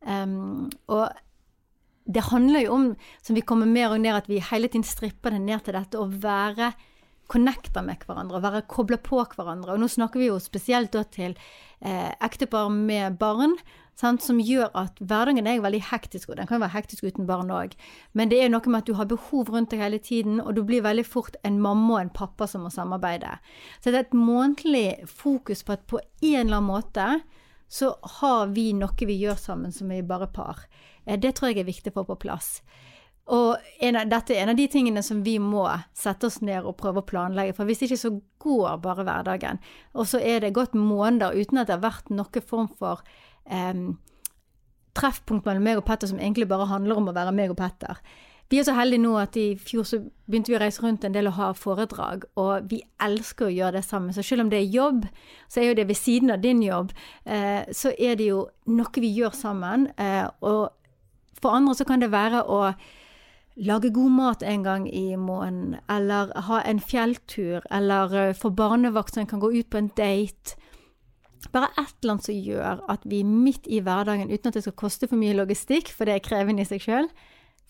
Um, 0.00 0.70
og 0.88 1.12
det 2.06 2.24
handler 2.30 2.64
jo 2.64 2.74
om, 2.74 2.86
som 3.22 3.36
vi 3.36 3.44
kommer 3.44 3.68
mer 3.68 3.92
og 3.92 4.00
ned, 4.00 4.16
at 4.16 4.28
vi 4.30 4.40
hele 4.40 4.70
tiden 4.70 4.86
stripper 4.86 5.34
det 5.34 5.42
ned 5.42 5.66
til 5.66 5.76
dette 5.76 6.00
å 6.00 6.08
være 6.08 6.72
connecta 7.32 7.82
med 7.82 8.04
hverandre, 8.06 8.42
være 8.42 8.66
kobla 8.70 8.98
på 9.02 9.22
hverandre. 9.36 9.74
Og 9.74 9.82
nå 9.82 9.88
snakker 9.90 10.22
vi 10.22 10.30
jo 10.30 10.38
spesielt 10.42 10.92
da 10.94 11.02
til 11.04 11.34
eh, 11.80 12.12
ektepar 12.24 12.70
med 12.72 13.18
barn, 13.20 13.56
sant, 13.96 14.20
som 14.22 14.40
gjør 14.42 14.68
at 14.76 14.98
hverdagen 15.00 15.48
er 15.48 15.62
veldig 15.64 15.80
hektisk, 15.88 16.30
og 16.30 16.40
den 16.40 16.48
kan 16.48 16.60
være 16.60 16.74
hektisk 16.74 17.06
uten 17.06 17.28
barn 17.28 17.52
òg. 17.54 17.72
Men 18.12 18.30
det 18.32 18.42
er 18.42 18.52
noe 18.52 18.68
med 18.68 18.84
at 18.84 18.90
du 18.90 18.96
har 18.98 19.08
behov 19.08 19.50
rundt 19.52 19.72
deg 19.72 19.82
hele 19.82 20.00
tiden, 20.02 20.40
og 20.42 20.54
du 20.56 20.62
blir 20.68 20.84
veldig 20.84 21.06
fort 21.08 21.38
en 21.46 21.60
mamma 21.62 21.96
og 21.96 22.02
en 22.04 22.12
pappa 22.18 22.48
som 22.50 22.66
må 22.66 22.72
samarbeide. 22.74 23.38
Så 23.80 23.90
det 23.90 24.02
er 24.02 24.06
et 24.06 24.18
månedlig 24.18 25.08
fokus 25.08 25.64
på 25.64 25.78
at 25.78 25.86
på 25.88 26.02
en 26.02 26.42
eller 26.44 26.60
annen 26.60 26.70
måte 26.70 27.08
så 27.68 27.96
har 28.20 28.52
vi 28.54 28.70
noe 28.76 29.08
vi 29.08 29.16
gjør 29.18 29.38
sammen 29.40 29.72
som 29.74 29.90
er 29.90 30.06
bare 30.06 30.28
par. 30.30 30.66
Eh, 31.06 31.18
det 31.18 31.34
tror 31.36 31.50
jeg 31.50 31.64
er 31.64 31.72
viktig 31.72 31.94
å 31.94 32.00
få 32.00 32.10
på 32.12 32.20
plass. 32.28 32.60
Og 33.26 33.56
av, 33.58 33.96
dette 34.06 34.34
er 34.34 34.44
en 34.44 34.52
av 34.52 34.58
de 34.58 34.68
tingene 34.70 35.02
som 35.02 35.24
vi 35.26 35.36
må 35.42 35.64
sette 35.96 36.28
oss 36.28 36.38
ned 36.46 36.62
og 36.62 36.76
prøve 36.78 37.02
å 37.02 37.08
planlegge. 37.08 37.56
For 37.56 37.66
hvis 37.66 37.82
ikke 37.86 37.98
så 37.98 38.12
går 38.42 38.78
bare 38.84 39.06
hverdagen. 39.06 39.58
Og 39.98 40.06
så 40.06 40.20
er 40.22 40.44
det 40.44 40.54
gått 40.54 40.76
måneder 40.78 41.34
uten 41.34 41.58
at 41.58 41.70
det 41.70 41.78
har 41.78 41.86
vært 41.88 42.12
noen 42.14 42.46
form 42.46 42.70
for 42.78 43.02
um, 43.50 43.96
treffpunkt 44.96 45.48
mellom 45.48 45.66
meg 45.66 45.80
og 45.80 45.86
Petter 45.88 46.10
som 46.10 46.22
egentlig 46.22 46.48
bare 46.50 46.70
handler 46.70 47.00
om 47.00 47.10
å 47.10 47.16
være 47.16 47.34
meg 47.34 47.52
og 47.52 47.58
Petter. 47.58 47.98
Vi 48.46 48.60
er 48.60 48.66
så 48.68 48.76
heldige 48.76 49.02
nå 49.02 49.16
at 49.18 49.34
i 49.42 49.56
fjor 49.58 49.86
så 49.88 49.98
begynte 50.30 50.52
vi 50.52 50.56
å 50.56 50.60
reise 50.62 50.82
rundt 50.84 51.02
en 51.04 51.14
del 51.16 51.26
og 51.26 51.34
ha 51.34 51.48
foredrag, 51.58 52.28
og 52.38 52.68
vi 52.70 52.78
elsker 53.02 53.48
å 53.48 53.54
gjøre 53.54 53.80
det 53.80 53.82
sammen. 53.82 54.14
Så 54.14 54.22
selv 54.22 54.44
om 54.44 54.52
det 54.52 54.60
er 54.60 54.70
jobb, 54.70 55.08
så 55.50 55.60
er 55.60 55.72
jo 55.72 55.78
det 55.80 55.88
ved 55.88 55.98
siden 55.98 56.30
av 56.30 56.44
din 56.44 56.60
jobb, 56.62 56.92
eh, 57.24 57.66
så 57.74 57.90
er 57.98 58.14
det 58.14 58.28
jo 58.30 58.44
noe 58.70 59.02
vi 59.02 59.10
gjør 59.18 59.34
sammen. 59.34 59.88
Eh, 59.98 60.28
og 60.46 60.70
for 61.42 61.58
andre 61.58 61.74
så 61.74 61.88
kan 61.88 62.04
det 62.04 62.12
være 62.14 62.44
å 62.46 62.60
lage 63.56 63.90
god 63.94 64.12
mat 64.12 64.42
en 64.42 64.62
gang 64.62 64.86
i 64.88 65.16
måneden, 65.16 65.78
eller 65.90 66.32
ha 66.48 66.60
en 66.62 66.80
fjelltur, 66.80 67.64
eller 67.70 68.14
uh, 68.14 68.34
få 68.36 68.50
barnevakt 68.50 69.14
så 69.14 69.22
en 69.22 69.30
kan 69.30 69.40
gå 69.40 69.52
ut 69.52 69.70
på 69.70 69.80
en 69.80 69.90
date. 69.96 70.58
Bare 71.52 71.70
et 71.78 71.94
eller 72.02 72.16
annet 72.16 72.26
som 72.26 72.34
gjør 72.34 72.82
at 72.90 73.06
vi 73.08 73.22
midt 73.24 73.68
i 73.70 73.80
hverdagen, 73.80 74.32
uten 74.32 74.50
at 74.50 74.58
det 74.58 74.66
skal 74.66 74.76
koste 74.76 75.08
for 75.08 75.20
mye 75.20 75.36
logistikk, 75.36 75.92
for 75.94 76.08
det 76.08 76.18
er 76.18 76.24
krevende 76.24 76.64
i 76.64 76.68
seg 76.68 76.82
sjøl, 76.84 77.10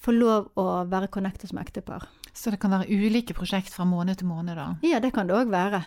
får 0.03 0.17
lov 0.17 0.51
å 0.59 0.85
være 0.91 1.11
connected 1.13 1.51
som 1.51 1.61
ektepar. 1.61 2.07
Så 2.37 2.53
det 2.53 2.61
kan 2.61 2.75
være 2.75 2.91
ulike 2.91 3.35
prosjekt 3.37 3.73
fra 3.73 3.87
måned 3.89 4.21
til 4.21 4.29
måned, 4.29 4.59
da? 4.59 4.69
Ja, 4.85 5.01
det 5.01 5.15
kan 5.17 5.29
det 5.29 5.37
òg 5.39 5.53
være. 5.53 5.85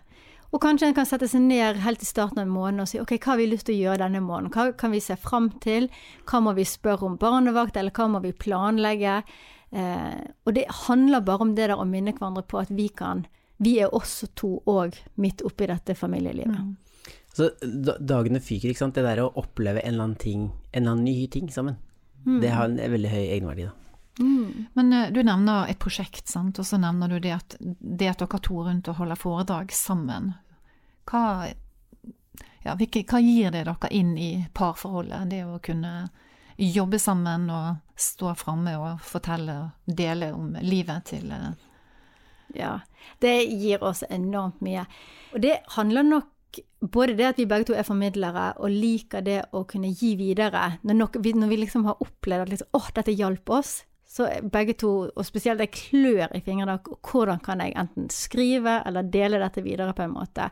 Og 0.50 0.62
kanskje 0.64 0.88
en 0.90 0.96
kan 0.98 1.06
sette 1.06 1.28
seg 1.30 1.44
ned 1.46 1.78
helt 1.84 2.02
i 2.02 2.08
starten 2.10 2.42
av 2.42 2.48
en 2.48 2.54
måned 2.54 2.82
og 2.82 2.90
si 2.90 2.98
ok, 2.98 3.20
hva 3.20 3.36
har 3.36 3.38
vi 3.38 3.52
lyst 3.52 3.68
til 3.68 3.76
å 3.76 3.84
gjøre 3.84 4.02
denne 4.02 4.22
måneden? 4.26 4.50
Hva 4.56 4.72
kan 4.80 4.96
vi 4.96 5.02
se 5.04 5.14
fram 5.20 5.52
til? 5.62 5.92
Hva 6.30 6.42
må 6.42 6.56
vi 6.58 6.66
spørre 6.66 7.06
om 7.06 7.20
barnevakt, 7.22 7.78
eller 7.78 7.94
hva 7.94 8.08
må 8.10 8.24
vi 8.24 8.34
planlegge? 8.34 9.20
Eh, 9.72 10.22
og 10.46 10.54
det 10.56 10.66
handler 10.88 11.22
bare 11.26 11.46
om 11.46 11.56
det 11.56 11.68
der 11.70 11.78
å 11.78 11.86
minne 11.86 12.16
hverandre 12.16 12.42
på 12.50 12.58
at 12.58 12.72
vi 12.74 12.88
kan 12.90 13.28
Vi 13.60 13.76
er 13.84 13.92
også 13.94 14.32
to 14.40 14.54
òg 14.72 14.96
midt 15.20 15.42
oppi 15.44 15.68
dette 15.68 15.92
familielivet. 15.92 16.62
Mm. 16.64 16.78
Så 17.36 17.50
dagene 18.00 18.40
fyker, 18.40 18.72
ikke 18.72 18.80
sant. 18.80 18.96
Det 18.96 19.04
der 19.04 19.20
å 19.20 19.34
oppleve 19.36 19.82
en 19.84 19.94
eller 19.94 20.06
annen 20.06 20.22
ting, 20.22 20.46
en 20.72 20.82
eller 20.82 20.94
annen 20.96 21.04
ny 21.04 21.28
ting 21.28 21.50
sammen, 21.52 21.76
mm. 22.24 22.38
det 22.40 22.54
har 22.56 22.70
en 22.70 22.80
veldig 22.80 23.12
høy 23.12 23.26
egenverdi, 23.26 23.68
da. 23.68 23.76
Mm. 24.20 24.66
Men 24.80 24.94
uh, 24.94 25.12
du 25.12 25.22
nevner 25.24 25.68
et 25.72 25.80
prosjekt, 25.80 26.28
sant? 26.28 26.60
og 26.60 26.68
så 26.68 26.80
nevner 26.80 27.12
du 27.12 27.20
det 27.24 27.36
at, 27.36 27.56
det 27.60 28.10
at 28.14 28.24
dere 28.24 28.40
to 28.44 28.64
rundt 28.64 28.88
og 28.92 29.00
holder 29.00 29.20
foredrag 29.20 29.76
sammen. 29.76 30.34
Hva, 31.12 31.52
ja, 32.66 32.76
hvilke, 32.80 33.06
hva 33.08 33.22
gir 33.24 33.52
det 33.56 33.66
dere 33.68 33.92
inn 33.96 34.16
i 34.20 34.32
parforholdet, 34.56 35.30
det 35.32 35.46
å 35.48 35.60
kunne 35.64 35.94
jobbe 36.60 37.00
sammen 37.00 37.48
og 37.54 38.00
stå 38.00 38.34
framme 38.40 38.76
og 38.80 39.04
fortelle 39.04 39.56
og 39.64 39.96
dele 39.98 40.32
om 40.36 40.54
livet 40.62 41.12
til 41.14 41.32
eh, 41.32 41.52
Ja. 42.56 42.80
Det 43.20 43.46
gir 43.46 43.84
oss 43.86 44.04
enormt 44.10 44.62
mye. 44.66 44.86
Og 45.34 45.42
det 45.42 45.60
handler 45.76 46.04
nok 46.04 46.60
både 46.82 47.14
det 47.14 47.28
at 47.28 47.40
vi 47.40 47.46
begge 47.46 47.70
to 47.70 47.76
er 47.78 47.86
formidlere 47.88 48.54
og 48.58 48.74
liker 48.74 49.22
det 49.22 49.44
å 49.54 49.64
kunne 49.70 49.92
gi 49.94 50.16
videre. 50.20 50.80
Når, 50.82 50.98
nok, 50.98 51.20
når 51.22 51.52
vi 51.52 51.60
liksom 51.62 51.86
har 51.86 52.02
opplevd 52.02 52.48
at 52.48 52.54
liksom, 52.54 52.72
åh, 52.74 52.90
dette 52.96 53.16
hjalp 53.16 53.54
oss, 53.54 53.74
så 54.10 54.26
begge 54.42 54.74
to, 54.82 54.92
og 55.14 55.26
spesielt 55.26 55.62
det 55.62 55.70
klør 55.76 56.32
i 56.34 56.42
fingrene, 56.42 56.80
hvordan 56.82 57.42
kan 57.46 57.62
jeg 57.62 57.76
enten 57.78 58.08
skrive 58.10 58.80
eller 58.90 59.06
dele 59.06 59.42
dette 59.44 59.62
videre 59.62 59.94
på 59.94 60.08
en 60.08 60.16
måte. 60.16 60.50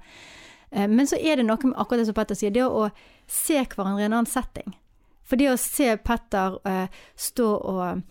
Eh, 0.70 0.86
men 0.86 1.10
så 1.10 1.18
er 1.18 1.40
det 1.40 1.48
noe 1.48 1.58
med 1.64 1.74
akkurat 1.74 2.04
det 2.04 2.12
som 2.12 2.18
Petter 2.18 2.38
sier, 2.38 2.54
det 2.54 2.68
å 2.68 2.90
se 3.26 3.64
hverandre 3.64 4.04
i 4.04 4.06
en 4.06 4.20
annen 4.20 4.30
setting. 4.30 4.78
For 5.28 5.40
det 5.40 5.50
å 5.52 5.60
se 5.60 5.92
Petter 6.08 6.58
uh, 6.64 7.04
stå 7.20 7.50
og, 7.58 8.02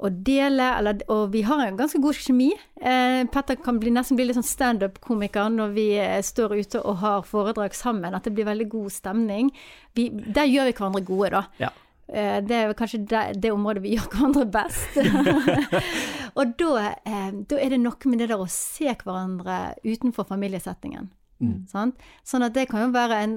og 0.00 0.22
dele, 0.26 0.70
eller, 0.78 1.02
og 1.12 1.34
vi 1.34 1.42
har 1.46 1.64
en 1.64 1.78
ganske 1.80 2.00
god 2.02 2.16
kjemi. 2.16 2.50
Eh, 2.80 3.20
Petter 3.32 3.58
kan 3.60 3.80
bli, 3.82 3.92
nesten 3.92 4.16
bli 4.16 4.28
litt 4.28 4.38
sånn 4.38 4.46
standup-komiker 4.46 5.50
når 5.52 5.76
vi 5.76 5.90
uh, 5.98 6.16
står 6.24 6.56
ute 6.60 6.80
og 6.80 7.02
har 7.02 7.28
foredrag 7.28 7.76
sammen. 7.76 8.16
At 8.16 8.28
det 8.28 8.34
blir 8.38 8.48
veldig 8.48 8.70
god 8.72 8.94
stemning. 8.94 9.52
Vi, 9.98 10.08
der 10.10 10.48
gjør 10.48 10.70
vi 10.70 10.76
hverandre 10.78 11.06
gode, 11.10 11.32
da. 11.36 11.46
Ja. 11.66 11.76
Det 12.10 12.56
er 12.56 12.72
kanskje 12.74 12.98
det, 13.06 13.18
det, 13.38 13.52
området 13.54 13.84
vi 13.84 13.92
gjør 13.94 14.08
hverandre 14.10 14.46
best. 14.50 14.96
og 16.38 16.56
da, 16.58 16.88
da, 17.06 17.58
er 17.60 17.70
det 17.70 17.78
noe 17.78 18.10
med 18.10 18.24
det 18.24 18.32
der 18.32 18.42
å 18.42 18.48
se 18.50 18.90
hverandre 18.90 19.60
utenfor 19.84 20.26
familiesettingen. 20.26 21.06
Mm. 21.40 21.60
Sånn 21.70 22.44
at 22.44 22.56
det 22.56 22.66
kan 22.70 22.82
jo 22.82 22.90
være 22.96 23.20
en 23.24 23.36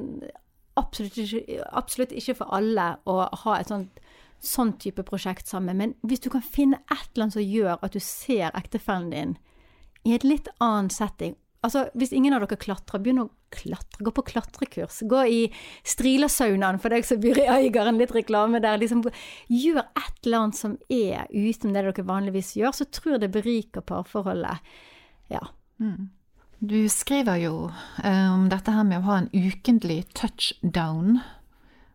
absolutt 0.79 1.17
ikke, 1.21 1.61
absolutt 1.71 2.15
ikke 2.15 2.37
for 2.41 2.55
alle 2.55 2.95
å 3.09 3.23
ha 3.45 3.59
et 3.59 3.71
sånt 3.71 4.01
sånn 4.43 4.73
type 4.75 5.05
prosjekt 5.07 5.47
sammen, 5.47 5.77
men 5.79 5.93
hvis 6.03 6.19
du 6.25 6.27
kan 6.33 6.43
finne 6.43 6.81
et 6.91 7.05
eller 7.13 7.29
annet 7.29 7.35
som 7.37 7.45
gjør 7.47 7.77
at 7.79 7.93
du 7.95 8.01
ser 8.03 8.49
ektefellen 8.59 9.13
din 9.13 9.37
i 10.03 10.11
et 10.17 10.25
litt 10.27 10.49
annen 10.59 10.91
setting 10.91 11.37
Altså, 11.63 11.85
hvis 11.95 12.11
ingen 12.11 12.35
av 12.35 12.43
dere 12.43 12.59
klatrer, 12.59 12.99
begynn 12.99 13.21
å 13.21 13.29
klatre. 13.53 14.03
Gå 14.03 14.11
på 14.11 14.25
klatrekurs. 14.33 14.97
Gå 15.07 15.21
i 15.31 15.37
Strilasaunaen, 15.87 16.75
for 16.83 16.91
deg 16.91 17.07
som 17.07 17.21
bor 17.23 17.39
i 17.39 17.45
Øygarden, 17.47 18.01
litt 18.01 18.11
reklame 18.11 18.59
der. 18.63 18.81
Liksom, 18.81 19.05
gjør 19.47 19.79
et 19.85 20.25
eller 20.25 20.41
annet 20.41 20.59
som 20.59 20.73
er 20.91 21.31
utenom 21.31 21.77
det 21.77 21.85
dere 21.85 22.05
vanligvis 22.09 22.51
gjør, 22.59 22.75
så 22.75 22.89
tror 22.91 23.15
jeg 23.15 23.23
det 23.23 23.31
beriker 23.37 23.85
parforholdet. 23.87 24.75
Ja. 25.31 25.45
Mm. 25.79 26.11
Du 26.63 26.77
skriver 26.87 27.41
jo 27.41 27.55
eh, 28.03 28.27
om 28.31 28.45
dette 28.47 28.71
her 28.71 28.85
med 28.87 29.01
å 29.01 29.07
ha 29.09 29.17
en 29.19 29.31
ukentlig 29.35 30.05
touchdown. 30.15 31.17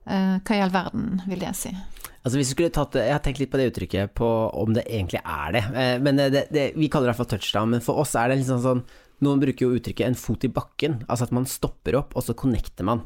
Eh, 0.05 0.35
hva 0.45 0.57
i 0.57 0.61
all 0.61 0.75
verden 0.75 1.23
vil 1.25 1.41
det 1.41 1.55
si? 1.57 1.73
Altså 2.21 2.37
hvis 2.37 2.53
tatt, 2.75 2.99
Jeg 3.01 3.15
har 3.15 3.23
tenkt 3.25 3.41
litt 3.41 3.49
på 3.49 3.57
det 3.57 3.71
uttrykket, 3.71 4.13
på 4.19 4.29
om 4.61 4.75
det 4.77 4.85
egentlig 4.85 5.23
er 5.25 5.55
det. 5.57 5.63
Eh, 5.73 5.95
men 6.05 6.21
det, 6.21 6.45
det, 6.53 6.67
vi 6.77 6.91
kaller 6.93 7.09
det 7.09 7.15
i 7.15 7.15
hvert 7.15 7.23
fall 7.23 7.31
touchdown. 7.33 7.73
Men 7.73 7.85
for 7.85 8.03
oss 8.03 8.13
er 8.13 8.29
det 8.29 8.43
liksom 8.43 8.61
sånn 8.65 8.85
Noen 9.25 9.41
bruker 9.43 9.67
jo 9.67 9.75
uttrykket 9.75 10.07
'en 10.07 10.15
fot 10.15 10.45
i 10.47 10.53
bakken'. 10.53 11.01
Altså 11.09 11.27
at 11.27 11.33
man 11.35 11.49
stopper 11.49 11.97
opp, 11.99 12.13
og 12.15 12.23
så 12.23 12.37
connecter 12.39 12.87
man. 12.87 13.01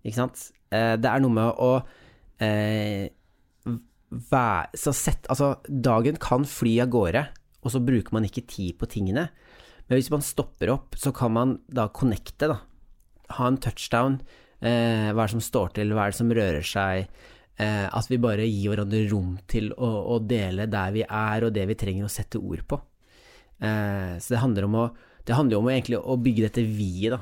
Ikke 0.00 0.16
sant? 0.22 0.46
Det 0.70 1.04
er 1.04 1.20
noe 1.20 1.30
med 1.30 1.58
å 1.60 1.82
eh, 2.40 3.10
være 4.30 4.78
Så 4.78 4.94
sett 4.96 5.28
Altså, 5.28 5.58
dagen 5.68 6.16
kan 6.16 6.48
fly 6.48 6.78
av 6.80 6.88
gårde, 6.88 7.26
og 7.60 7.74
så 7.74 7.82
bruker 7.84 8.16
man 8.16 8.24
ikke 8.24 8.46
tid 8.48 8.78
på 8.78 8.88
tingene. 8.88 9.28
Men 9.88 10.00
hvis 10.00 10.10
man 10.12 10.24
stopper 10.24 10.72
opp, 10.72 10.96
så 10.96 11.12
kan 11.14 11.34
man 11.34 11.58
da 11.68 11.88
connecte, 11.92 12.48
da. 12.48 12.58
Ha 13.36 13.48
en 13.48 13.60
touchdown. 13.60 14.18
Eh, 14.64 15.10
hva 15.12 15.24
er 15.24 15.28
det 15.28 15.34
som 15.34 15.44
står 15.44 15.74
til, 15.76 15.92
hva 15.92 16.06
er 16.06 16.14
det 16.14 16.20
som 16.20 16.32
rører 16.32 16.64
seg? 16.64 17.10
Eh, 17.60 17.86
at 17.86 18.08
vi 18.10 18.18
bare 18.18 18.46
gir 18.48 18.72
hverandre 18.72 19.04
rom 19.12 19.36
til 19.50 19.70
å, 19.76 19.90
å, 20.14 20.18
dele 20.24 20.66
der 20.70 20.94
vi 20.94 21.04
er, 21.04 21.44
og 21.44 21.52
det 21.54 21.68
vi 21.70 21.76
trenger 21.78 22.08
å 22.08 22.12
sette 22.12 22.40
ord 22.40 22.64
på. 22.70 22.80
Eh, 23.60 24.16
så 24.18 24.34
det 24.34 24.42
handler 24.42 24.66
om 24.66 24.78
å, 24.80 24.88
det 25.24 25.36
handler 25.36 25.60
om 25.60 25.68
å, 25.68 25.74
egentlig, 25.74 26.00
å 26.00 26.18
bygge 26.20 26.48
dette 26.48 26.64
vi-et, 26.66 27.14
da. 27.14 27.20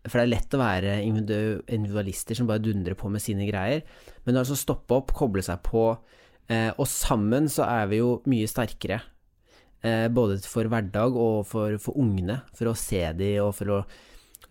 For 0.00 0.16
det 0.16 0.24
er 0.24 0.32
lett 0.32 0.54
å 0.56 0.60
være 0.62 0.92
individualister 1.04 2.38
som 2.38 2.46
bare 2.48 2.62
dundrer 2.64 2.96
på 2.96 3.10
med 3.12 3.20
sine 3.20 3.44
greier. 3.44 3.82
Men 4.24 4.38
altså 4.40 4.56
stoppe 4.56 4.96
opp, 4.96 5.12
koble 5.16 5.44
seg 5.44 5.60
på, 5.66 5.84
eh, 6.48 6.70
og 6.72 6.88
sammen 6.88 7.50
så 7.52 7.66
er 7.68 7.90
vi 7.90 8.00
jo 8.00 8.14
mye 8.30 8.48
sterkere. 8.48 9.02
Eh, 9.80 10.06
både 10.12 10.36
for 10.44 10.68
hverdag 10.68 11.16
og 11.16 11.46
for, 11.48 11.78
for, 11.80 11.96
ungene, 11.96 12.42
for 12.56 12.68
å 12.68 12.76
se 12.76 13.00
de 13.16 13.32
og 13.40 13.54
for 13.56 13.78
å 13.78 13.80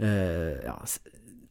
eh, 0.02 0.58
Ja, 0.66 0.76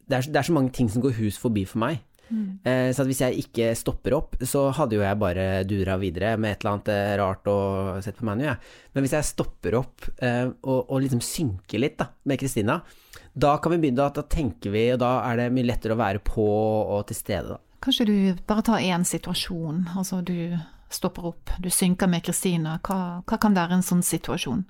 det 0.09 0.17
er, 0.17 0.25
det 0.27 0.39
er, 0.41 0.47
så 0.47 0.55
mange 0.55 0.73
ting 0.75 0.89
som 0.91 1.03
går 1.05 1.15
hus 1.21 1.37
forbi 1.39 1.63
for 1.69 1.79
meg. 1.85 2.01
Mm. 2.29 2.59
Eh, 2.67 2.89
så 2.93 3.05
hvis 3.07 3.21
jeg 3.23 3.43
ikke 3.43 3.71
stopper 3.77 4.15
opp, 4.17 4.35
så 4.45 4.67
hadde 4.75 4.97
jo 4.97 5.03
jeg 5.05 5.19
bare 5.21 5.45
dura 5.69 5.97
videre 6.01 6.35
med 6.37 6.55
et 6.55 6.63
eller 6.63 6.75
annet 6.75 7.19
rart 7.21 7.49
og 7.49 8.01
sett 8.05 8.19
på 8.19 8.27
ManU, 8.27 8.43
jeg. 8.45 8.57
Ja. 8.57 8.89
Men 8.93 9.05
hvis 9.05 9.15
jeg 9.15 9.29
stopper 9.29 9.79
opp 9.79 10.09
eh, 10.17 10.47
og, 10.49 10.79
og, 10.81 10.97
liksom 11.05 11.23
synker 11.25 11.81
litt 11.81 11.97
da, 12.01 12.09
med 12.29 12.41
Kristina, 12.41 12.79
da 13.33 13.55
kan 13.61 13.73
vi 13.73 13.79
begynne, 13.85 14.01
da, 14.01 14.09
da 14.19 14.25
tenker 14.27 14.73
vi, 14.75 14.89
og 14.95 14.99
da 15.05 15.13
er 15.29 15.39
det 15.39 15.49
mye 15.55 15.69
lettere 15.69 15.95
å 15.95 16.01
være 16.01 16.23
på 16.25 16.49
og 16.49 17.07
til 17.09 17.19
stede, 17.21 17.55
da. 17.55 17.61
Kanskje 17.79 18.09
du 18.09 18.15
bare 18.43 18.65
tar 18.67 18.83
én 18.83 19.05
situasjon, 19.07 19.85
altså 19.95 20.19
du 20.25 20.35
stopper 20.93 21.31
opp, 21.33 21.53
du 21.59 21.69
synker 21.69 22.09
med 22.09 22.25
Kristina. 22.25 22.79
Hva, 22.83 23.21
hva, 23.27 23.39
kan 23.41 23.57
være 23.57 23.79
en 23.79 23.85
sånn 23.85 24.05
situasjon? 24.05 24.65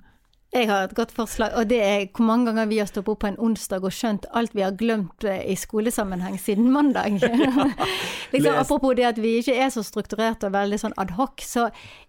Jeg 0.50 0.66
har 0.66 0.82
et 0.82 0.96
godt 0.98 1.12
forslag, 1.14 1.52
og 1.54 1.68
det 1.70 1.78
er 1.78 2.00
hvor 2.10 2.26
mange 2.26 2.48
ganger 2.48 2.66
vi 2.66 2.80
har 2.80 2.88
stoppet 2.90 3.12
opp 3.12 3.20
på 3.22 3.28
en 3.28 3.36
onsdag 3.38 3.84
og 3.86 3.94
skjønt 3.94 4.24
alt 4.34 4.56
vi 4.56 4.64
har 4.64 4.74
glemt 4.74 5.22
eh, 5.22 5.44
i 5.46 5.54
skolesammenheng 5.54 6.40
siden 6.42 6.72
mandag. 6.74 7.20
liksom, 8.32 8.58
apropos 8.58 8.96
det 8.98 9.06
at 9.12 9.20
vi 9.22 9.36
ikke 9.38 9.54
er 9.54 9.70
så 9.70 9.84
strukturerte 9.86 10.50
og 10.50 10.56
veldig 10.56 10.80
sånn 10.82 10.96
adhoc, 10.98 11.46
så 11.46 11.68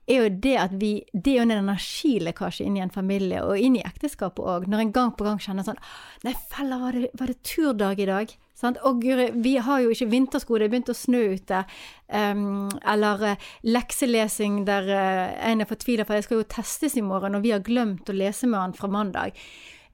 er 0.09 0.23
jo 0.23 0.31
det 0.41 0.55
at 0.57 0.73
vi 0.81 0.91
Det 1.13 1.35
er 1.35 1.37
jo 1.37 1.45
en 1.45 1.57
energilekkasje 1.59 2.65
inn 2.65 2.79
i 2.79 2.81
en 2.81 2.93
familie, 2.93 3.43
og 3.45 3.61
inn 3.61 3.77
i 3.77 3.85
ekteskapet 3.85 4.41
òg, 4.41 4.65
når 4.65 4.87
en 4.87 4.95
gang 4.97 5.13
på 5.13 5.27
gang 5.27 5.37
kjenner 5.37 5.67
sånn 5.67 5.81
Nei, 6.25 6.33
fella, 6.49 6.81
var 6.81 6.97
det, 6.97 7.13
var 7.21 7.29
det 7.29 7.43
turdag 7.45 8.01
i 8.01 8.09
dag? 8.09 8.33
Sant? 8.61 8.77
Og 8.85 9.01
vi 9.41 9.55
har 9.57 9.81
jo 9.81 9.91
ikke 9.93 10.09
vintersko, 10.11 10.59
det 10.59 10.67
er 10.67 10.73
begynt 10.75 10.93
å 10.93 10.97
snø 10.97 11.23
ute. 11.33 11.63
Um, 12.11 12.69
eller 12.93 13.25
uh, 13.33 13.51
lekselesing 13.65 14.61
der 14.67 14.89
uh, 14.91 15.33
en 15.49 15.63
er 15.63 15.69
fortvila, 15.69 16.05
for 16.05 16.17
det 16.17 16.27
skal 16.27 16.41
jo 16.41 16.49
testes 16.51 16.97
i 16.99 17.05
morgen, 17.05 17.37
og 17.37 17.45
vi 17.45 17.53
har 17.55 17.63
glemt 17.65 18.09
å 18.11 18.17
lese 18.17 18.49
med 18.51 18.59
han 18.59 18.75
fra 18.77 18.91
mandag. 18.91 19.39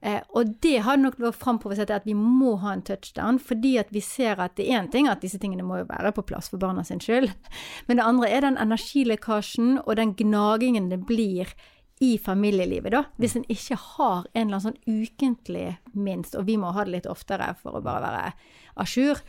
Uh, 0.04 0.20
og 0.36 0.52
det 0.62 0.76
har 0.86 1.00
nok 1.00 1.16
framprovosert 1.38 1.94
at 1.94 2.04
vi 2.06 2.14
må 2.18 2.56
ha 2.62 2.74
en 2.74 2.84
touchdown, 2.86 3.40
fordi 3.40 3.76
at 3.80 3.88
vi 3.94 4.02
ser 4.04 4.42
at 4.42 4.58
det 4.58 4.68
er 4.68 4.82
én 4.82 4.92
ting 4.92 5.08
at 5.10 5.24
disse 5.24 5.40
tingene 5.40 5.66
må 5.66 5.80
jo 5.80 5.88
være 5.88 6.12
på 6.14 6.26
plass 6.28 6.52
for 6.52 6.60
barna 6.62 6.84
sin 6.86 7.02
skyld, 7.02 7.32
men 7.88 7.98
det 7.98 8.06
andre 8.06 8.30
er 8.30 8.46
den 8.46 8.60
energilekkasjen 8.60 9.80
og 9.86 9.96
den 9.98 10.14
gnagingen 10.18 10.92
det 10.92 11.04
blir 11.08 11.56
i 12.00 12.14
familielivet, 12.22 12.92
da. 12.94 13.04
Hvis 13.18 13.36
en 13.38 13.46
ikke 13.50 13.78
har 13.96 14.26
en 14.32 14.46
eller 14.46 14.58
annen 14.58 14.66
sånn 14.68 14.82
ukentlig 14.86 15.78
minst, 15.98 16.36
og 16.38 16.46
vi 16.46 16.58
må 16.60 16.70
ha 16.74 16.84
det 16.86 16.94
litt 16.94 17.08
oftere 17.10 17.50
for 17.62 17.78
å 17.78 17.84
bare 17.84 18.04
være 18.04 18.32
à 18.78 18.86
jour. 18.86 19.22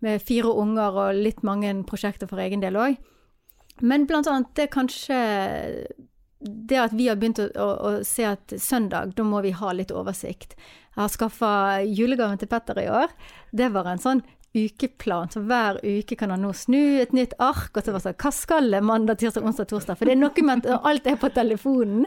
med 0.00 0.20
fire 0.20 0.50
unger 0.60 0.92
og 1.00 1.14
litt 1.16 1.42
mange 1.42 1.70
prosjekter 1.88 2.28
for 2.28 2.36
egen 2.38 2.60
del 2.60 2.76
òg. 2.76 2.98
Men 3.80 4.04
blant 4.06 4.26
annet 4.28 4.50
det 4.58 4.66
kanskje 4.74 5.16
det 6.44 6.76
at 6.76 6.92
vi 6.92 7.08
har 7.08 7.16
begynt 7.16 7.40
å, 7.40 7.46
å, 7.56 7.68
å, 7.88 7.90
se 8.04 8.26
at 8.28 8.52
søndag, 8.60 9.14
da 9.16 9.24
må 9.24 9.40
vi 9.40 9.54
ha 9.56 9.72
litt 9.72 9.94
oversikt. 9.94 10.58
Jeg 10.92 11.00
har 11.00 11.08
skaffa 11.08 11.52
julegaven 11.88 12.36
til 12.38 12.50
Petter 12.50 12.82
i 12.82 12.88
år. 12.92 13.14
Det 13.50 13.70
var 13.72 13.88
en 13.88 14.02
sånn 14.02 14.20
ukeplan, 14.54 15.30
så 15.34 15.42
hver 15.42 15.80
uke 15.82 16.16
kan 16.18 16.30
han 16.30 16.44
nå 16.46 16.52
snu 16.54 17.00
et 17.02 17.14
nytt 17.16 17.34
ark, 17.42 17.72
og 17.74 17.82
så 17.82 17.90
var 17.94 17.98
det 18.00 18.06
sånn 18.08 18.20
Hva 18.22 18.30
skal 18.34 18.70
det 18.70 18.82
mandag, 18.86 19.18
tirsdag, 19.18 19.42
onsdag, 19.48 19.66
torsdag? 19.72 19.98
For 19.98 20.06
det 20.06 20.14
er 20.14 20.22
noe 20.22 20.46
med 20.46 20.68
at 20.70 20.86
alt 20.86 21.06
er 21.10 21.18
på 21.18 21.32
telefonen. 21.34 22.06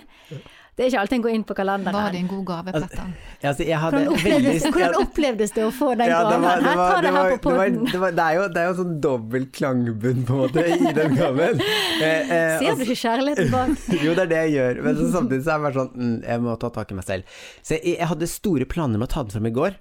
Det 0.77 0.85
er 0.85 0.91
ikke 0.91 0.99
alltid 1.01 1.15
en 1.17 1.21
går 1.25 1.33
inn 1.33 1.43
på 1.49 1.55
kalenderen. 1.57 1.95
Var 1.97 2.11
det 2.13 2.19
en 2.21 2.27
god 2.29 2.43
gave, 2.45 2.69
Altså, 2.69 2.87
Petter? 2.91 3.13
Altså, 3.49 3.63
jeg 3.65 3.77
hadde 3.81 3.97
Hvordan 3.97 4.11
opplevdes, 4.13 4.45
veldig- 4.61 4.73
hvordan 4.75 4.97
opplevdes 5.01 5.53
det 5.55 5.63
å 5.65 5.71
få 5.73 5.87
den 5.97 6.07
Ja, 6.11 6.19
det 6.21 6.29
gaven? 6.29 6.43
det 6.43 6.67
Her, 6.67 6.75
ta 6.77 6.95
det 6.95 7.01
det 7.01 7.13
her 7.15 7.23
på 7.23 7.31
det 7.31 7.41
podden. 7.41 7.85
det 7.85 8.15
Det 8.19 8.25
er 8.27 8.33
jo 8.37 8.43
det 8.47 8.61
er 8.61 8.67
jo 8.67 8.75
sånn 8.77 8.99
dobbel 9.01 9.45
klangbunn, 9.57 10.19
på 10.27 10.33
en 10.33 10.41
måte, 10.43 10.65
i 10.67 10.93
den 10.93 11.15
gaven. 11.17 11.61
Eh, 11.97 12.29
eh, 12.29 12.59
Ser 12.61 12.75
du 12.77 12.83
ikke 12.85 12.99
kjærligheten 13.01 13.49
bak? 13.49 13.69
Jo, 14.05 14.13
det 14.13 14.19
er 14.27 14.29
det 14.29 14.41
jeg 14.45 14.53
gjør, 14.53 14.83
men 14.85 14.95
så 15.01 15.07
samtidig 15.17 15.43
så 15.43 15.49
er 15.49 15.57
jeg 15.57 15.63
bare 15.65 15.73
sånn 15.73 15.93
mm, 15.97 16.17
Jeg 16.27 16.41
må 16.45 16.59
ta 16.61 16.69
tak 16.69 16.91
i 16.93 16.95
meg 16.99 17.05
selv. 17.09 17.23
Så 17.65 17.73
jeg, 17.79 17.97
jeg 17.97 18.07
hadde 18.13 18.27
store 18.29 18.65
planer 18.69 19.01
med 19.01 19.09
å 19.09 19.13
ta 19.15 19.23
den 19.25 19.33
fram 19.33 19.49
i 19.49 19.53
går, 19.57 19.79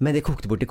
men 0.00 0.14
det 0.16 0.24
kokte 0.24 0.48
bort 0.48 0.64
i 0.64 0.70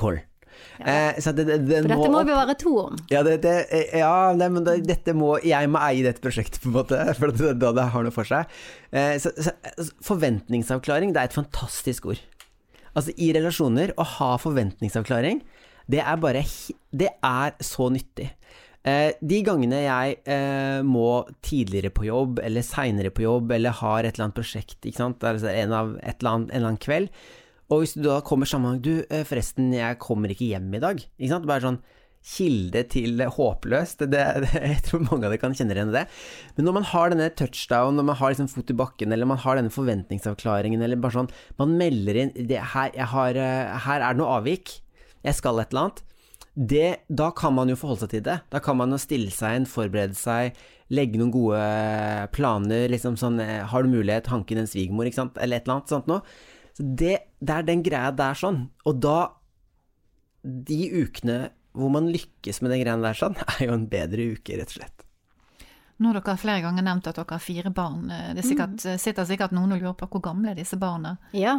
kål. 0.77 0.89
Eh, 0.93 1.19
så 1.23 1.33
det, 1.37 1.45
det, 1.49 1.57
den 1.67 1.87
For 1.87 1.91
dette 1.91 2.11
må 2.11 2.13
må 2.17 2.23
vi 2.27 2.37
være 2.37 2.55
to 2.61 2.73
om. 2.83 3.01
Ja, 3.11 3.23
det, 3.27 3.37
det, 3.45 3.55
eh, 3.73 3.99
ja 4.01 4.13
nei, 4.37 4.49
men 4.53 4.65
det, 4.67 4.79
dette 4.87 5.15
må 5.17 5.35
Jeg 5.45 5.71
må 5.73 5.81
eie 5.85 6.05
dette 6.05 6.23
prosjektet, 6.23 6.61
på 6.63 6.71
en 6.71 6.77
måte, 6.79 7.01
for 7.19 7.33
det, 7.33 7.53
da 7.61 7.73
det 7.77 7.89
har 7.93 8.07
noe 8.07 8.15
for 8.15 8.29
seg. 8.29 8.49
Eh, 8.91 9.15
så, 9.21 9.33
så, 9.37 9.53
forventningsavklaring, 10.07 11.13
det 11.15 11.23
er 11.23 11.31
et 11.31 11.37
fantastisk 11.37 12.11
ord. 12.13 12.23
Altså, 12.97 13.13
i 13.21 13.29
relasjoner, 13.35 13.93
å 13.99 14.05
ha 14.17 14.33
forventningsavklaring, 14.41 15.43
det 15.87 16.01
er 16.03 16.17
bare 16.19 16.43
Det 16.91 17.13
er 17.23 17.53
så 17.63 17.87
nyttig. 17.93 18.31
Eh, 18.87 19.11
de 19.19 19.39
gangene 19.43 19.81
jeg 19.83 20.19
eh, 20.31 20.79
må 20.85 21.25
tidligere 21.43 21.91
på 21.91 22.05
jobb, 22.07 22.39
eller 22.43 22.63
seinere 22.63 23.11
på 23.11 23.25
jobb, 23.25 23.51
eller 23.57 23.75
har 23.81 24.05
et 24.05 24.15
eller 24.15 24.29
annet 24.29 24.39
prosjekt, 24.39 24.79
ikke 24.79 25.01
sant, 25.01 25.25
altså 25.27 25.49
en, 25.51 25.73
av, 25.75 25.95
et 25.99 26.21
eller 26.21 26.33
annet, 26.33 26.51
en 26.51 26.59
eller 26.59 26.69
annen 26.71 26.83
kveld, 26.85 27.09
og 27.67 27.83
hvis 27.83 27.97
du 27.97 28.05
da 28.05 28.21
kommer 28.25 28.47
sammen 28.47 28.81
Du, 28.83 29.03
eh, 29.09 29.25
forresten, 29.27 29.73
jeg 29.75 29.99
kommer 29.99 30.31
ikke 30.31 30.47
hjem 30.53 30.69
i 30.77 30.83
dag. 30.83 31.01
Ikke 31.17 31.33
sant? 31.33 31.47
Bare 31.49 31.65
sånn 31.65 31.81
kilde 32.27 32.81
til 32.91 33.21
håpløst. 33.21 34.03
Det, 34.11 34.23
det, 34.43 34.51
jeg 34.71 34.81
tror 34.87 35.05
mange 35.05 35.27
av 35.27 35.33
dere 35.33 35.41
kan 35.41 35.55
kjenne 35.55 35.75
igjen 35.75 35.93
det. 35.95 36.05
Men 36.57 36.67
når 36.67 36.77
man 36.79 36.89
har 36.91 37.13
denne 37.13 37.29
touchdown, 37.39 37.99
når 37.99 38.09
man 38.09 38.19
har 38.19 38.33
liksom 38.33 38.49
fot 38.51 38.73
i 38.73 38.77
bakken, 38.77 39.13
eller 39.15 39.29
man 39.29 39.41
har 39.43 39.59
denne 39.59 39.73
forventningsavklaringen, 39.73 40.83
eller 40.83 40.99
bare 40.99 41.19
sånn 41.21 41.31
Man 41.59 41.77
melder 41.79 42.21
inn 42.23 42.35
det, 42.49 42.59
her, 42.73 42.91
har, 43.13 43.39
eh, 43.39 43.77
her 43.87 44.03
er 44.03 44.15
det 44.15 44.21
noe 44.21 44.39
avvik. 44.39 44.79
Jeg 45.27 45.39
skal 45.39 45.61
et 45.61 45.73
eller 45.73 45.87
annet. 45.87 46.03
Det, 46.57 46.87
da 47.13 47.29
kan 47.37 47.53
man 47.53 47.69
jo 47.69 47.77
forholde 47.77 48.07
seg 48.07 48.15
til 48.15 48.25
det. 48.25 48.39
Da 48.49 48.63
kan 48.63 48.79
man 48.79 48.93
jo 48.93 48.97
stille 49.01 49.29
seg 49.33 49.59
inn, 49.59 49.69
forberede 49.69 50.17
seg, 50.17 50.57
legge 50.89 51.19
noen 51.19 51.33
gode 51.35 51.63
planer. 52.33 52.87
liksom 52.89 53.19
sånn, 53.19 53.39
eh, 53.43 53.63
Har 53.67 53.83
du 53.83 53.91
mulighet, 53.91 54.31
hanke 54.33 54.55
inn 54.55 54.63
en 54.63 54.71
svigermor, 54.71 55.05
ikke 55.05 55.21
sant, 55.21 55.37
eller 55.37 55.59
et 55.59 55.67
eller 55.67 55.79
annet 55.79 55.93
sånt 55.93 56.07
noe. 56.07 56.23
Det, 56.77 57.17
det 57.41 57.53
er 57.55 57.65
den 57.65 57.81
greia 57.85 58.11
der 58.13 58.37
sånn. 58.37 58.67
Og 58.85 58.99
da 59.01 59.17
De 60.43 60.77
ukene 61.03 61.49
hvor 61.77 61.91
man 61.93 62.07
lykkes 62.09 62.61
med 62.63 62.71
den 62.73 62.81
greia 62.81 62.97
der 63.01 63.17
sånn, 63.17 63.35
er 63.53 63.67
jo 63.67 63.73
en 63.75 63.87
bedre 63.89 64.31
uke, 64.33 64.55
rett 64.57 64.71
og 64.71 64.79
slett. 64.79 65.03
Nå 65.97 66.09
har 66.11 66.19
dere 66.19 66.37
flere 66.41 66.61
ganger 66.61 66.85
nevnt 66.85 67.07
at 67.09 67.17
dere 67.17 67.35
har 67.37 67.41
fire 67.41 67.71
barn. 67.73 68.07
Det 68.09 68.41
er 68.41 68.45
sikkert, 68.47 68.85
sitter 69.01 69.25
sikkert 69.29 69.53
noen 69.53 69.73
og 69.75 69.81
lurer 69.81 69.97
på 69.97 70.07
hvor 70.13 70.23
gamle 70.29 70.51
er 70.53 70.57
disse 70.57 70.77
barna? 70.81 71.15
Ja. 71.37 71.55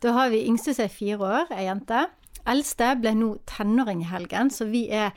Da 0.00 0.12
har 0.16 0.28
vi 0.32 0.42
yngste 0.48 0.74
som 0.76 0.84
er 0.86 0.92
fire 0.92 1.18
år, 1.24 1.52
ei 1.56 1.66
jente. 1.66 2.02
Eldste 2.48 2.92
ble 3.00 3.12
nå 3.16 3.30
tenåring 3.48 4.04
i 4.04 4.08
helgen, 4.10 4.52
så 4.52 4.68
vi 4.68 4.86
er 4.92 5.12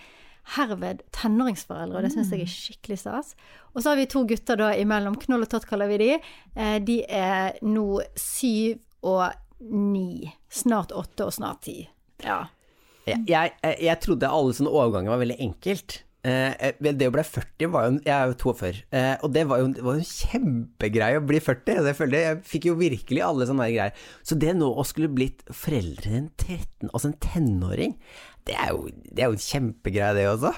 herved 0.56 1.04
tenåringsforeldre, 1.14 2.00
og 2.00 2.06
det 2.08 2.12
syns 2.16 2.32
jeg 2.34 2.44
er 2.48 2.52
skikkelig 2.52 3.00
stas. 3.04 3.34
Og 3.76 3.84
så 3.84 3.92
har 3.92 4.00
vi 4.00 4.08
to 4.10 4.24
gutter 4.28 4.58
da 4.60 4.72
imellom. 4.82 5.20
Knoll 5.22 5.46
og 5.46 5.52
tott 5.52 5.68
kaller 5.70 5.92
vi 5.92 6.00
de. 6.02 6.12
Eh, 6.56 6.78
De 6.84 7.02
er 7.06 7.60
nå 7.62 8.02
syv 8.18 8.80
og 9.06 9.26
ni. 9.60 10.30
Snart 10.50 10.94
åtte 10.96 11.30
og 11.30 11.36
snart 11.36 11.64
ti. 11.68 11.82
Ja. 12.24 12.46
Jeg, 13.08 13.24
jeg, 13.30 13.76
jeg 13.82 14.00
trodde 14.04 14.30
alle 14.30 14.54
sånne 14.54 14.72
overganger 14.74 15.14
var 15.14 15.22
veldig 15.24 15.40
enkelt. 15.42 16.02
Eh, 16.20 16.74
det 16.84 17.08
å 17.08 17.14
bli 17.16 17.24
40 17.24 17.70
var 17.72 17.86
jo 17.86 17.92
Jeg 18.04 18.12
er 18.12 18.26
jo 18.28 18.34
42, 18.42 18.80
eh, 18.92 19.14
og 19.24 19.32
det 19.32 19.46
var 19.48 19.62
jo, 19.62 19.70
det 19.72 19.84
var 19.86 19.96
jo 19.96 20.02
en 20.02 20.10
kjempegreie 20.10 21.22
å 21.22 21.24
bli 21.24 21.40
40. 21.40 21.78
Altså, 21.78 21.88
jeg, 21.88 21.98
føler, 22.02 22.26
jeg 22.26 22.42
fikk 22.50 22.68
jo 22.68 22.80
virkelig 22.80 23.24
alle 23.24 23.48
sånne 23.48 23.70
greier. 23.72 24.02
Så 24.28 24.36
det 24.40 24.58
nå 24.58 24.68
å 24.68 24.86
skulle 24.88 25.12
blitt 25.16 25.46
foreldre 25.48 26.10
til 26.10 26.18
en 26.20 26.28
13, 26.36 26.92
altså 26.92 27.12
en 27.12 27.18
tenåring, 27.24 27.96
det 28.50 28.58
er 28.60 28.74
jo, 28.76 28.90
det 29.08 29.24
er 29.24 29.32
jo 29.32 29.38
en 29.38 29.46
kjempegreie, 29.46 30.18
det 30.18 30.28
også. 30.34 30.54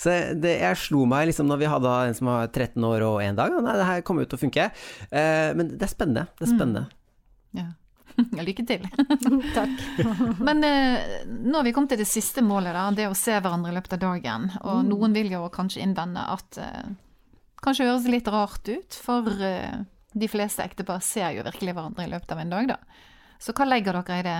Så 0.00 0.16
det, 0.38 0.56
jeg 0.62 0.80
slo 0.80 1.04
meg 1.10 1.28
liksom 1.28 1.48
når 1.50 1.60
vi 1.64 1.70
hadde 1.72 1.94
en 2.08 2.16
som 2.16 2.30
var 2.30 2.48
13 2.48 2.84
år 2.88 3.04
og 3.04 3.20
én 3.24 3.36
dag, 3.36 3.52
nei, 3.58 3.76
det 3.76 3.88
her 3.90 4.04
kommer 4.06 4.24
jo 4.24 4.32
til 4.32 4.40
å 4.40 4.44
funke. 4.46 4.68
Eh, 5.10 5.50
men 5.58 5.74
det 5.74 5.84
er 5.84 5.92
spennende. 5.92 6.28
Det 6.38 6.48
er 6.48 6.54
spennende. 6.54 6.86
Ja. 7.54 7.70
Lykke 8.46 8.64
til. 8.66 8.84
Takk. 9.56 9.80
Men 10.46 10.64
eh, 10.66 11.24
nå 11.26 11.56
har 11.58 11.66
vi 11.66 11.72
kommet 11.74 11.94
til 11.94 12.02
det 12.02 12.10
siste 12.10 12.44
målet, 12.46 12.74
da, 12.76 12.88
det 12.94 13.08
å 13.10 13.16
se 13.18 13.36
hverandre 13.38 13.72
i 13.72 13.78
løpet 13.78 13.96
av 13.96 14.04
dagen. 14.04 14.50
Og 14.62 14.84
noen 14.86 15.16
vil 15.16 15.32
jo 15.34 15.46
kanskje 15.54 15.82
innvende 15.84 16.26
at 16.34 16.60
eh, 16.62 16.92
kanskje 17.64 17.88
høres 17.88 18.08
litt 18.10 18.30
rart 18.30 18.68
ut, 18.70 19.00
for 19.00 19.30
eh, 19.42 19.82
de 20.14 20.30
fleste 20.30 20.62
ektepar 20.62 21.02
ser 21.02 21.34
jo 21.34 21.46
virkelig 21.46 21.74
hverandre 21.74 22.06
i 22.06 22.12
løpet 22.12 22.34
av 22.34 22.42
en 22.42 22.54
dag, 22.54 22.74
da. 22.74 22.78
Så 23.42 23.54
hva 23.56 23.66
legger 23.66 23.98
dere 23.98 24.20
i 24.20 24.26
det? 24.28 24.38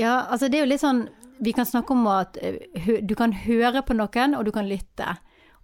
Ja, 0.00 0.14
altså 0.26 0.48
det 0.50 0.58
er 0.58 0.66
jo 0.66 0.70
litt 0.70 0.82
sånn 0.82 1.00
Vi 1.40 1.54
kan 1.56 1.66
snakke 1.66 1.94
om 1.96 2.04
at 2.10 2.36
eh, 2.44 3.00
du 3.00 3.14
kan 3.16 3.32
høre 3.46 3.80
på 3.86 3.96
noen, 3.96 4.34
og 4.36 4.44
du 4.44 4.52
kan 4.52 4.68
lytte. 4.68 5.14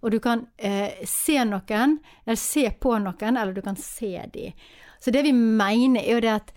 Og 0.01 0.13
du 0.13 0.17
kan 0.21 0.47
eh, 0.57 1.03
se 1.05 1.37
noen, 1.45 1.99
eller 2.25 2.39
se 2.39 2.63
på 2.71 2.95
noen, 3.01 3.37
eller 3.37 3.53
du 3.53 3.61
kan 3.65 3.77
se 3.77 4.15
de. 4.33 4.47
Så 4.99 5.11
det 5.11 5.23
vi 5.23 5.31
mener, 5.31 6.01
er 6.01 6.13
jo 6.13 6.23
det 6.25 6.33
at 6.33 6.53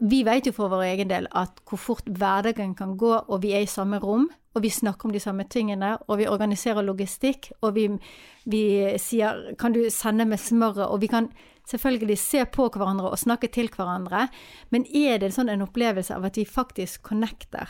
vi 0.00 0.22
vet 0.24 0.46
jo 0.46 0.52
for 0.56 0.72
vår 0.72 0.86
egen 0.94 1.10
del 1.10 1.26
at 1.36 1.60
hvor 1.68 1.80
fort 1.80 2.06
hverdagen 2.08 2.74
kan 2.74 2.96
gå, 2.96 3.12
og 3.28 3.42
vi 3.42 3.52
er 3.52 3.66
i 3.66 3.68
samme 3.68 3.98
rom, 4.00 4.30
og 4.54 4.62
vi 4.64 4.70
snakker 4.72 5.06
om 5.06 5.12
de 5.12 5.20
samme 5.20 5.44
tingene, 5.44 5.96
og 6.08 6.18
vi 6.18 6.26
organiserer 6.26 6.82
logistikk, 6.82 7.52
og 7.62 7.74
vi, 7.74 7.86
vi 8.46 8.98
sier 8.98 9.54
'kan 9.58 9.72
du 9.72 9.90
sende 9.90 10.24
med 10.24 10.38
smøret', 10.38 10.88
og 10.90 11.00
vi 11.00 11.06
kan 11.06 11.28
selvfølgelig 11.68 12.18
se 12.18 12.44
på 12.44 12.68
hverandre 12.68 13.10
og 13.10 13.18
snakke 13.18 13.46
til 13.46 13.68
hverandre, 13.68 14.28
men 14.70 14.84
er 14.94 15.18
det 15.18 15.34
sånn 15.34 15.48
en 15.48 15.62
opplevelse 15.62 16.14
av 16.14 16.24
at 16.24 16.36
vi 16.36 16.44
faktisk 16.44 17.02
connecter? 17.02 17.68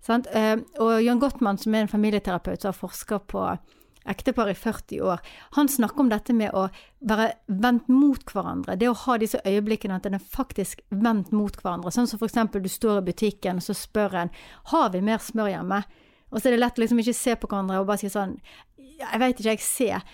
Sant? 0.00 0.26
Eh, 0.32 0.56
Og 0.78 1.04
Jan 1.04 1.20
Gottmann, 1.20 1.58
som 1.58 1.74
er 1.74 1.80
en 1.80 1.88
familieterapeut 1.88 2.60
som 2.60 2.68
har 2.68 2.72
forska 2.72 3.18
på 3.18 3.58
ektepar 4.10 4.50
i 4.50 4.56
40 4.58 5.02
år, 5.06 5.22
han 5.56 5.70
snakker 5.70 6.04
om 6.04 6.10
dette 6.12 6.34
med 6.36 6.54
å 6.56 6.66
være 7.06 7.30
vendt 7.46 7.88
mot 7.88 8.34
hverandre. 8.34 8.76
Det 8.76 8.90
å 8.90 8.98
ha 9.06 9.16
disse 9.20 9.40
øyeblikkene 9.46 9.96
at 9.96 10.08
en 10.08 10.18
er 10.18 10.30
faktisk 10.36 10.82
vendt 10.90 11.32
mot 11.32 11.56
hverandre. 11.62 11.92
Sånn 11.94 12.10
som 12.10 12.20
for 12.20 12.28
eksempel 12.28 12.64
du 12.64 12.70
står 12.70 13.00
i 13.00 13.08
butikken, 13.10 13.62
og 13.62 13.66
så 13.66 13.76
spør 13.76 14.18
en 14.24 14.34
har 14.74 14.90
vi 14.94 15.04
mer 15.04 15.22
smør 15.24 15.52
hjemme? 15.54 15.82
Og 16.30 16.38
så 16.38 16.48
er 16.48 16.56
det 16.56 16.62
lett 16.62 16.78
å 16.78 16.84
liksom 16.84 17.00
ikke 17.02 17.16
se 17.16 17.36
på 17.38 17.50
hverandre 17.50 17.80
og 17.80 17.88
bare 17.88 18.02
si 18.02 18.10
sånn 18.12 18.36
Jeg 18.76 19.18
veit 19.18 19.38
ikke, 19.40 19.54
jeg 19.56 19.64
ser. 19.64 20.04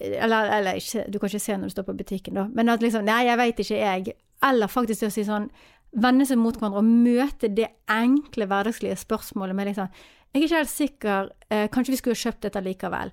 Eller, 0.00 0.50
eller 0.58 0.78
ikke, 0.78 1.06
du 1.10 1.18
kan 1.18 1.30
ikke 1.30 1.42
se 1.42 1.56
når 1.56 1.70
du 1.70 1.74
står 1.74 1.86
på 1.88 1.96
butikken, 1.98 2.38
da. 2.38 2.48
Men 2.54 2.72
at 2.72 2.82
liksom 2.84 3.06
Nei, 3.06 3.24
jeg 3.28 3.40
veit 3.40 3.62
ikke, 3.64 3.78
jeg. 3.80 4.18
Eller 4.44 4.70
faktisk 4.70 5.04
det 5.04 5.12
å 5.12 5.14
si 5.14 5.24
sånn 5.26 5.48
Vende 5.94 6.26
seg 6.26 6.40
mot 6.42 6.56
hverandre 6.58 6.80
og 6.82 6.88
møte 6.90 7.48
det 7.54 7.68
enkle, 7.90 8.48
hverdagslige 8.50 8.98
spørsmålet 8.98 9.54
med 9.54 9.68
liksom 9.70 9.90
Jeg 10.34 10.40
er 10.40 10.46
ikke 10.48 10.58
helt 10.58 10.72
sikker, 10.72 11.28
eh, 11.54 11.68
kanskje 11.70 11.92
vi 11.94 11.98
skulle 12.00 12.18
kjøpt 12.18 12.40
dette 12.42 12.62
likevel. 12.64 13.12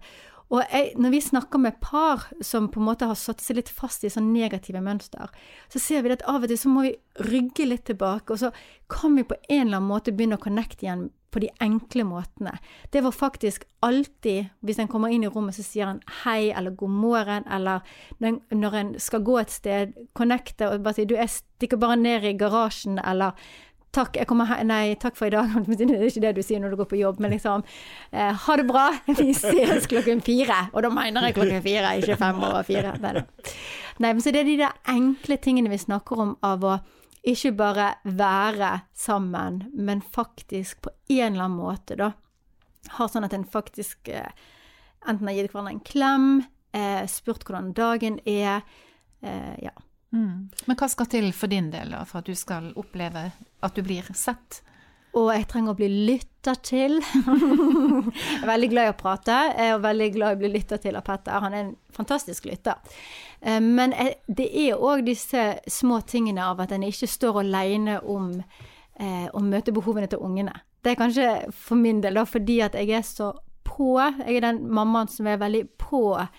Og 0.51 0.59
jeg, 0.65 0.91
når 0.99 1.13
vi 1.13 1.21
snakker 1.23 1.61
med 1.63 1.79
par 1.83 2.25
som 2.43 2.67
på 2.71 2.81
en 2.81 2.89
måte 2.89 3.07
har 3.07 3.15
satt 3.15 3.39
seg 3.43 3.61
litt 3.61 3.71
fast 3.71 4.03
i 4.03 4.11
sånn 4.11 4.33
negative 4.33 4.81
mønster, 4.83 5.31
så 5.71 5.79
ser 5.79 6.03
vi 6.03 6.11
at 6.11 6.25
av 6.27 6.43
og 6.43 6.51
til 6.51 6.59
så 6.59 6.71
må 6.71 6.83
vi 6.89 6.97
rygge 7.29 7.69
litt 7.69 7.85
tilbake, 7.87 8.35
og 8.35 8.41
så 8.41 8.51
kan 8.91 9.15
vi 9.15 9.27
på 9.27 9.37
en 9.47 9.67
eller 9.69 9.79
annen 9.79 9.91
måte 9.93 10.11
begynne 10.11 10.39
å 10.39 10.43
connecte 10.43 10.87
igjen 10.87 11.07
på 11.31 11.39
de 11.39 11.47
enkle 11.63 12.03
måtene. 12.03 12.57
Det 12.91 12.99
var 13.05 13.15
faktisk 13.15 13.63
alltid, 13.79 14.51
hvis 14.59 14.81
en 14.83 14.89
kommer 14.91 15.13
inn 15.13 15.23
i 15.23 15.31
rommet, 15.31 15.55
så 15.55 15.63
sier 15.63 15.87
en 15.87 16.03
hei 16.25 16.51
eller 16.51 16.75
god 16.75 16.97
morgen, 16.99 17.47
eller 17.47 17.87
når 18.19 18.77
en 18.81 18.93
skal 18.99 19.23
gå 19.23 19.37
et 19.39 19.53
sted, 19.53 19.95
connecte 20.17 20.67
og 20.67 20.83
bare 20.83 20.99
si 20.99 21.07
du, 21.07 21.15
jeg 21.15 21.31
stikker 21.31 21.79
bare 21.79 21.95
ned 22.01 22.27
i 22.27 22.35
garasjen, 22.35 22.99
eller 22.99 23.39
Takk, 23.91 24.15
nei, 24.63 24.95
takk 24.95 25.17
for 25.19 25.27
i 25.27 25.33
dag. 25.33 25.51
Det 25.67 25.83
er 25.83 26.05
ikke 26.07 26.23
det 26.23 26.35
du 26.37 26.41
sier 26.45 26.61
når 26.63 26.71
du 26.71 26.79
går 26.79 26.89
på 26.93 26.99
jobb, 27.01 27.19
men 27.19 27.33
liksom 27.35 27.65
eh, 28.11 28.31
Ha 28.45 28.55
det 28.55 28.65
bra, 28.69 28.85
vi 29.19 29.33
ses 29.35 29.89
klokken 29.91 30.23
fire. 30.23 30.69
Og 30.71 30.85
da 30.85 30.91
mener 30.93 31.27
jeg 31.27 31.35
klokken 31.35 31.63
fire, 31.65 31.97
ikke 31.99 32.17
fem 32.21 32.39
over 32.39 32.63
fire. 32.67 32.95
Nei, 33.03 33.25
nei, 33.99 34.13
men 34.13 34.23
så 34.23 34.31
det 34.31 34.45
er 34.45 34.49
de 34.49 34.57
der 34.63 34.79
enkle 34.95 35.37
tingene 35.43 35.73
vi 35.73 35.81
snakker 35.81 36.23
om 36.23 36.33
av 36.47 36.63
å 36.63 36.77
ikke 37.27 37.51
bare 37.53 37.89
være 38.03 38.71
sammen, 38.97 39.65
men 39.75 40.01
faktisk 40.01 40.81
på 40.87 40.95
en 41.11 41.35
eller 41.35 41.45
annen 41.45 41.59
måte, 41.59 41.99
da. 41.99 42.13
Ha 42.97 43.05
sånn 43.11 43.27
at 43.27 43.35
en 43.35 43.45
faktisk 43.45 44.09
eh, 44.09 44.31
enten 45.05 45.27
har 45.29 45.35
gitt 45.37 45.51
hverandre 45.51 45.75
en 45.75 45.85
klem, 45.85 46.27
eh, 46.73 47.03
spurt 47.11 47.45
hvordan 47.45 47.73
dagen 47.77 48.17
er. 48.25 48.63
Eh, 49.21 49.55
ja. 49.67 49.75
Mm. 50.11 50.49
Men 50.67 50.77
hva 50.77 50.89
skal 50.91 51.07
til 51.11 51.31
for 51.35 51.51
din 51.51 51.69
del 51.71 51.93
da, 51.95 52.03
for 52.07 52.19
at 52.19 52.27
du 52.27 52.35
skal 52.35 52.71
oppleve 52.79 53.29
at 53.63 53.77
du 53.77 53.83
blir 53.85 54.07
sett? 54.17 54.61
Og 55.17 55.27
jeg 55.33 55.47
trenger 55.51 55.73
å 55.73 55.79
bli 55.79 55.89
lyttet 56.07 56.61
til. 56.63 56.99
jeg 57.03 58.37
er 58.41 58.47
veldig 58.47 58.69
glad 58.71 58.87
i 58.87 58.93
å 58.93 58.99
prate, 58.99 59.39
er 59.59 59.81
veldig 59.83 60.07
glad 60.15 60.33
i 60.33 60.37
å 60.37 60.39
bli 60.39 60.51
lytta 60.53 60.79
til 60.79 60.95
av 60.95 61.03
Petter. 61.07 61.35
Han 61.43 61.55
er 61.55 61.65
en 61.65 61.73
fantastisk 61.91 62.47
lytter. 62.47 62.79
Eh, 63.41 63.59
Men 63.59 63.95
det 64.27 64.47
er 64.47 64.79
òg 64.79 65.03
disse 65.07 65.57
små 65.67 65.99
tingene 66.07 66.45
av 66.47 66.63
at 66.63 66.71
en 66.71 66.87
ikke 66.87 67.11
står 67.11 67.41
aleine 67.43 67.99
om 68.07 68.31
eh, 68.39 69.27
å 69.27 69.43
møte 69.43 69.75
behovene 69.75 70.07
til 70.07 70.23
ungene. 70.23 70.55
Det 70.81 70.93
er 70.93 71.01
kanskje 71.01 71.27
for 71.53 71.77
min 71.77 71.99
del 72.01 72.15
da, 72.17 72.23
fordi 72.25 72.61
at 72.63 72.79
jeg 72.79 72.95
er 72.95 73.03
så 73.05 73.33
på. 73.67 73.97
Jeg 73.99 74.39
er 74.39 74.47
den 74.47 74.63
mammaen 74.71 75.11
som 75.11 75.27
er 75.27 75.43
veldig 75.43 75.65
på 75.81 76.05
eh, 76.23 76.31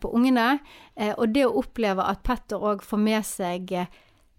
på 0.00 0.10
ungene. 0.14 0.58
Eh, 0.96 1.14
og 1.16 1.32
det 1.34 1.46
å 1.46 1.54
oppleve 1.62 2.04
at 2.04 2.22
Petter 2.26 2.58
òg 2.60 2.82
får 2.84 2.98
med 3.00 3.24
seg 3.26 3.72
eh, 3.72 3.86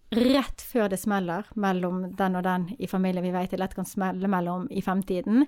rett 0.10 0.62
før 0.66 0.88
det 0.90 0.98
smeller 0.98 1.46
mellom 1.62 2.08
den 2.18 2.36
og 2.40 2.44
den 2.48 2.64
i 2.82 2.88
familien 2.90 3.22
vi 3.28 3.30
vet 3.36 3.52
det 3.54 3.60
lett 3.62 3.76
kan 3.78 3.86
smelle 3.86 4.26
mellom 4.32 4.64
i 4.74 4.82
femtiden, 4.82 5.44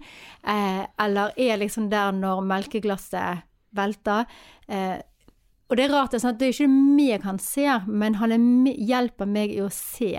eh, 0.46 0.84
eller 1.02 1.32
er 1.36 1.58
liksom 1.58 1.88
der 1.90 2.12
når 2.14 2.44
melkeglasset 2.46 3.42
velter. 3.74 4.28
Eh, 4.68 5.00
og 5.72 5.78
det 5.80 5.86
er 5.88 5.94
rart, 5.96 6.12
det 6.14 6.20
er, 6.28 6.34
det 6.38 6.48
er 6.50 6.54
ikke 6.54 6.70
meg 6.70 7.24
han 7.26 7.40
ser, 7.42 7.86
men 7.88 8.20
han 8.20 8.34
er, 8.36 8.42
me- 8.44 8.76
hjelper 8.78 9.26
meg 9.30 9.54
i 9.56 9.62
å 9.64 9.70
se 9.74 10.14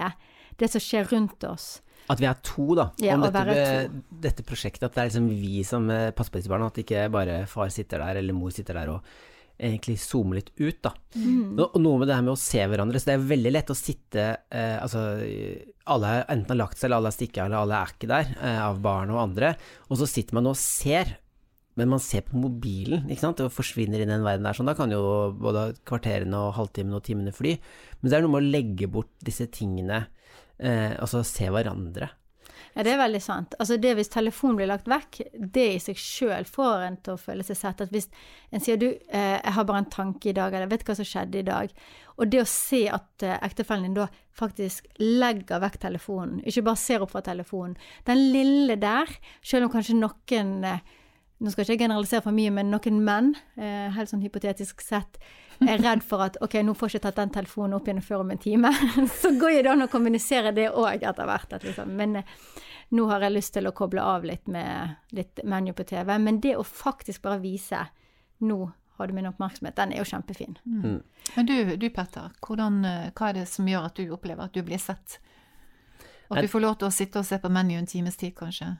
det 0.59 0.69
som 0.73 0.81
skjer 0.83 1.11
rundt 1.13 1.45
oss. 1.45 1.81
At 2.11 2.19
vi 2.19 2.27
er 2.27 2.39
to, 2.43 2.65
da, 2.75 2.89
Ja, 2.99 3.15
om 3.15 3.23
dette, 3.23 3.55
to. 3.93 4.01
dette 4.25 4.43
prosjektet. 4.49 4.89
At 4.89 4.97
det 4.97 5.03
er 5.05 5.11
liksom 5.13 5.29
vi 5.31 5.63
som 5.69 5.87
eh, 5.93 6.09
passer 6.17 6.33
på 6.35 6.41
disse 6.41 6.51
barna. 6.51 6.67
At 6.73 6.81
ikke 6.83 7.05
bare 7.15 7.45
far 7.47 7.71
sitter 7.71 8.03
der, 8.03 8.19
eller 8.19 8.35
mor 8.35 8.51
sitter 8.51 8.75
der 8.81 8.91
og 8.97 9.07
egentlig 9.63 9.97
zoomer 10.03 10.39
litt 10.39 10.51
ut, 10.59 10.79
da. 10.85 10.93
Og, 11.55 11.65
og 11.69 11.81
noe 11.83 12.01
med 12.01 12.11
det 12.11 12.19
her 12.19 12.27
med 12.27 12.35
å 12.35 12.41
se 12.41 12.63
hverandre. 12.67 13.01
Så 13.01 13.11
det 13.11 13.17
er 13.17 13.27
veldig 13.33 13.53
lett 13.55 13.73
å 13.73 13.79
sitte 13.79 14.29
eh, 14.51 14.77
Altså, 14.83 15.03
alle 15.93 16.13
har 16.13 16.31
enten 16.33 16.59
lagt 16.59 16.79
seg, 16.79 16.89
eller 16.89 17.01
alle 17.01 17.13
har 17.13 17.17
stikket 17.17 17.43
av, 17.43 17.49
eller 17.49 17.65
alle 17.65 17.81
er 17.81 17.93
ikke 17.95 18.11
der, 18.11 18.33
eh, 18.39 18.61
av 18.67 18.81
barn 18.85 19.13
og 19.15 19.21
andre. 19.25 19.53
Og 19.89 20.01
så 20.01 20.09
sitter 20.11 20.39
man 20.39 20.51
og 20.51 20.59
ser. 20.61 21.17
Men 21.79 21.89
man 21.89 22.03
ser 22.05 22.27
på 22.27 22.37
mobilen, 22.37 23.07
ikke 23.09 23.25
sant, 23.25 23.41
og 23.41 23.55
forsvinner 23.55 24.03
inn 24.03 24.11
i 24.11 24.13
den 24.13 24.27
verden 24.27 24.45
der. 24.45 24.57
Sånn, 24.57 24.69
da 24.69 24.77
kan 24.77 24.93
jo 24.93 25.03
både 25.41 25.71
kvarterene 25.89 26.43
og 26.49 26.57
halvtimene 26.59 26.99
og 26.99 27.07
timene 27.07 27.33
fly. 27.33 27.55
Men 28.01 28.13
det 28.13 28.19
er 28.19 28.27
noe 28.27 28.35
med 28.35 28.45
å 28.45 28.53
legge 28.59 28.91
bort 28.93 29.13
disse 29.25 29.47
tingene, 29.53 30.03
eh, 30.61 30.93
altså 30.99 31.25
se 31.25 31.49
hverandre. 31.49 32.11
Ja, 32.73 32.85
det 32.87 32.95
er 32.95 33.01
veldig 33.03 33.21
sant. 33.21 33.57
Altså 33.61 33.77
det 33.81 33.93
hvis 33.99 34.11
telefonen 34.13 34.57
blir 34.57 34.71
lagt 34.71 34.89
vekk, 34.89 35.19
det 35.55 35.67
i 35.75 35.81
seg 35.83 35.99
sjøl 36.01 36.47
får 36.49 36.87
en 36.87 36.97
til 37.05 37.17
å 37.17 37.21
føle 37.21 37.45
seg 37.45 37.59
sett. 37.59 37.83
At 37.85 37.93
hvis 37.93 38.09
en 38.53 38.65
sier 38.65 38.81
du, 38.81 38.89
eh, 38.89 39.37
jeg 39.37 39.55
har 39.59 39.67
bare 39.69 39.83
en 39.85 39.91
tanke 39.93 40.31
i 40.31 40.37
dag, 40.37 40.55
eller 40.55 40.71
vet 40.71 40.87
hva 40.89 40.97
som 40.97 41.09
skjedde 41.09 41.43
i 41.43 41.47
dag. 41.49 41.75
Og 42.17 42.33
det 42.33 42.41
å 42.41 42.49
se 42.49 42.87
at 42.93 43.27
eh, 43.27 43.37
ektefellen 43.45 43.91
din 43.91 43.99
da 44.01 44.09
faktisk 44.37 44.89
legger 45.03 45.61
vekk 45.61 45.79
telefonen, 45.85 46.41
ikke 46.49 46.65
bare 46.65 46.81
ser 46.81 47.05
opp 47.05 47.13
fra 47.13 47.25
telefonen. 47.25 47.77
Den 48.09 48.25
lille 48.33 48.79
der, 48.81 49.13
selv 49.45 49.69
om 49.69 49.75
kanskje 49.75 49.99
noen 50.01 50.57
eh, 50.69 50.81
nå 51.43 51.51
skal 51.51 51.65
ikke 51.65 51.75
jeg 51.75 51.83
generalisere 51.83 52.23
for 52.25 52.35
mye, 52.37 52.51
men 52.55 52.71
noen 52.71 53.01
menn, 53.03 53.33
eh, 53.59 53.89
helt 53.97 54.11
sånn 54.11 54.23
hypotetisk 54.23 54.83
sett, 54.85 55.19
er 55.63 55.81
redd 55.83 56.03
for 56.07 56.23
at 56.25 56.37
ok, 56.43 56.61
nå 56.63 56.75
får 56.75 56.89
jeg 56.89 57.01
ikke 57.01 57.07
tatt 57.09 57.21
den 57.21 57.33
telefonen 57.37 57.77
opp 57.77 57.89
igjen 57.89 58.03
før 58.03 58.25
om 58.25 58.31
en 58.35 58.43
time. 58.43 58.71
Så 59.21 59.33
går 59.39 59.57
jo 59.57 59.63
det 59.63 59.73
an 59.73 59.87
å 59.87 59.91
kommunisere 59.91 60.55
det 60.55 60.69
òg 60.71 61.03
etter 61.03 61.29
hvert. 61.29 61.55
At 61.55 61.67
liksom, 61.67 61.95
men 61.99 62.21
eh, 62.23 62.37
nå 62.97 63.07
har 63.11 63.25
jeg 63.27 63.37
lyst 63.37 63.55
til 63.57 63.69
å 63.69 63.75
koble 63.77 64.03
av 64.05 64.27
litt 64.27 64.47
med 64.51 65.15
litt 65.17 65.43
menu 65.49 65.73
på 65.77 65.87
TV. 65.89 66.15
Men 66.19 66.41
det 66.45 66.57
å 66.59 66.67
faktisk 66.67 67.23
bare 67.27 67.43
vise 67.43 67.87
nå 68.43 68.61
har 68.99 69.09
du 69.09 69.15
min 69.17 69.27
oppmerksomhet, 69.27 69.77
den 69.79 69.95
er 69.95 70.03
jo 70.03 70.07
kjempefin. 70.07 70.57
Men 71.35 71.47
du, 71.49 71.77
du 71.81 71.89
Petter, 71.91 72.31
hvordan, 72.45 72.83
eh, 72.87 73.11
hva 73.17 73.31
er 73.31 73.41
det 73.41 73.47
som 73.51 73.69
gjør 73.69 73.89
at 73.89 73.99
du 73.99 74.15
opplever 74.15 74.47
at 74.47 74.55
du 74.55 74.63
blir 74.67 74.83
sett? 74.83 75.19
At 76.33 76.45
du 76.45 76.49
får 76.49 76.63
lov 76.65 76.79
til 76.81 76.89
å 76.89 76.95
sitte 76.95 77.21
og 77.21 77.29
se 77.29 77.39
på 77.41 77.51
menu 77.53 77.75
en 77.77 77.89
times 77.89 78.17
tid, 78.21 78.35
kanskje? 78.37 78.75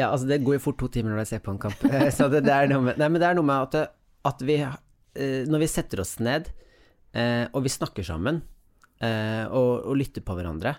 Ja, 0.00 0.10
altså 0.10 0.28
det 0.30 0.40
går 0.46 0.56
jo 0.56 0.62
fort 0.64 0.78
to 0.80 0.88
timer 0.92 1.14
når 1.14 1.24
jeg 1.24 1.32
ser 1.34 1.44
på 1.44 1.54
en 1.54 1.60
kamp. 1.62 1.84
Eh, 1.90 2.08
Så 2.14 2.30
det, 2.32 2.44
det, 2.46 2.54
er 2.54 2.70
noe 2.72 2.86
med, 2.88 3.00
nei, 3.00 3.10
det 3.20 3.28
er 3.28 3.38
noe 3.38 3.46
med 3.46 3.68
at, 3.68 3.94
at 4.30 4.44
vi 4.46 4.58
eh, 4.64 5.42
Når 5.50 5.64
vi 5.64 5.70
setter 5.70 6.02
oss 6.04 6.16
ned, 6.22 6.50
eh, 7.12 7.46
og 7.52 7.64
vi 7.66 7.72
snakker 7.72 8.06
sammen, 8.06 8.42
eh, 9.02 9.44
og, 9.46 9.86
og 9.90 9.98
lytter 10.00 10.24
på 10.26 10.36
hverandre, 10.38 10.74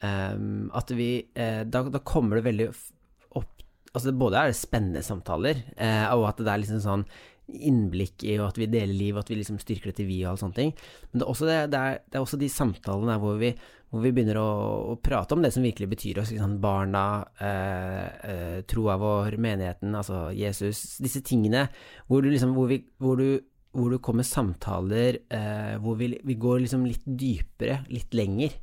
eh, 0.00 0.34
at 0.80 0.92
vi 0.96 1.10
eh, 1.34 1.62
da, 1.68 1.86
da 1.92 2.02
kommer 2.04 2.40
det 2.40 2.46
veldig 2.50 2.70
opp 2.72 3.64
Altså 3.96 4.12
både 4.12 4.36
er 4.36 4.50
det 4.50 4.58
spennende 4.58 5.00
samtaler, 5.00 5.62
eh, 5.80 6.04
og 6.12 6.26
at 6.28 6.42
det 6.44 6.50
er 6.52 6.60
liksom 6.60 6.82
sånn 6.84 7.04
innblikk 7.46 8.24
i 8.26 8.34
og 8.40 8.50
at 8.50 8.58
vi 8.60 8.66
deler 8.68 8.92
liv, 8.92 9.14
og 9.14 9.22
at 9.22 9.30
vi 9.30 9.38
liksom 9.38 9.56
styrker 9.62 9.92
det 9.92 10.00
til 10.00 10.08
vi 10.08 10.18
og 10.24 10.32
alle 10.32 10.42
sånne 10.42 10.58
ting. 10.58 10.72
Men 11.08 11.20
det 11.20 11.24
er 11.24 11.30
også, 11.32 11.46
det, 11.48 11.58
det 11.72 11.80
er, 11.80 12.00
det 12.04 12.18
er 12.18 12.24
også 12.26 12.40
de 12.40 12.50
samtalene 12.52 13.12
der 13.14 13.22
hvor 13.22 13.38
vi, 13.40 13.52
hvor 13.90 14.02
vi 14.02 14.12
begynner 14.12 14.38
å, 14.40 14.46
å 14.92 14.94
prate 14.98 15.36
om 15.36 15.42
det 15.44 15.52
som 15.54 15.64
virkelig 15.64 15.88
betyr 15.92 16.20
oss. 16.22 16.32
Liksom? 16.34 16.56
Barna, 16.62 17.04
eh, 17.38 18.06
eh, 18.30 18.56
troa 18.68 18.96
vår, 19.00 19.38
menigheten, 19.40 19.94
altså 19.94 20.26
Jesus. 20.34 20.98
Disse 21.02 21.22
tingene 21.26 21.68
hvor 22.08 22.24
du 22.24 22.30
liksom 22.32 22.56
hvor, 22.56 22.70
vi, 22.72 22.82
hvor 23.02 23.20
du 23.20 23.28
hvor 23.76 23.92
du 23.92 23.98
kommer 24.00 24.24
samtaler 24.24 25.18
eh, 25.28 25.74
hvor 25.84 25.98
vi, 26.00 26.14
vi 26.24 26.36
går 26.40 26.62
liksom 26.64 26.86
litt 26.88 27.04
dypere, 27.04 27.82
litt 27.92 28.14
lenger. 28.16 28.54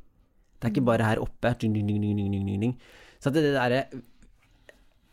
Det 0.58 0.66
er 0.66 0.72
ikke 0.72 0.88
bare 0.88 1.06
her 1.06 1.22
oppe. 1.22 1.54
Så 1.54 3.30
det, 3.30 3.44
det 3.44 3.54
derre 3.54 3.84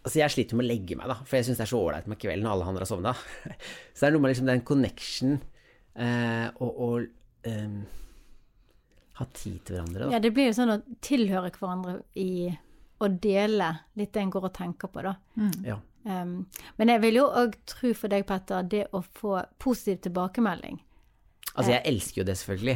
Altså, 0.01 0.17
jeg 0.17 0.33
sliter 0.33 0.57
med 0.57 0.65
å 0.65 0.71
legge 0.71 0.95
meg, 0.97 1.11
da, 1.11 1.19
for 1.21 1.37
jeg 1.37 1.45
syns 1.45 1.59
det 1.59 1.65
er 1.67 1.69
så 1.69 1.77
ålreit 1.77 2.07
med 2.09 2.17
kvelden 2.17 2.47
når 2.47 2.55
alle 2.55 2.69
andre 2.71 2.81
har 2.81 2.89
sovna. 2.89 3.11
Så 3.93 3.99
det 3.99 4.07
er 4.07 4.15
noe 4.15 4.23
med 4.23 4.31
liksom 4.31 4.47
den 4.49 4.63
connection 4.65 5.35
eh, 5.93 6.47
og, 6.55 6.71
og 6.71 7.45
em, 7.45 7.75
ha 9.21 9.29
tid 9.37 9.61
til 9.67 9.77
hverandre, 9.77 10.03
da. 10.03 10.11
Ja, 10.15 10.19
det 10.23 10.33
blir 10.35 10.49
jo 10.49 10.57
sånn 10.57 10.75
å 10.75 10.81
tilhøre 11.03 11.53
hverandre 11.55 12.01
i 12.19 12.51
å 13.01 13.09
dele 13.09 13.71
litt 13.97 14.13
det 14.13 14.21
en 14.21 14.33
går 14.33 14.49
og 14.49 14.53
tenker 14.57 14.91
på, 14.93 15.03
da. 15.05 15.15
Ja. 15.65 15.79
Um, 16.03 16.47
men 16.77 16.89
jeg 16.89 17.01
vil 17.03 17.19
jo 17.19 17.27
òg 17.37 17.57
tro 17.69 17.91
for 17.97 18.13
deg, 18.13 18.25
Petter, 18.29 18.65
det 18.65 18.87
å 18.97 19.03
få 19.05 19.35
positiv 19.61 20.01
tilbakemelding. 20.07 20.79
Altså, 21.51 21.71
jeg 21.73 21.81
elsker 21.89 22.21
jo 22.21 22.25
det, 22.27 22.35
selvfølgelig. 22.39 22.73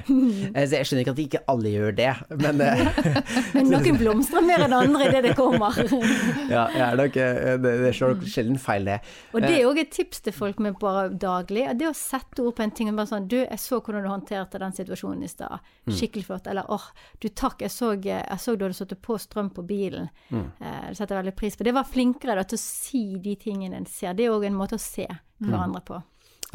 Eh, 0.52 0.66
Så 0.68 0.76
jeg 0.76 0.88
skjønner 0.88 1.04
ikke 1.06 1.14
at 1.14 1.20
ikke 1.24 1.40
alle 1.54 1.70
gjør 1.72 1.94
det, 1.96 2.10
men 2.42 2.62
eh, 2.62 2.98
Men 3.56 3.70
noen 3.72 4.00
blomstrer 4.02 4.44
mer 4.44 4.66
enn 4.66 4.76
andre 4.76 5.08
idet 5.08 5.22
det 5.30 5.36
kommer. 5.38 5.78
ja, 6.56 6.66
nok, 7.00 7.16
eh, 7.22 7.56
det, 7.64 7.72
det 7.86 7.92
slår 7.96 8.16
nok 8.16 8.26
sjelden 8.34 8.60
feil, 8.60 8.90
det. 8.90 8.98
Og 9.32 9.46
det 9.46 9.52
er 9.54 9.70
òg 9.70 9.80
et 9.80 9.94
tips 9.96 10.26
til 10.26 10.36
folk 10.36 10.60
med 10.64 10.76
bare 10.82 11.08
daglig. 11.22 11.64
Det 11.80 11.88
å 11.88 11.94
sette 11.96 12.44
ord 12.44 12.58
på 12.58 12.66
en 12.66 12.74
ting 12.76 12.92
og 12.92 13.00
bare 13.00 13.12
sånn 13.14 13.30
Du, 13.32 13.38
jeg 13.40 13.62
så 13.64 13.80
hvordan 13.80 14.04
du 14.04 14.12
håndterte 14.12 14.60
den 14.62 14.76
situasjonen 14.76 15.24
i 15.24 15.32
stad. 15.32 15.64
Skikkelig 15.88 16.26
flott. 16.28 16.50
Eller 16.52 16.68
åh, 16.72 16.90
du 17.24 17.30
takk, 17.30 17.64
jeg 17.64 17.72
så, 17.72 17.94
jeg 18.04 18.40
så 18.42 18.58
du 18.58 18.66
hadde 18.68 18.78
satt 18.78 18.96
på 19.02 19.18
strøm 19.22 19.54
på 19.56 19.64
bilen. 19.68 20.10
Mm. 20.30 20.50
det 20.60 20.98
setter 20.98 21.16
jeg 21.16 21.22
veldig 21.24 21.36
pris 21.40 21.56
på. 21.56 21.64
Det 21.68 21.74
var 21.76 21.88
flinkere 21.88 22.36
da, 22.38 22.44
til 22.44 22.60
å 22.60 22.64
si 22.66 23.04
de 23.24 23.38
tingene 23.40 23.80
en 23.80 23.88
ser. 23.90 24.14
Det 24.18 24.28
er 24.28 24.36
òg 24.36 24.46
en 24.50 24.58
måte 24.58 24.76
å 24.78 24.82
se 24.82 25.08
hverandre 25.40 25.82
på. 25.86 26.02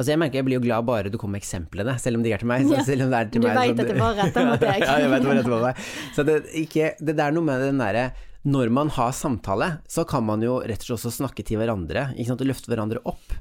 Altså, 0.01 0.11
jeg 0.15 0.19
merker 0.23 0.41
jeg 0.41 0.47
blir 0.47 0.57
jo 0.57 0.63
glad 0.65 0.87
bare 0.89 1.11
du 1.13 1.17
kommer 1.21 1.37
med 1.37 1.43
eksemplene, 1.45 1.93
selv 2.01 2.17
om 2.17 2.23
de 2.25 2.33
er 2.33 2.41
til 2.41 2.49
meg. 2.49 2.65
Ja. 2.65 2.81
selv 2.87 3.05
om 3.05 3.13
det 3.13 3.19
er 3.21 3.29
til 3.29 3.41
Du 3.41 3.47
meg 3.47 3.53
vet 3.53 3.77
så- 3.77 3.85
at 3.85 3.91
det 3.91 3.99
var 4.01 4.15
rett 4.17 4.41
mot 4.49 4.59
deg. 4.65 4.81
ja, 4.87 4.97
jeg 5.03 5.09
vet 5.13 5.21
det 5.21 5.29
var 5.29 5.39
rett 5.39 5.51
mot 5.53 5.61
meg. 5.67 5.85
Så 6.17 6.25
det, 6.25 6.35
ikke, 6.63 6.89
det 6.99 7.15
er 7.19 7.31
noe 7.37 7.45
med 7.45 7.61
den 7.67 7.77
derre 7.81 8.11
Når 8.43 8.71
man 8.73 8.89
har 8.89 9.11
samtale, 9.13 9.67
så 9.87 10.01
kan 10.09 10.25
man 10.25 10.41
jo 10.41 10.55
rett 10.65 10.81
og 10.81 10.87
slett 10.89 10.97
også 10.97 11.11
snakke 11.21 11.45
til 11.45 11.59
hverandre, 11.61 12.07
ikke 12.17 12.31
sant, 12.31 12.41
og 12.41 12.47
løfte 12.49 12.71
hverandre 12.73 12.97
opp. 13.05 13.35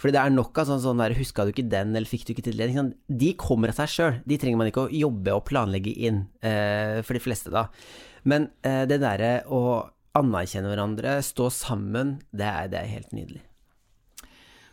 Fordi 0.00 0.12
det 0.16 0.20
er 0.22 0.32
nok 0.32 0.56
av 0.60 0.66
sånn, 0.70 0.80
sånn 0.80 0.98
der 1.00 1.12
'huska 1.12 1.44
du 1.44 1.52
ikke 1.52 1.68
den', 1.68 1.92
eller 1.96 2.08
'fikk 2.08 2.24
du 2.24 2.32
ikke 2.32 2.44
til 2.44 2.56
den'? 2.56 2.94
De 3.08 3.34
kommer 3.34 3.68
av 3.68 3.76
seg 3.76 3.88
sjøl. 3.92 4.14
De 4.26 4.38
trenger 4.38 4.56
man 4.56 4.68
ikke 4.72 4.88
å 4.88 4.92
jobbe 4.92 5.28
og 5.36 5.44
planlegge 5.44 5.92
inn, 5.96 6.28
eh, 6.42 7.02
for 7.02 7.12
de 7.12 7.20
fleste, 7.20 7.50
da. 7.52 7.68
Men 8.24 8.48
eh, 8.64 8.86
det 8.86 9.00
derre 9.00 9.44
å 9.48 9.90
anerkjenne 10.16 10.72
hverandre, 10.72 11.18
stå 11.20 11.50
sammen, 11.52 12.20
det 12.32 12.48
er, 12.48 12.68
det 12.72 12.78
er 12.80 12.88
helt 12.96 13.12
nydelig. 13.12 13.42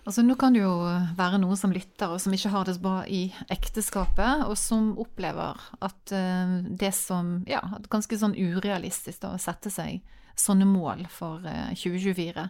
Altså, 0.03 0.19
nå 0.25 0.35
kan 0.35 0.51
det 0.51 0.65
jo 0.65 0.73
være 1.15 1.39
noen 1.39 1.55
som 1.59 1.71
lytter, 1.71 2.11
og 2.11 2.19
som 2.19 2.33
ikke 2.35 2.51
har 2.51 2.67
det 2.67 2.75
så 2.75 2.83
bra 2.83 2.97
i 3.07 3.21
ekteskapet, 3.53 4.43
og 4.49 4.57
som 4.59 4.91
opplever 4.99 5.61
at 5.79 6.11
eh, 6.15 6.57
det 6.67 6.91
som 6.97 7.37
Ja, 7.47 7.61
ganske 7.91 8.19
sånn 8.19 8.35
urealistisk 8.35 9.23
da, 9.23 9.31
å 9.31 9.41
sette 9.41 9.71
seg 9.71 10.03
sånne 10.35 10.67
mål 10.67 11.05
for 11.13 11.47
eh, 11.47 11.71
2024. 11.79 12.49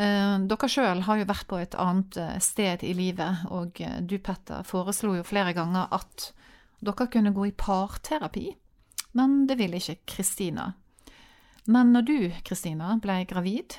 Eh, 0.00 0.34
dere 0.48 0.70
sjøl 0.70 1.04
har 1.04 1.20
jo 1.20 1.28
vært 1.28 1.48
på 1.50 1.60
et 1.60 1.76
annet 1.76 2.16
eh, 2.16 2.36
sted 2.40 2.86
i 2.88 2.94
livet, 2.96 3.44
og 3.52 3.80
eh, 3.84 3.98
du, 4.00 4.16
Petter, 4.22 4.64
foreslo 4.64 5.18
jo 5.18 5.26
flere 5.26 5.52
ganger 5.56 5.92
at 5.92 6.30
dere 6.80 7.08
kunne 7.12 7.34
gå 7.36 7.50
i 7.50 7.56
parterapi, 7.56 8.46
men 9.18 9.42
det 9.50 9.58
ville 9.60 9.76
ikke 9.76 10.14
Kristina. 10.14 10.70
Men 11.68 11.92
når 11.92 12.08
du, 12.08 12.18
Kristina, 12.46 12.94
ble 13.02 13.20
gravid 13.28 13.76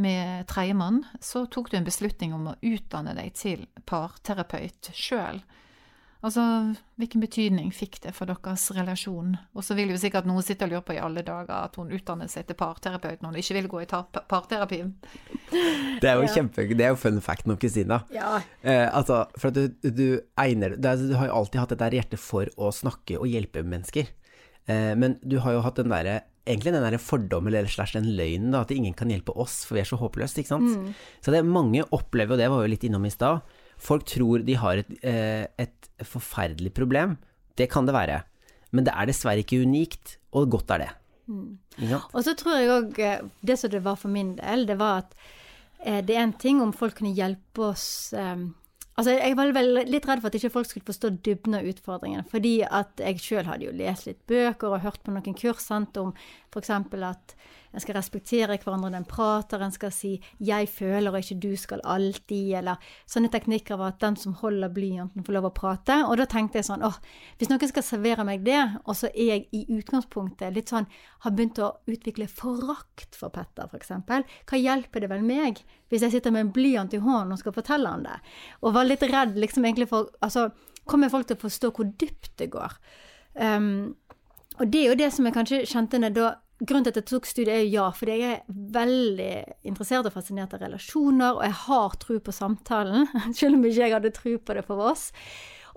med 0.00 0.48
tredjemann, 0.50 1.04
så 1.20 1.44
tok 1.46 1.70
du 1.70 1.78
en 1.78 1.86
beslutning 1.86 2.34
om 2.36 2.50
å 2.52 2.58
utdanne 2.64 3.14
deg 3.18 3.34
til 3.38 3.66
parterapeut 3.88 4.92
sjøl. 4.96 5.42
Altså, 6.20 6.42
hvilken 7.00 7.22
betydning 7.22 7.70
fikk 7.72 8.02
det 8.04 8.10
for 8.12 8.28
deres 8.28 8.66
relasjon? 8.76 9.38
Og 9.56 9.64
så 9.64 9.72
vil 9.78 9.94
jo 9.94 10.00
sikkert 10.00 10.26
noen 10.28 10.44
sitte 10.44 10.66
og 10.66 10.74
lure 10.74 10.84
på 10.84 10.96
i 10.98 11.00
alle 11.00 11.22
dager 11.24 11.54
at 11.54 11.78
hun 11.80 11.92
utdannet 11.96 12.28
seg 12.32 12.44
til 12.48 12.58
parterapeut 12.60 13.22
når 13.22 13.32
hun 13.32 13.40
ikke 13.40 13.56
vil 13.56 13.68
gå 13.72 13.80
i 13.80 13.88
parterapi. 13.88 14.82
Det 16.00 16.10
er 16.10 16.20
jo 16.20 16.28
kjempe, 16.28 16.66
det 16.76 16.84
er 16.84 16.92
jo 16.92 17.00
fun 17.00 17.22
fact 17.24 17.48
om 17.48 17.56
Kristina. 17.60 18.02
Ja. 18.12 18.34
Eh, 18.60 18.84
altså, 18.84 19.22
for 19.40 19.48
at 19.48 19.56
du, 19.56 19.88
du 19.88 20.20
egner 20.38 20.76
er, 20.76 21.00
Du 21.00 21.16
har 21.16 21.30
jo 21.30 21.38
alltid 21.40 21.62
hatt 21.62 21.72
et 21.74 21.82
der 21.86 21.96
hjerte 22.02 22.20
for 22.20 22.52
å 22.60 22.68
snakke 22.74 23.16
og 23.16 23.30
hjelpe 23.30 23.64
mennesker. 23.64 24.12
Eh, 24.68 24.92
men 25.00 25.16
du 25.24 25.38
har 25.40 25.56
jo 25.56 25.64
hatt 25.64 25.80
den 25.80 25.92
derre 25.92 26.20
egentlig 26.50 26.74
den 26.74 26.84
der 26.84 27.00
fordommen 27.02 27.52
eller 27.52 27.70
slash 27.70 27.96
den 27.96 28.10
løgnen, 28.18 28.50
da, 28.54 28.64
at 28.66 28.74
ingen 28.74 28.94
kan 28.96 29.10
hjelpe 29.12 29.34
oss, 29.38 29.62
for 29.66 29.78
vi 29.78 29.84
er 29.84 29.88
så 29.88 29.98
håpløse, 30.00 30.40
ikke 30.42 30.52
sant. 30.52 30.94
Så 31.24 31.34
det 31.34 31.42
mange 31.46 31.86
opplever, 31.96 32.34
og 32.34 32.42
det 32.42 32.50
var 32.52 32.64
jo 32.64 32.72
litt 32.72 32.86
innom 32.86 33.06
i 33.08 33.14
stad, 33.14 33.44
folk 33.80 34.04
tror 34.08 34.44
de 34.46 34.56
har 34.60 34.82
et, 34.82 34.90
eh, 35.06 35.46
et 35.60 35.90
forferdelig 36.04 36.74
problem. 36.76 37.16
Det 37.56 37.70
kan 37.72 37.86
det 37.88 37.96
være. 37.96 38.22
Men 38.76 38.86
det 38.86 38.94
er 38.94 39.08
dessverre 39.10 39.42
ikke 39.42 39.62
unikt, 39.64 40.18
og 40.36 40.50
godt 40.52 40.70
er 40.76 40.84
det. 40.84 40.90
Mm. 41.30 41.58
Og 42.12 42.24
så 42.26 42.34
tror 42.34 42.58
jeg 42.58 42.70
òg 42.74 42.96
Det 43.46 43.54
som 43.58 43.70
det 43.70 43.84
var 43.84 43.94
for 43.96 44.10
min 44.10 44.34
del, 44.36 44.66
det 44.66 44.76
var 44.80 45.04
at 45.04 45.14
eh, 45.84 46.00
det 46.02 46.16
er 46.16 46.24
en 46.26 46.32
ting 46.32 46.60
om 46.62 46.72
folk 46.74 46.98
kunne 46.98 47.14
hjelpe 47.14 47.70
oss 47.70 48.12
eh, 48.12 48.48
Altså, 49.00 49.14
jeg 49.16 49.36
var 49.38 49.54
vel 49.56 49.78
litt 49.88 50.04
redd 50.04 50.20
for 50.20 50.28
at 50.28 50.34
ikke 50.36 50.52
folk 50.52 50.68
skulle 50.68 50.84
forstå 50.84 51.10
dybden 51.24 51.56
av 51.56 51.68
utfordringen. 51.70 52.26
Fordi 52.28 52.58
at 52.68 53.00
jeg 53.00 53.22
sjøl 53.24 53.46
hadde 53.48 53.64
jo 53.64 53.72
lest 53.72 54.04
litt 54.10 54.20
bøker 54.28 54.74
og 54.74 54.82
hørt 54.84 55.00
på 55.06 55.14
noen 55.14 55.36
kurs 55.38 55.64
sant, 55.70 55.96
om 55.96 56.12
f.eks. 56.52 56.68
at 57.08 57.34
en 57.72 57.82
skal 57.82 57.94
respektere 57.94 58.56
hverandre 58.58 58.90
når 58.90 59.00
en 59.00 59.08
prater, 59.08 59.62
en 59.62 59.72
skal 59.72 59.92
si 59.92 60.20
'jeg 60.40 60.68
føler' 60.68 61.12
og 61.12 61.18
ikke 61.20 61.40
'du 61.40 61.56
skal 61.56 61.80
alltid', 61.84 62.58
eller 62.58 62.76
sånne 63.06 63.30
teknikker 63.30 63.76
var 63.76 63.88
at 63.88 64.00
den 64.00 64.16
som 64.16 64.34
holder 64.34 64.68
blyanten, 64.68 65.24
får 65.24 65.32
lov 65.32 65.44
å 65.44 65.54
prate. 65.54 66.04
Og 66.08 66.16
da 66.16 66.24
tenkte 66.26 66.58
jeg 66.58 66.64
sånn 66.64 66.82
åh, 66.82 66.98
hvis 67.38 67.48
noen 67.48 67.68
skal 67.68 67.82
servere 67.82 68.24
meg 68.24 68.44
det, 68.44 68.80
og 68.84 68.96
så 68.96 69.06
er 69.14 69.26
jeg 69.26 69.48
i 69.52 69.66
utgangspunktet 69.78 70.54
litt 70.54 70.68
sånn 70.68 70.86
har 71.20 71.30
begynt 71.30 71.58
å 71.58 71.76
utvikle 71.86 72.26
forakt 72.26 73.14
for 73.14 73.28
Petter, 73.28 73.68
f.eks., 73.72 73.88
hva 74.46 74.58
hjelper 74.58 75.00
det 75.00 75.08
vel 75.08 75.22
meg 75.22 75.62
hvis 75.90 76.02
jeg 76.02 76.10
sitter 76.10 76.30
med 76.30 76.40
en 76.40 76.52
blyant 76.52 76.94
i 76.94 76.98
hånden 76.98 77.32
og 77.32 77.38
skal 77.38 77.52
fortelle 77.52 77.88
han 77.88 78.02
det? 78.02 78.20
Og 78.62 78.74
var 78.74 78.84
litt 78.84 79.02
redd 79.02 79.36
liksom 79.36 79.64
egentlig 79.64 79.88
for 79.88 80.10
Altså, 80.22 80.50
kommer 80.86 81.08
folk 81.08 81.26
til 81.26 81.36
å 81.36 81.40
forstå 81.40 81.70
hvor 81.70 81.84
dypt 81.84 82.32
det 82.38 82.50
går? 82.50 82.72
Um, 83.34 83.96
og 84.58 84.70
det 84.72 84.80
er 84.80 84.88
jo 84.88 84.98
det 84.98 85.12
som 85.12 85.24
jeg 85.24 85.34
kanskje 85.34 85.66
kjente 85.68 86.00
når 86.00 86.14
da 86.16 86.30
Grunnen 86.60 86.84
til 86.84 86.92
at 86.92 86.98
jeg 87.00 87.08
tok 87.08 87.28
studiet, 87.28 87.54
er 87.54 87.62
jo 87.64 87.70
ja, 87.78 87.86
fordi 87.96 88.16
jeg 88.20 88.34
er 88.34 88.58
veldig 88.74 89.30
interessert 89.70 90.08
og 90.08 90.12
fascinert 90.12 90.52
av 90.56 90.60
relasjoner, 90.60 91.38
og 91.38 91.46
jeg 91.46 91.56
har 91.62 91.96
tro 92.02 92.18
på 92.20 92.34
samtalen, 92.36 93.08
selv 93.38 93.56
om 93.56 93.64
ikke 93.64 93.80
jeg 93.80 93.96
hadde 93.96 94.12
tro 94.16 94.34
på 94.36 94.56
det 94.58 94.66
for 94.68 94.90
oss. 94.90 95.08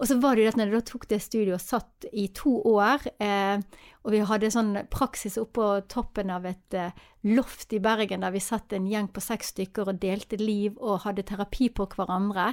Og 0.01 0.09
så 0.09 0.17
var 0.19 0.35
det 0.35 0.43
jo 0.43 0.47
det 0.47 0.53
at 0.53 0.59
når 0.59 0.69
jeg 0.71 0.75
da 0.75 0.85
tok 0.89 1.07
det 1.11 1.19
studiet 1.21 1.55
og 1.55 1.63
satt 1.63 2.07
i 2.11 2.25
to 2.35 2.53
år, 2.67 3.05
eh, 3.23 3.61
og 4.03 4.11
vi 4.11 4.23
hadde 4.27 4.51
sånn 4.51 4.73
praksis 4.91 5.37
oppå 5.39 5.67
toppen 5.91 6.33
av 6.33 6.47
et 6.49 6.77
eh, 6.77 6.95
loft 7.29 7.75
i 7.77 7.81
Bergen 7.83 8.25
der 8.25 8.33
vi 8.33 8.41
satt 8.43 8.73
en 8.73 8.89
gjeng 8.89 9.11
på 9.13 9.23
seks 9.23 9.53
stykker 9.53 9.91
og 9.91 10.01
delte 10.01 10.39
liv 10.41 10.75
og 10.81 11.05
hadde 11.05 11.25
terapi 11.29 11.69
på 11.77 11.87
hverandre. 11.93 12.51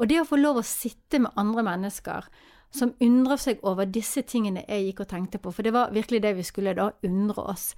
Og 0.00 0.08
det 0.08 0.22
å 0.22 0.26
få 0.26 0.40
lov 0.40 0.62
å 0.62 0.66
sitte 0.66 1.20
med 1.20 1.36
andre 1.38 1.66
mennesker 1.68 2.30
som 2.70 2.92
undrer 3.02 3.40
seg 3.40 3.62
over 3.66 3.88
disse 3.90 4.22
tingene 4.22 4.64
jeg 4.68 4.88
gikk 4.88 5.04
og 5.04 5.10
tenkte 5.10 5.40
på, 5.42 5.52
for 5.52 5.66
det 5.66 5.74
var 5.74 5.94
virkelig 5.94 6.22
det 6.22 6.34
vi 6.38 6.46
skulle 6.46 6.76
da 6.78 6.90
undre 7.06 7.46
oss, 7.52 7.72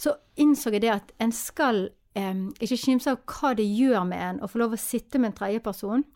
så 0.00 0.14
innså 0.40 0.72
jeg 0.72 0.84
det 0.86 0.94
at 0.94 1.12
en 1.20 1.32
skal 1.36 1.82
eh, 2.16 2.46
ikke 2.60 2.80
kimse 2.80 3.12
av 3.12 3.20
hva 3.28 3.52
det 3.58 3.68
gjør 3.68 4.06
med 4.08 4.24
en 4.28 4.40
å 4.40 4.48
få 4.48 4.62
lov 4.62 4.76
å 4.76 4.80
sitte 4.80 5.20
med 5.20 5.32
en 5.32 5.38
tredjeperson 5.42 6.06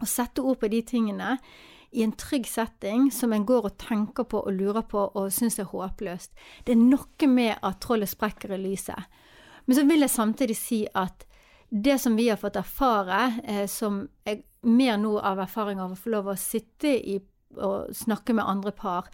og 0.00 0.08
sette 0.08 0.40
ord 0.40 0.62
på 0.62 0.70
de 0.72 0.80
tingene 0.88 1.36
i 1.90 2.04
en 2.06 2.12
trygg 2.16 2.46
setting 2.46 3.10
som 3.12 3.32
en 3.34 3.44
går 3.46 3.66
og 3.66 3.78
tenker 3.82 4.24
på 4.30 4.40
og 4.46 4.54
lurer 4.54 4.86
på 4.88 5.02
og 5.18 5.32
syns 5.34 5.58
er 5.58 5.68
håpløst. 5.68 6.32
Det 6.64 6.72
er 6.72 6.80
noe 6.80 7.28
med 7.28 7.58
at 7.66 7.80
trollet 7.82 8.08
sprekker 8.08 8.54
i 8.54 8.60
lyset. 8.62 9.18
Men 9.66 9.76
så 9.76 9.84
vil 9.88 10.06
jeg 10.06 10.14
samtidig 10.14 10.56
si 10.56 10.80
at 10.94 11.26
det 11.70 11.98
som 12.02 12.16
vi 12.18 12.28
har 12.30 12.38
fått 12.38 12.58
erfare, 12.58 13.42
eh, 13.44 13.66
som 13.66 14.04
jeg 14.26 14.44
mer 14.66 14.96
nå 14.98 15.18
av 15.18 15.38
erfaring 15.42 15.80
av 15.80 15.92
å 15.92 15.98
få 15.98 16.14
lov 16.14 16.30
å 16.32 16.38
sitte 16.38 16.90
i 16.90 17.18
å 17.56 17.70
snakke 17.94 18.36
med 18.36 18.48
andre 18.48 18.72
par, 18.76 19.10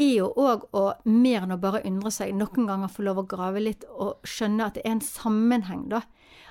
er 0.00 0.14
jo 0.22 0.30
òg 0.40 0.68
å 0.76 0.84
mer 1.04 1.44
enn 1.44 1.54
å 1.54 1.60
bare 1.60 1.82
undre 1.88 2.12
seg, 2.14 2.32
noen 2.36 2.68
ganger 2.68 2.92
få 2.92 3.04
lov 3.04 3.20
å 3.20 3.28
grave 3.28 3.60
litt 3.62 3.84
og 3.90 4.24
skjønne 4.26 4.70
at 4.70 4.78
det 4.78 4.86
er 4.86 4.96
en 4.96 5.04
sammenheng, 5.04 5.88
da. 5.92 6.04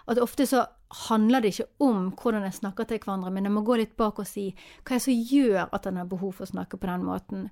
At 0.10 0.22
ofte 0.22 0.46
så 0.50 0.66
handler 1.06 1.44
det 1.44 1.52
ikke 1.54 1.86
om 1.86 2.08
hvordan 2.18 2.46
jeg 2.48 2.58
snakker 2.58 2.88
til 2.90 3.02
hverandre, 3.04 3.32
men 3.34 3.46
jeg 3.46 3.54
må 3.54 3.62
gå 3.66 3.78
litt 3.78 3.96
bak 3.98 4.22
og 4.22 4.28
si 4.28 4.48
hva 4.82 4.96
er 4.96 4.98
det 4.98 5.04
som 5.06 5.20
gjør 5.34 5.74
at 5.78 5.86
en 5.86 6.00
har 6.02 6.08
behov 6.10 6.34
for 6.38 6.48
å 6.48 6.50
snakke 6.50 6.80
på 6.82 6.90
den 6.90 7.06
måten. 7.06 7.44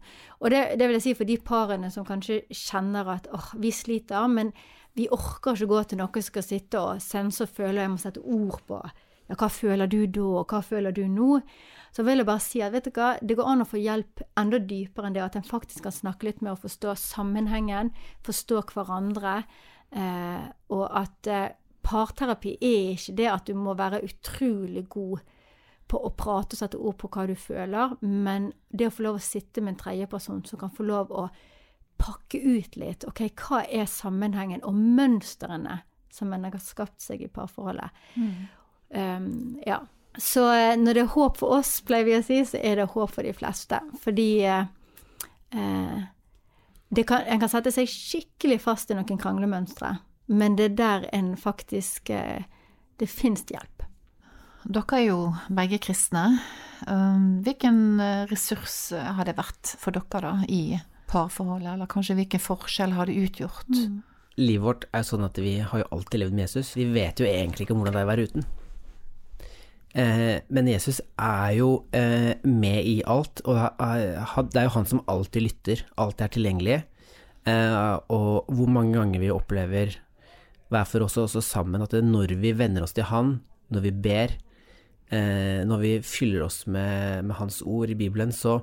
Og 0.42 0.50
det, 0.54 0.64
det 0.80 0.88
vil 0.88 0.98
jeg 0.98 1.06
si 1.06 1.14
for 1.20 1.30
de 1.30 1.38
parene 1.38 1.92
som 1.94 2.08
kanskje 2.08 2.44
kjenner 2.50 3.14
at 3.14 3.30
åh, 3.34 3.52
vi 3.62 3.74
sliter, 3.74 4.26
men 4.32 4.54
vi 4.98 5.06
orker 5.14 5.54
ikke 5.54 5.70
gå 5.70 5.84
til 5.84 6.02
noen 6.02 6.18
som 6.18 6.30
skal 6.32 6.46
sitte 6.46 6.82
og 6.82 7.04
sense 7.04 7.46
og 7.46 7.54
føle, 7.54 7.78
og 7.78 7.84
jeg 7.84 7.94
må 7.94 8.02
sette 8.02 8.26
ord 8.26 8.64
på 8.70 8.82
ja, 9.28 9.36
hva 9.36 9.50
føler 9.52 9.90
du 9.92 10.02
da, 10.08 10.28
og 10.42 10.52
hva 10.52 10.62
føler 10.64 10.96
du 10.96 11.04
nå? 11.12 11.40
Så 11.96 12.04
vil 12.06 12.22
jeg 12.22 12.28
bare 12.28 12.44
si 12.44 12.62
at 12.62 12.74
vet 12.76 12.88
du 12.88 12.92
hva, 12.96 13.14
det 13.22 13.38
går 13.38 13.48
an 13.52 13.64
å 13.64 13.68
få 13.68 13.80
hjelp 13.82 14.22
enda 14.40 14.60
dypere 14.60 15.10
enn 15.10 15.16
det, 15.16 15.24
at 15.24 15.38
en 15.40 15.48
faktisk 15.48 15.88
kan 15.88 15.96
snakke 15.96 16.30
litt 16.30 16.44
med 16.46 16.54
å 16.54 16.62
forstå 16.62 16.94
sammenhengen, 17.02 17.94
forstå 18.28 18.62
hverandre, 18.74 19.40
eh, 19.92 20.46
og 20.76 20.86
at 20.88 21.32
eh, 21.32 21.56
parterapi 21.88 22.58
er 22.60 22.94
ikke 22.94 23.18
det 23.18 23.28
at 23.32 23.50
du 23.50 23.58
må 23.58 23.76
være 23.80 24.04
utrolig 24.06 24.86
god 24.92 25.24
på 25.88 26.00
å 26.04 26.12
prate 26.20 26.56
og 26.56 26.60
sette 26.60 26.80
ord 26.80 26.98
på 27.00 27.10
hva 27.14 27.28
du 27.30 27.36
føler, 27.40 27.96
men 28.04 28.52
det 28.70 28.90
å 28.90 28.94
få 28.94 29.06
lov 29.06 29.20
å 29.20 29.24
sitte 29.24 29.64
med 29.64 29.76
en 29.76 29.84
tredjeperson 29.86 30.44
som 30.48 30.60
kan 30.60 30.74
få 30.74 30.84
lov 30.88 31.14
å 31.16 31.30
pakke 31.98 32.42
ut 32.44 32.76
litt. 32.78 33.08
Ok, 33.08 33.24
hva 33.40 33.64
er 33.64 33.88
sammenhengen 33.90 34.64
og 34.68 34.76
mønstrene 34.76 35.82
som 36.14 36.34
en 36.34 36.46
har 36.46 36.60
skapt 36.62 37.02
seg 37.02 37.24
i 37.24 37.32
parforholdet? 37.32 37.96
Mm. 38.20 38.48
Um, 38.90 39.58
ja. 39.66 39.82
Så 40.18 40.48
eh, 40.50 40.74
når 40.80 40.98
det 40.98 41.04
er 41.06 41.14
håp 41.14 41.38
for 41.38 41.60
oss, 41.60 41.78
pleier 41.86 42.08
vi 42.08 42.18
å 42.18 42.26
si, 42.26 42.40
så 42.46 42.58
er 42.58 42.80
det 42.80 42.90
håp 42.96 43.14
for 43.14 43.28
de 43.28 43.34
fleste. 43.38 43.80
Fordi 44.02 44.30
eh, 44.50 44.66
kan, 45.54 47.22
en 47.22 47.44
kan 47.44 47.52
sette 47.52 47.74
seg 47.76 47.90
skikkelig 47.92 48.60
fast 48.66 48.92
i 48.92 48.98
noen 48.98 49.22
kranglemønstre, 49.22 49.94
men 50.34 50.58
det 50.58 50.72
er 50.72 50.78
der 50.82 51.10
en 51.16 51.36
faktisk 51.40 52.10
eh, 52.10 52.46
Det 52.98 53.06
fins 53.06 53.44
hjelp. 53.46 53.84
Dere 54.66 54.98
er 54.98 55.04
jo 55.06 55.20
begge 55.54 55.78
kristne. 55.78 56.40
Um, 56.90 57.44
hvilken 57.46 58.00
eh, 58.02 58.26
ressurs 58.26 58.90
har 58.92 59.26
det 59.30 59.38
vært 59.38 59.76
for 59.78 59.94
dere 59.94 60.22
da 60.24 60.34
i 60.50 60.80
parforholdet, 61.08 61.76
eller 61.76 61.90
kanskje 61.90 62.18
hvilken 62.18 62.42
forskjell 62.42 62.96
har 62.98 63.06
det 63.06 63.20
utgjort? 63.22 63.70
Mm. 63.70 64.02
Livet 64.42 64.66
vårt 64.66 64.88
er 64.98 65.06
sånn 65.06 65.26
at 65.26 65.38
vi 65.38 65.60
har 65.62 65.84
jo 65.84 65.88
alltid 65.94 66.24
levd 66.24 66.34
med 66.34 66.48
Jesus. 66.48 66.74
Vi 66.78 66.90
vet 66.90 67.22
jo 67.22 67.30
egentlig 67.30 67.68
ikke 67.68 67.78
hvordan 67.78 67.96
det 67.96 68.02
er 68.02 68.10
å 68.10 68.12
være 68.12 68.26
uten. 68.28 68.48
Eh, 69.98 70.44
men 70.54 70.68
Jesus 70.70 71.00
er 71.18 71.56
jo 71.58 71.70
eh, 71.96 72.38
med 72.46 72.86
i 72.86 73.00
alt, 73.10 73.42
og 73.50 73.58
det 73.58 74.60
er 74.62 74.68
jo 74.68 74.76
han 74.76 74.90
som 74.90 75.02
alltid 75.10 75.46
lytter, 75.48 75.82
alltid 75.98 76.26
er 76.26 76.34
tilgjengelig. 76.36 76.78
Eh, 77.50 77.96
og 78.14 78.52
hvor 78.54 78.70
mange 78.70 78.98
ganger 79.00 79.24
vi 79.24 79.34
opplever 79.34 79.98
hver 80.68 80.86
for 80.86 81.06
oss 81.06 81.16
også 81.18 81.42
sammen 81.42 81.82
at 81.82 81.96
når 82.04 82.36
vi 82.44 82.52
venner 82.60 82.84
oss 82.84 82.94
til 82.94 83.08
han, 83.08 83.40
når 83.72 83.86
vi 83.86 83.94
ber, 84.04 84.34
når 85.08 85.80
vi 85.80 85.92
fyller 86.04 86.44
oss 86.44 86.66
med, 86.68 87.24
med 87.24 87.38
hans 87.40 87.62
ord 87.64 87.88
i 87.88 87.96
Bibelen, 87.96 88.34
så, 88.36 88.58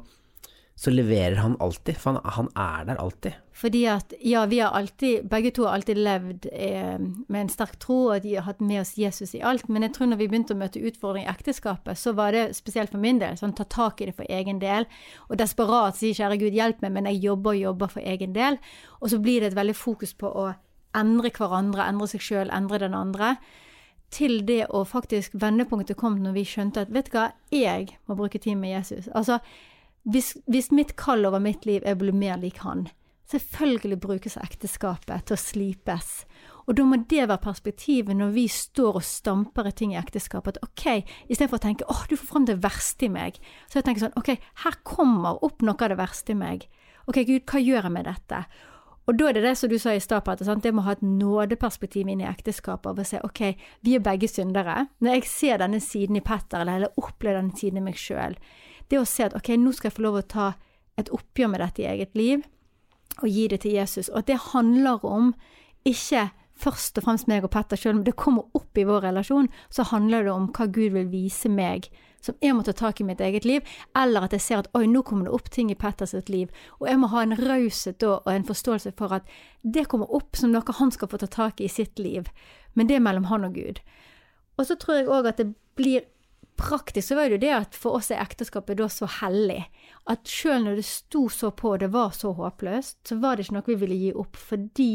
så 0.77 0.91
leverer 0.91 1.37
han 1.37 1.57
alltid, 1.61 1.97
for 1.97 2.17
han, 2.17 2.33
han, 2.35 2.49
er 2.59 2.87
der 2.89 2.99
alltid. 2.99 3.37
Fordi 3.55 3.85
at, 3.87 4.15
ja, 4.21 4.43
vi 4.51 4.59
har 4.59 4.75
alltid, 4.75 5.29
begge 5.31 5.53
to 5.55 5.69
har 5.69 5.77
alltid 5.79 6.01
levd 6.03 6.49
eh, 6.53 6.99
med 6.99 7.41
en 7.41 7.51
sterk 7.53 7.77
tro, 7.79 7.99
og 8.11 8.25
de 8.25 8.33
har 8.35 8.47
hatt 8.49 8.61
med 8.61 8.81
oss 8.81 8.97
Jesus 8.99 9.37
i 9.39 9.43
alt. 9.47 9.69
Men 9.71 9.87
jeg 9.87 9.95
tror 9.95 10.11
når 10.11 10.19
vi 10.19 10.29
begynte 10.33 10.57
å 10.57 10.59
møte 10.59 10.83
utfordringer 10.83 11.31
i 11.31 11.35
ekteskapet, 11.37 11.99
så 12.01 12.17
var 12.19 12.35
det 12.35 12.49
spesielt 12.59 12.91
for 12.91 13.03
min 13.03 13.21
del 13.23 13.39
sånn 13.39 13.55
ta 13.55 13.69
tak 13.71 14.03
i 14.03 14.09
det 14.11 14.17
for 14.19 14.27
egen 14.27 14.59
del, 14.63 14.89
og 15.29 15.39
desperat 15.39 16.01
si 16.01 16.11
kjære 16.11 16.41
Gud, 16.43 16.59
hjelp 16.59 16.83
meg, 16.83 16.97
men 16.97 17.11
jeg 17.13 17.23
jobber 17.23 17.55
og 17.55 17.63
jobber 17.63 17.93
for 17.95 18.15
egen 18.15 18.35
del. 18.35 18.59
Og 18.99 19.13
så 19.15 19.21
blir 19.23 19.45
det 19.45 19.53
et 19.53 19.61
veldig 19.61 19.77
fokus 19.79 20.17
på 20.19 20.27
å 20.27 20.49
endre 20.99 21.31
hverandre, 21.35 21.87
endre 21.87 22.11
seg 22.11 22.23
sjøl, 22.23 22.51
endre 22.55 22.83
den 22.83 22.99
andre 22.99 23.37
til 24.15 24.45
det 24.47 24.65
å 24.71 24.85
faktisk 24.87 25.35
vendepunktet 25.43 25.99
kom 25.99 26.21
når 26.23 26.37
vi 26.37 26.45
skjønte 26.47 26.85
at 26.85 26.93
vet 26.95 27.09
du 27.11 27.17
hva, 27.17 27.29
jeg 27.51 27.97
må 28.07 28.15
bruke 28.19 28.39
tid 28.39 28.59
med 28.61 28.77
Jesus. 28.77 29.09
Altså, 29.15 29.41
hvis, 30.05 30.35
hvis 30.51 30.71
mitt 30.75 30.97
kall 31.01 31.25
over 31.25 31.41
mitt 31.43 31.65
liv 31.69 31.85
er 31.85 31.97
å 31.97 32.03
bli 32.03 32.13
mer 32.13 32.37
lik 32.41 32.61
han, 32.65 32.89
selvfølgelig 33.33 34.01
brukes 34.03 34.37
ekteskapet 34.41 35.29
til 35.29 35.37
å 35.37 35.41
slipes. 35.41 36.11
Og 36.65 36.77
da 36.79 36.85
må 36.89 36.99
det 37.09 37.27
være 37.27 37.43
perspektivet 37.45 38.17
når 38.17 38.35
vi 38.37 38.45
står 38.49 39.01
og 39.01 39.05
stamper 39.05 39.69
i 39.69 39.75
ting 39.77 39.95
i 39.95 40.01
ekteskapet. 40.01 40.61
At 40.61 40.69
ok, 40.69 41.17
istedenfor 41.29 41.61
å 41.61 41.65
tenke 41.65 41.89
åh, 41.93 42.05
du 42.09 42.17
får 42.17 42.31
fram 42.31 42.47
det 42.49 42.61
verste 42.65 43.09
i 43.09 43.13
meg, 43.13 43.41
så 43.69 43.81
jeg 43.81 43.89
tenker 43.89 44.07
sånn 44.07 44.21
ok, 44.21 44.37
her 44.65 44.79
kommer 44.87 45.43
opp 45.45 45.65
noe 45.65 45.77
av 45.77 45.93
det 45.93 46.01
verste 46.01 46.33
i 46.33 46.39
meg. 46.41 46.69
Ok, 47.09 47.21
Gud, 47.29 47.45
hva 47.51 47.61
gjør 47.61 47.89
jeg 47.89 47.97
med 47.97 48.09
dette? 48.09 48.45
Og 49.05 49.19
da 49.21 49.27
er 49.29 49.37
det 49.37 49.43
det 49.45 49.57
som 49.61 49.69
du 49.69 49.77
sa 49.77 49.93
i 49.93 50.01
stad, 50.01 50.25
det 50.65 50.73
må 50.73 50.87
ha 50.87 50.95
et 50.95 51.05
nådeperspektiv 51.05 52.09
inn 52.09 52.23
i 52.25 52.29
ekteskapet 52.29 52.89
av 52.89 53.01
å 53.03 53.05
si 53.05 53.19
ok, 53.21 53.43
vi 53.85 53.99
er 53.99 54.05
begge 54.05 54.31
syndere. 54.33 54.87
Når 55.05 55.19
jeg 55.19 55.29
ser 55.29 55.61
denne 55.61 55.81
siden 55.85 56.17
i 56.17 56.25
Petter, 56.25 56.63
eller, 56.63 56.79
eller 56.81 57.01
opplever 57.01 57.43
denne 57.43 57.59
siden 57.59 57.83
i 57.83 57.85
meg 57.85 58.01
sjøl, 58.01 58.39
det 58.91 59.01
å 59.01 59.09
se 59.09 59.27
at 59.27 59.37
ok, 59.37 59.55
nå 59.59 59.73
skal 59.73 59.91
jeg 59.91 59.99
få 59.99 60.07
lov 60.07 60.21
å 60.21 60.29
ta 60.35 60.53
et 61.01 61.11
oppgjør 61.15 61.51
med 61.53 61.63
dette 61.65 61.83
i 61.83 61.91
eget 61.91 62.15
liv, 62.19 62.45
og 63.23 63.29
gi 63.31 63.49
det 63.51 63.61
til 63.65 63.77
Jesus. 63.77 64.09
Og 64.11 64.23
at 64.23 64.31
det 64.31 64.41
handler 64.53 65.05
om 65.07 65.35
ikke 65.87 66.29
først 66.59 66.99
og 66.99 67.07
fremst 67.07 67.29
meg 67.31 67.45
og 67.45 67.53
Petter, 67.55 67.79
selv 67.79 67.99
men 67.99 68.07
det 68.07 68.17
kommer 68.19 68.47
opp 68.55 68.79
i 68.79 68.87
vår 68.87 69.09
relasjon, 69.09 69.51
så 69.71 69.87
handler 69.91 70.27
det 70.27 70.35
om 70.35 70.51
hva 70.55 70.69
Gud 70.71 70.95
vil 70.95 71.11
vise 71.11 71.51
meg 71.51 71.91
som 72.25 72.37
jeg 72.41 72.55
må 72.57 72.63
ta 72.65 72.73
tak 72.73 73.01
i 73.01 73.05
mitt 73.05 73.21
eget 73.21 73.45
liv, 73.45 73.65
eller 73.97 74.25
at 74.25 74.33
jeg 74.33 74.41
ser 74.41 74.63
at 74.63 74.71
oi, 74.77 74.87
nå 74.89 75.03
kommer 75.05 75.29
det 75.29 75.35
opp 75.37 75.51
ting 75.53 75.69
i 75.69 75.77
Petters 75.77 76.15
liv, 76.33 76.49
og 76.81 76.89
jeg 76.89 77.01
må 77.01 77.11
ha 77.13 77.25
en 77.25 77.37
raushet 77.37 77.99
da 78.01 78.15
og 78.17 78.31
en 78.33 78.47
forståelse 78.49 78.95
for 78.99 79.13
at 79.19 79.29
det 79.61 79.87
kommer 79.93 80.09
opp 80.15 80.39
som 80.41 80.55
noe 80.55 80.79
han 80.79 80.93
skal 80.95 81.11
få 81.11 81.21
ta 81.21 81.29
tak 81.29 81.61
i 81.61 81.69
i 81.69 81.73
sitt 81.73 81.99
liv, 81.99 82.31
men 82.75 82.89
det 82.89 82.97
er 82.97 83.05
mellom 83.05 83.29
han 83.29 83.45
og 83.45 83.55
Gud. 83.55 83.81
Og 84.57 84.67
så 84.69 84.77
tror 84.81 84.99
jeg 84.99 85.11
òg 85.11 85.29
at 85.29 85.41
det 85.41 85.53
blir 85.77 86.05
praktisk, 86.61 87.09
så 87.09 87.19
var 87.19 87.29
det 87.29 87.39
jo 87.39 87.45
det 87.45 87.55
at 87.57 87.79
for 87.79 87.99
oss 87.99 88.11
er 88.13 88.23
ekteskapet 88.23 88.79
da 88.79 88.89
så 88.93 89.09
hellig 89.21 89.63
at 90.11 90.29
sjøl 90.29 90.67
når 90.67 90.81
det 90.81 90.87
sto 90.89 91.27
så 91.33 91.51
på 91.57 91.75
og 91.75 91.81
det 91.83 91.91
var 91.95 92.13
så 92.17 92.35
håpløst, 92.37 93.01
så 93.09 93.19
var 93.23 93.37
det 93.37 93.47
ikke 93.47 93.57
noe 93.57 93.69
vi 93.71 93.81
ville 93.81 94.01
gi 94.01 94.13
opp, 94.25 94.39
fordi 94.39 94.93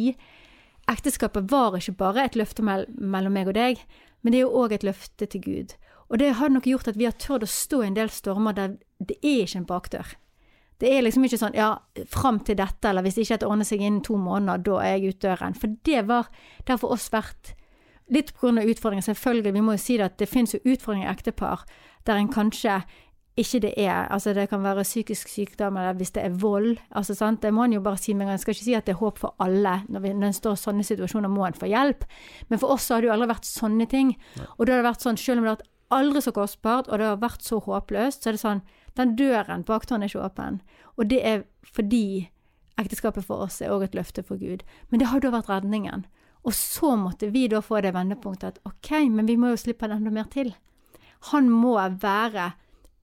ekteskapet 0.89 1.49
var 1.51 1.77
ikke 1.77 1.97
bare 1.99 2.25
et 2.25 2.37
løfte 2.39 2.65
mellom 2.65 3.35
meg 3.35 3.51
og 3.51 3.57
deg, 3.57 3.83
men 4.21 4.33
det 4.33 4.41
er 4.41 4.47
jo 4.47 4.63
òg 4.63 4.75
et 4.75 4.87
løfte 4.87 5.29
til 5.29 5.43
Gud. 5.45 5.75
Og 6.09 6.21
det 6.21 6.33
har 6.39 6.49
nok 6.49 6.65
gjort 6.65 6.89
at 6.89 6.97
vi 6.97 7.05
har 7.05 7.17
tørt 7.21 7.45
å 7.45 7.49
stå 7.49 7.83
i 7.83 7.91
en 7.91 7.97
del 7.97 8.09
stormer 8.13 8.57
der 8.57 8.79
det 8.99 9.19
er 9.21 9.45
ikke 9.45 9.61
en 9.61 9.69
bakdør. 9.69 10.15
Det 10.79 10.89
er 10.95 11.03
liksom 11.03 11.25
ikke 11.27 11.39
sånn 11.39 11.57
ja, 11.57 11.73
fram 12.07 12.39
til 12.47 12.57
dette, 12.59 12.87
eller 12.87 13.03
hvis 13.03 13.17
det 13.17 13.25
ikke 13.25 13.41
det 13.41 13.49
ordner 13.49 13.67
seg 13.67 13.83
innen 13.83 14.03
to 14.03 14.15
måneder, 14.19 14.61
da 14.63 14.77
er 14.83 14.93
jeg 14.95 15.13
ute 15.13 15.27
døren. 15.27 15.55
For 15.55 15.75
det 15.85 16.05
var, 16.07 16.29
det 16.63 16.73
har 16.73 16.79
for 16.81 16.95
oss 16.95 17.09
vært 17.11 17.53
litt 18.09 18.33
av 18.43 18.65
utfordringer, 18.65 19.05
selvfølgelig. 19.05 19.53
Vi 19.53 19.61
må 19.61 19.75
jo 19.75 19.83
si 19.83 19.97
det 19.97 20.05
at 20.05 20.17
det 20.19 20.29
finnes 20.29 20.53
jo 20.53 20.63
utfordringer 20.63 21.07
i 21.07 21.13
ektepar 21.13 21.65
der 22.07 22.17
en 22.17 22.31
kanskje 22.31 22.81
ikke 23.39 23.59
det 23.63 23.73
er 23.77 24.07
Altså, 24.11 24.33
det 24.33 24.49
kan 24.49 24.63
være 24.63 24.83
psykisk 24.83 25.27
sykdom, 25.27 25.77
eller 25.77 25.93
hvis 25.93 26.11
det 26.11 26.23
er 26.23 26.29
vold. 26.29 26.77
altså 26.91 27.13
sant, 27.15 27.41
Det 27.41 27.53
må 27.53 27.63
en 27.63 27.73
jo 27.73 27.81
bare 27.81 27.97
si 27.97 28.13
med 28.13 28.21
en 28.21 28.27
gang. 28.27 28.33
Jeg 28.33 28.39
skal 28.39 28.53
ikke 28.53 28.63
si 28.63 28.73
at 28.73 28.85
det 28.85 28.93
er 28.93 28.99
håp 28.99 29.17
for 29.17 29.35
alle. 29.39 29.83
Når, 29.87 29.99
vi, 29.99 30.13
når 30.13 30.27
en 30.27 30.33
står 30.33 30.53
i 30.53 30.55
sånne 30.55 30.83
situasjoner, 30.83 31.29
må 31.29 31.45
en 31.45 31.53
få 31.53 31.65
hjelp. 31.65 32.03
Men 32.49 32.59
for 32.59 32.71
oss 32.71 32.83
så 32.83 32.93
har 32.93 33.01
det 33.01 33.07
jo 33.07 33.13
aldri 33.13 33.27
vært 33.27 33.45
sånne 33.45 33.85
ting. 33.89 34.17
Og 34.57 34.65
da 34.65 34.73
har 34.73 34.81
det 34.81 34.89
vært 34.89 35.01
sånn, 35.01 35.17
selv 35.17 35.37
om 35.37 35.43
det 35.43 35.49
har 35.49 35.57
vært 35.57 35.69
aldri 35.89 36.21
så 36.21 36.31
kostbart, 36.31 36.87
og 36.89 36.99
det 36.99 37.05
har 37.05 37.17
vært 37.17 37.41
så 37.41 37.59
håpløst, 37.59 38.23
så 38.23 38.29
er 38.29 38.33
det 38.33 38.41
sånn 38.41 38.61
Den 38.95 39.15
døren 39.15 39.63
bak 39.63 39.85
tårnet 39.85 40.09
er 40.09 40.09
ikke 40.09 40.25
åpen. 40.25 40.61
Og 40.97 41.07
det 41.07 41.21
er 41.23 41.43
fordi 41.63 42.29
ekteskapet 42.79 43.23
for 43.23 43.45
oss 43.45 43.61
er 43.61 43.71
òg 43.71 43.83
et 43.83 43.95
løfte 43.95 44.23
for 44.23 44.35
Gud. 44.35 44.63
Men 44.89 44.99
det 44.99 45.07
har 45.07 45.19
da 45.19 45.31
vært 45.31 45.49
redningen. 45.49 46.05
Og 46.47 46.55
så 46.55 46.95
måtte 46.95 47.29
vi 47.33 47.47
da 47.51 47.61
få 47.61 47.81
det 47.83 47.93
vendepunktet 47.95 48.55
at 48.55 48.63
OK, 48.67 48.91
men 49.11 49.27
vi 49.27 49.35
må 49.39 49.51
jo 49.51 49.59
slippe 49.59 49.87
han 49.87 49.97
enda 49.97 50.13
mer 50.13 50.29
til. 50.31 50.53
Han 51.33 51.49
må 51.51 51.75
være 51.99 52.51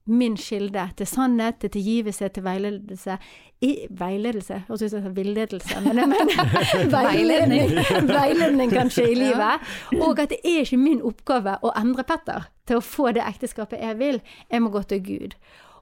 min 0.07 0.37
kilde 0.39 0.85
til 0.97 1.07
sannhet, 1.07 1.59
til 1.59 1.69
tilgivelse, 1.69 2.29
til 2.29 2.43
veiledelse. 2.43 3.17
I, 3.61 3.71
veiledelse 3.89 4.61
Høres 4.67 4.83
ut 4.85 4.91
som 4.93 5.15
villedelse, 5.15 5.79
men 5.83 5.97
jeg 5.97 6.09
mener 6.11 6.51
veiledning, 6.97 7.73
veiledning 8.07 8.71
kanskje 8.71 9.09
i 9.11 9.15
livet. 9.17 9.67
Og 9.99 10.19
at 10.19 10.31
det 10.33 10.39
er 10.43 10.63
ikke 10.63 10.79
min 10.81 11.01
oppgave 11.05 11.57
å 11.61 11.73
endre 11.77 12.05
Petter 12.07 12.47
til 12.67 12.79
å 12.79 12.85
få 12.85 13.11
det 13.17 13.25
ekteskapet 13.25 13.81
jeg 13.83 13.99
vil. 13.99 14.21
Jeg 14.51 14.63
må 14.63 14.71
gå 14.73 14.83
til 14.87 15.03
Gud. 15.03 15.35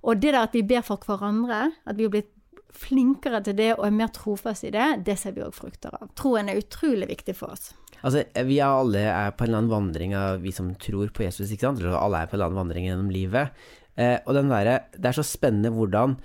Og 0.06 0.22
det 0.22 0.34
der 0.34 0.45
at 0.45 0.56
vi 0.56 0.64
ber 0.66 0.86
for 0.86 1.01
hverandre, 1.01 1.72
at 1.86 1.97
vi 1.97 2.08
har 2.08 2.14
blitt 2.14 2.32
flinkere 2.76 3.41
til 3.45 3.57
det 3.57 3.71
og 3.78 3.86
er 3.88 3.95
mer 3.95 4.11
trofast 4.13 4.67
i 4.67 4.73
det, 4.73 4.88
det 5.07 5.17
ser 5.19 5.36
vi 5.36 5.43
òg 5.45 5.55
frukter 5.55 5.95
av. 5.95 6.09
Troen 6.17 6.51
er 6.51 6.59
utrolig 6.59 7.07
viktig 7.09 7.36
for 7.38 7.55
oss. 7.55 7.71
Altså, 8.01 8.26
vi 8.45 8.59
er 8.59 8.69
alle 8.69 9.01
er 9.09 9.34
på 9.34 9.45
en 9.45 9.49
eller 9.49 9.61
annen 9.63 9.73
vandring 9.73 10.15
av 10.19 10.43
vi 10.43 10.53
som 10.53 10.73
tror 10.82 11.09
på 11.15 11.26
Jesus, 11.26 11.49
ikke 11.49 11.69
sant? 11.69 11.84
Alle 11.86 12.21
er 12.21 12.30
på 12.30 12.36
en 12.36 12.39
eller 12.39 12.51
annen 12.51 12.61
vandring 12.61 12.88
gjennom 12.89 13.11
livet. 13.13 13.65
Eh, 13.95 14.17
og 14.28 14.36
den 14.38 14.51
der, 14.51 14.71
det 14.93 15.09
er 15.09 15.17
så 15.17 15.26
spennende 15.26 15.71
hvordan 15.73 16.17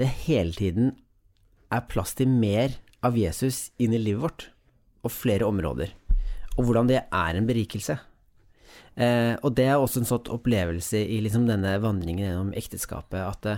det 0.00 0.08
hele 0.26 0.52
tiden 0.56 0.94
er 1.72 1.86
plass 1.88 2.16
til 2.18 2.28
mer 2.28 2.74
av 3.06 3.16
Jesus 3.18 3.70
inn 3.82 3.94
i 3.96 4.00
livet 4.00 4.22
vårt, 4.26 4.48
og 5.02 5.14
flere 5.14 5.48
områder. 5.48 5.94
Og 6.58 6.66
hvordan 6.68 6.90
det 6.90 7.00
er 7.02 7.38
en 7.38 7.48
berikelse. 7.48 7.96
Eh, 8.94 9.34
og 9.40 9.54
det 9.56 9.66
er 9.70 9.80
også 9.80 10.02
en 10.02 10.08
sånn 10.08 10.32
opplevelse 10.34 11.00
i 11.00 11.20
liksom 11.24 11.46
denne 11.48 11.78
vandringen 11.82 12.26
gjennom 12.26 12.52
ekteskapet, 12.58 13.22
at 13.24 13.48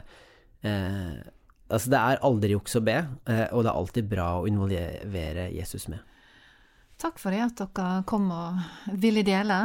eh, 0.65 1.17
altså 1.69 1.93
det 1.93 2.01
er 2.01 2.25
aldri 2.29 2.55
juks 2.55 2.77
å 2.79 2.83
be, 2.85 2.97
eh, 3.31 3.47
og 3.53 3.65
det 3.65 3.71
er 3.71 3.79
alltid 3.79 4.11
bra 4.11 4.29
å 4.41 4.49
involvere 4.49 5.49
Jesus 5.55 5.89
med. 5.93 6.03
Takk 7.01 7.19
for 7.19 7.35
det 7.35 7.43
at 7.43 7.59
dere 7.59 8.05
kom 8.09 8.29
og 8.33 8.97
ville 9.03 9.25
dele 9.27 9.59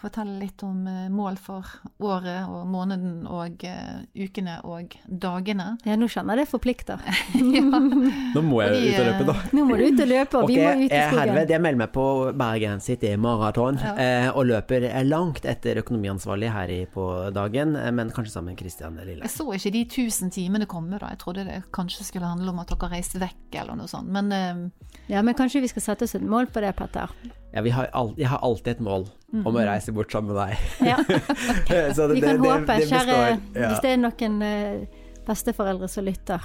fortelle 0.00 0.38
litt 0.40 0.62
om 0.66 0.86
eh, 0.90 1.06
mål 1.12 1.38
for 1.42 1.66
året 2.04 2.48
og 2.50 2.66
måneden 2.70 3.26
og 3.30 3.62
uh, 3.66 4.02
ukene 4.16 4.58
og 4.66 4.96
dagene. 5.06 5.72
Ja, 5.86 5.96
nå 5.98 6.08
kjenner 6.12 6.36
jeg 6.36 6.46
det 6.46 6.50
forplikter. 6.52 7.02
ja. 7.56 7.62
Nå 7.66 8.42
må 8.44 8.62
jeg 8.64 8.92
ut 8.92 9.00
og 9.00 9.08
løpe, 9.08 9.26
da. 9.30 9.36
Nå 9.56 9.66
må 9.68 9.78
du 9.78 9.84
ut 9.86 10.02
og 10.04 10.10
løpe, 10.10 10.40
og 10.40 10.48
okay, 10.48 10.54
vi 10.54 10.62
må 10.62 10.72
ut 10.72 10.86
i 10.86 10.90
skogen. 10.90 11.20
Herved, 11.20 11.54
jeg 11.54 11.64
melder 11.64 11.80
meg 11.82 11.92
på 11.94 12.06
Bergen 12.36 12.82
City 12.84 13.12
maraton 13.20 13.80
ja. 13.82 13.94
eh, 14.00 14.28
og 14.32 14.48
løper 14.50 14.88
langt 15.06 15.46
etter 15.48 15.80
økonomiansvarlig 15.82 16.52
her 16.52 16.72
i, 16.72 16.80
på 16.90 17.06
dagen, 17.36 17.76
eh, 17.80 17.92
men 17.94 18.12
kanskje 18.14 18.36
sammen 18.36 18.54
med 18.54 18.60
Christian 18.62 18.98
Lille. 19.02 19.22
Jeg 19.24 19.34
så 19.34 19.48
ikke 19.56 19.74
de 19.74 19.84
tusen 19.96 20.32
timene 20.34 20.68
komme, 20.70 21.00
da. 21.00 21.12
Jeg 21.14 21.22
trodde 21.22 21.46
det 21.48 21.62
kanskje 21.76 22.06
skulle 22.08 22.30
handle 22.30 22.52
om 22.52 22.62
at 22.62 22.72
dere 22.72 22.92
reiste 22.96 23.22
vekk 23.22 23.60
eller 23.62 23.78
noe 23.78 23.90
sånt, 23.90 24.10
men 24.12 24.32
eh, 24.34 24.66
Ja, 25.12 25.22
men 25.22 25.36
kanskje 25.38 25.62
vi 25.64 25.70
skal 25.70 25.84
sette 25.84 26.06
oss 26.06 26.16
et 26.18 26.24
mål 26.24 26.50
på 26.52 26.62
det, 26.64 26.74
Petter? 26.78 27.12
Ja, 27.56 27.62
har 27.72 27.88
all, 27.96 28.10
jeg 28.20 28.28
har 28.28 28.42
alltid 28.44 28.74
et 28.74 28.80
mål 28.84 29.06
om 29.32 29.38
å 29.40 29.48
mm-hmm. 29.48 29.62
reise 29.64 29.92
bort 29.96 30.12
sammen 30.12 30.34
med 30.34 30.42
deg. 30.42 30.90
Ja. 30.90 30.98
det, 31.08 31.78
vi 32.12 32.20
kan 32.20 32.36
det, 32.36 32.36
håpe, 32.42 32.66
det, 32.68 32.88
kjære 32.90 33.16
ja. 33.16 33.70
Hvis 33.70 33.80
det 33.80 33.92
er 33.94 34.00
noen 34.02 34.36
uh, 34.44 35.04
besteforeldre 35.24 35.88
som 35.88 36.04
lytter, 36.04 36.44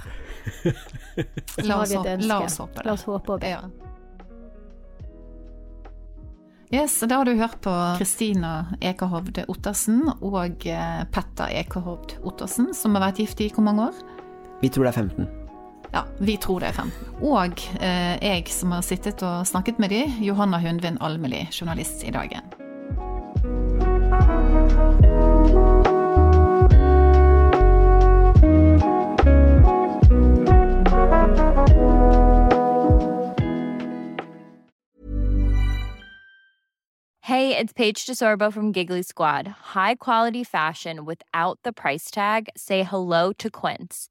så 1.52 1.68
har 1.68 1.90
vi 1.92 2.00
et 2.00 2.12
ønske. 2.16 2.30
La 2.32 2.40
oss 2.46 2.56
håpe 2.64 2.80
det. 2.80 2.86
La 2.88 2.96
oss 2.96 3.04
håpe 3.10 3.36
og 3.36 3.44
be. 3.44 3.52
Ja. 3.52 3.66
Yes, 6.72 6.96
Da 7.04 7.20
har 7.20 7.28
du 7.28 7.34
hørt 7.36 7.60
på 7.66 7.74
Kristina 8.00 8.54
Ekerhovd 8.80 9.42
Ottersen 9.52 10.06
og 10.22 10.64
eh, 10.64 11.04
Petter 11.12 11.52
Ekerhovd 11.60 12.16
Ottersen, 12.24 12.72
som 12.72 12.96
har 12.96 13.10
vært 13.10 13.20
gift 13.26 13.44
i 13.44 13.52
hvor 13.52 13.68
mange 13.68 13.90
år? 13.90 14.02
Vi 14.64 14.72
tror 14.72 14.88
det 14.88 14.96
er 14.96 15.02
15. 15.04 15.41
Ja, 15.94 16.04
vi 16.18 16.38
tror 16.38 16.60
det 16.60 16.68
er 16.68 16.72
15. 16.72 16.92
Og 17.22 17.60
eh, 17.82 18.16
jeg 18.24 18.48
som 18.48 18.72
har 18.72 18.82
sittet 18.82 19.24
og 19.24 19.48
snakket 19.48 19.80
med 19.80 19.90
de, 19.92 20.06
Johanna 20.24 20.60
Hundvin 20.60 20.98
Almeli, 21.02 21.48
journalist 21.52 22.04
i 22.04 22.12
Dagen. 22.12 22.48
Hey, 37.24 37.56
it's 37.58 37.74
Paige 37.74 38.06
DeSorbo 38.06 38.52
from 38.52 38.72
Giggly 38.72 39.02
Squad. 39.02 39.48
High 39.74 39.96
quality 39.96 40.44
fashion 40.44 41.06
without 41.06 41.60
the 41.64 41.72
price 41.74 42.12
tag. 42.12 42.50
Say 42.56 42.84
hello 42.84 43.32
to 43.34 43.50
Quince. 43.50 44.11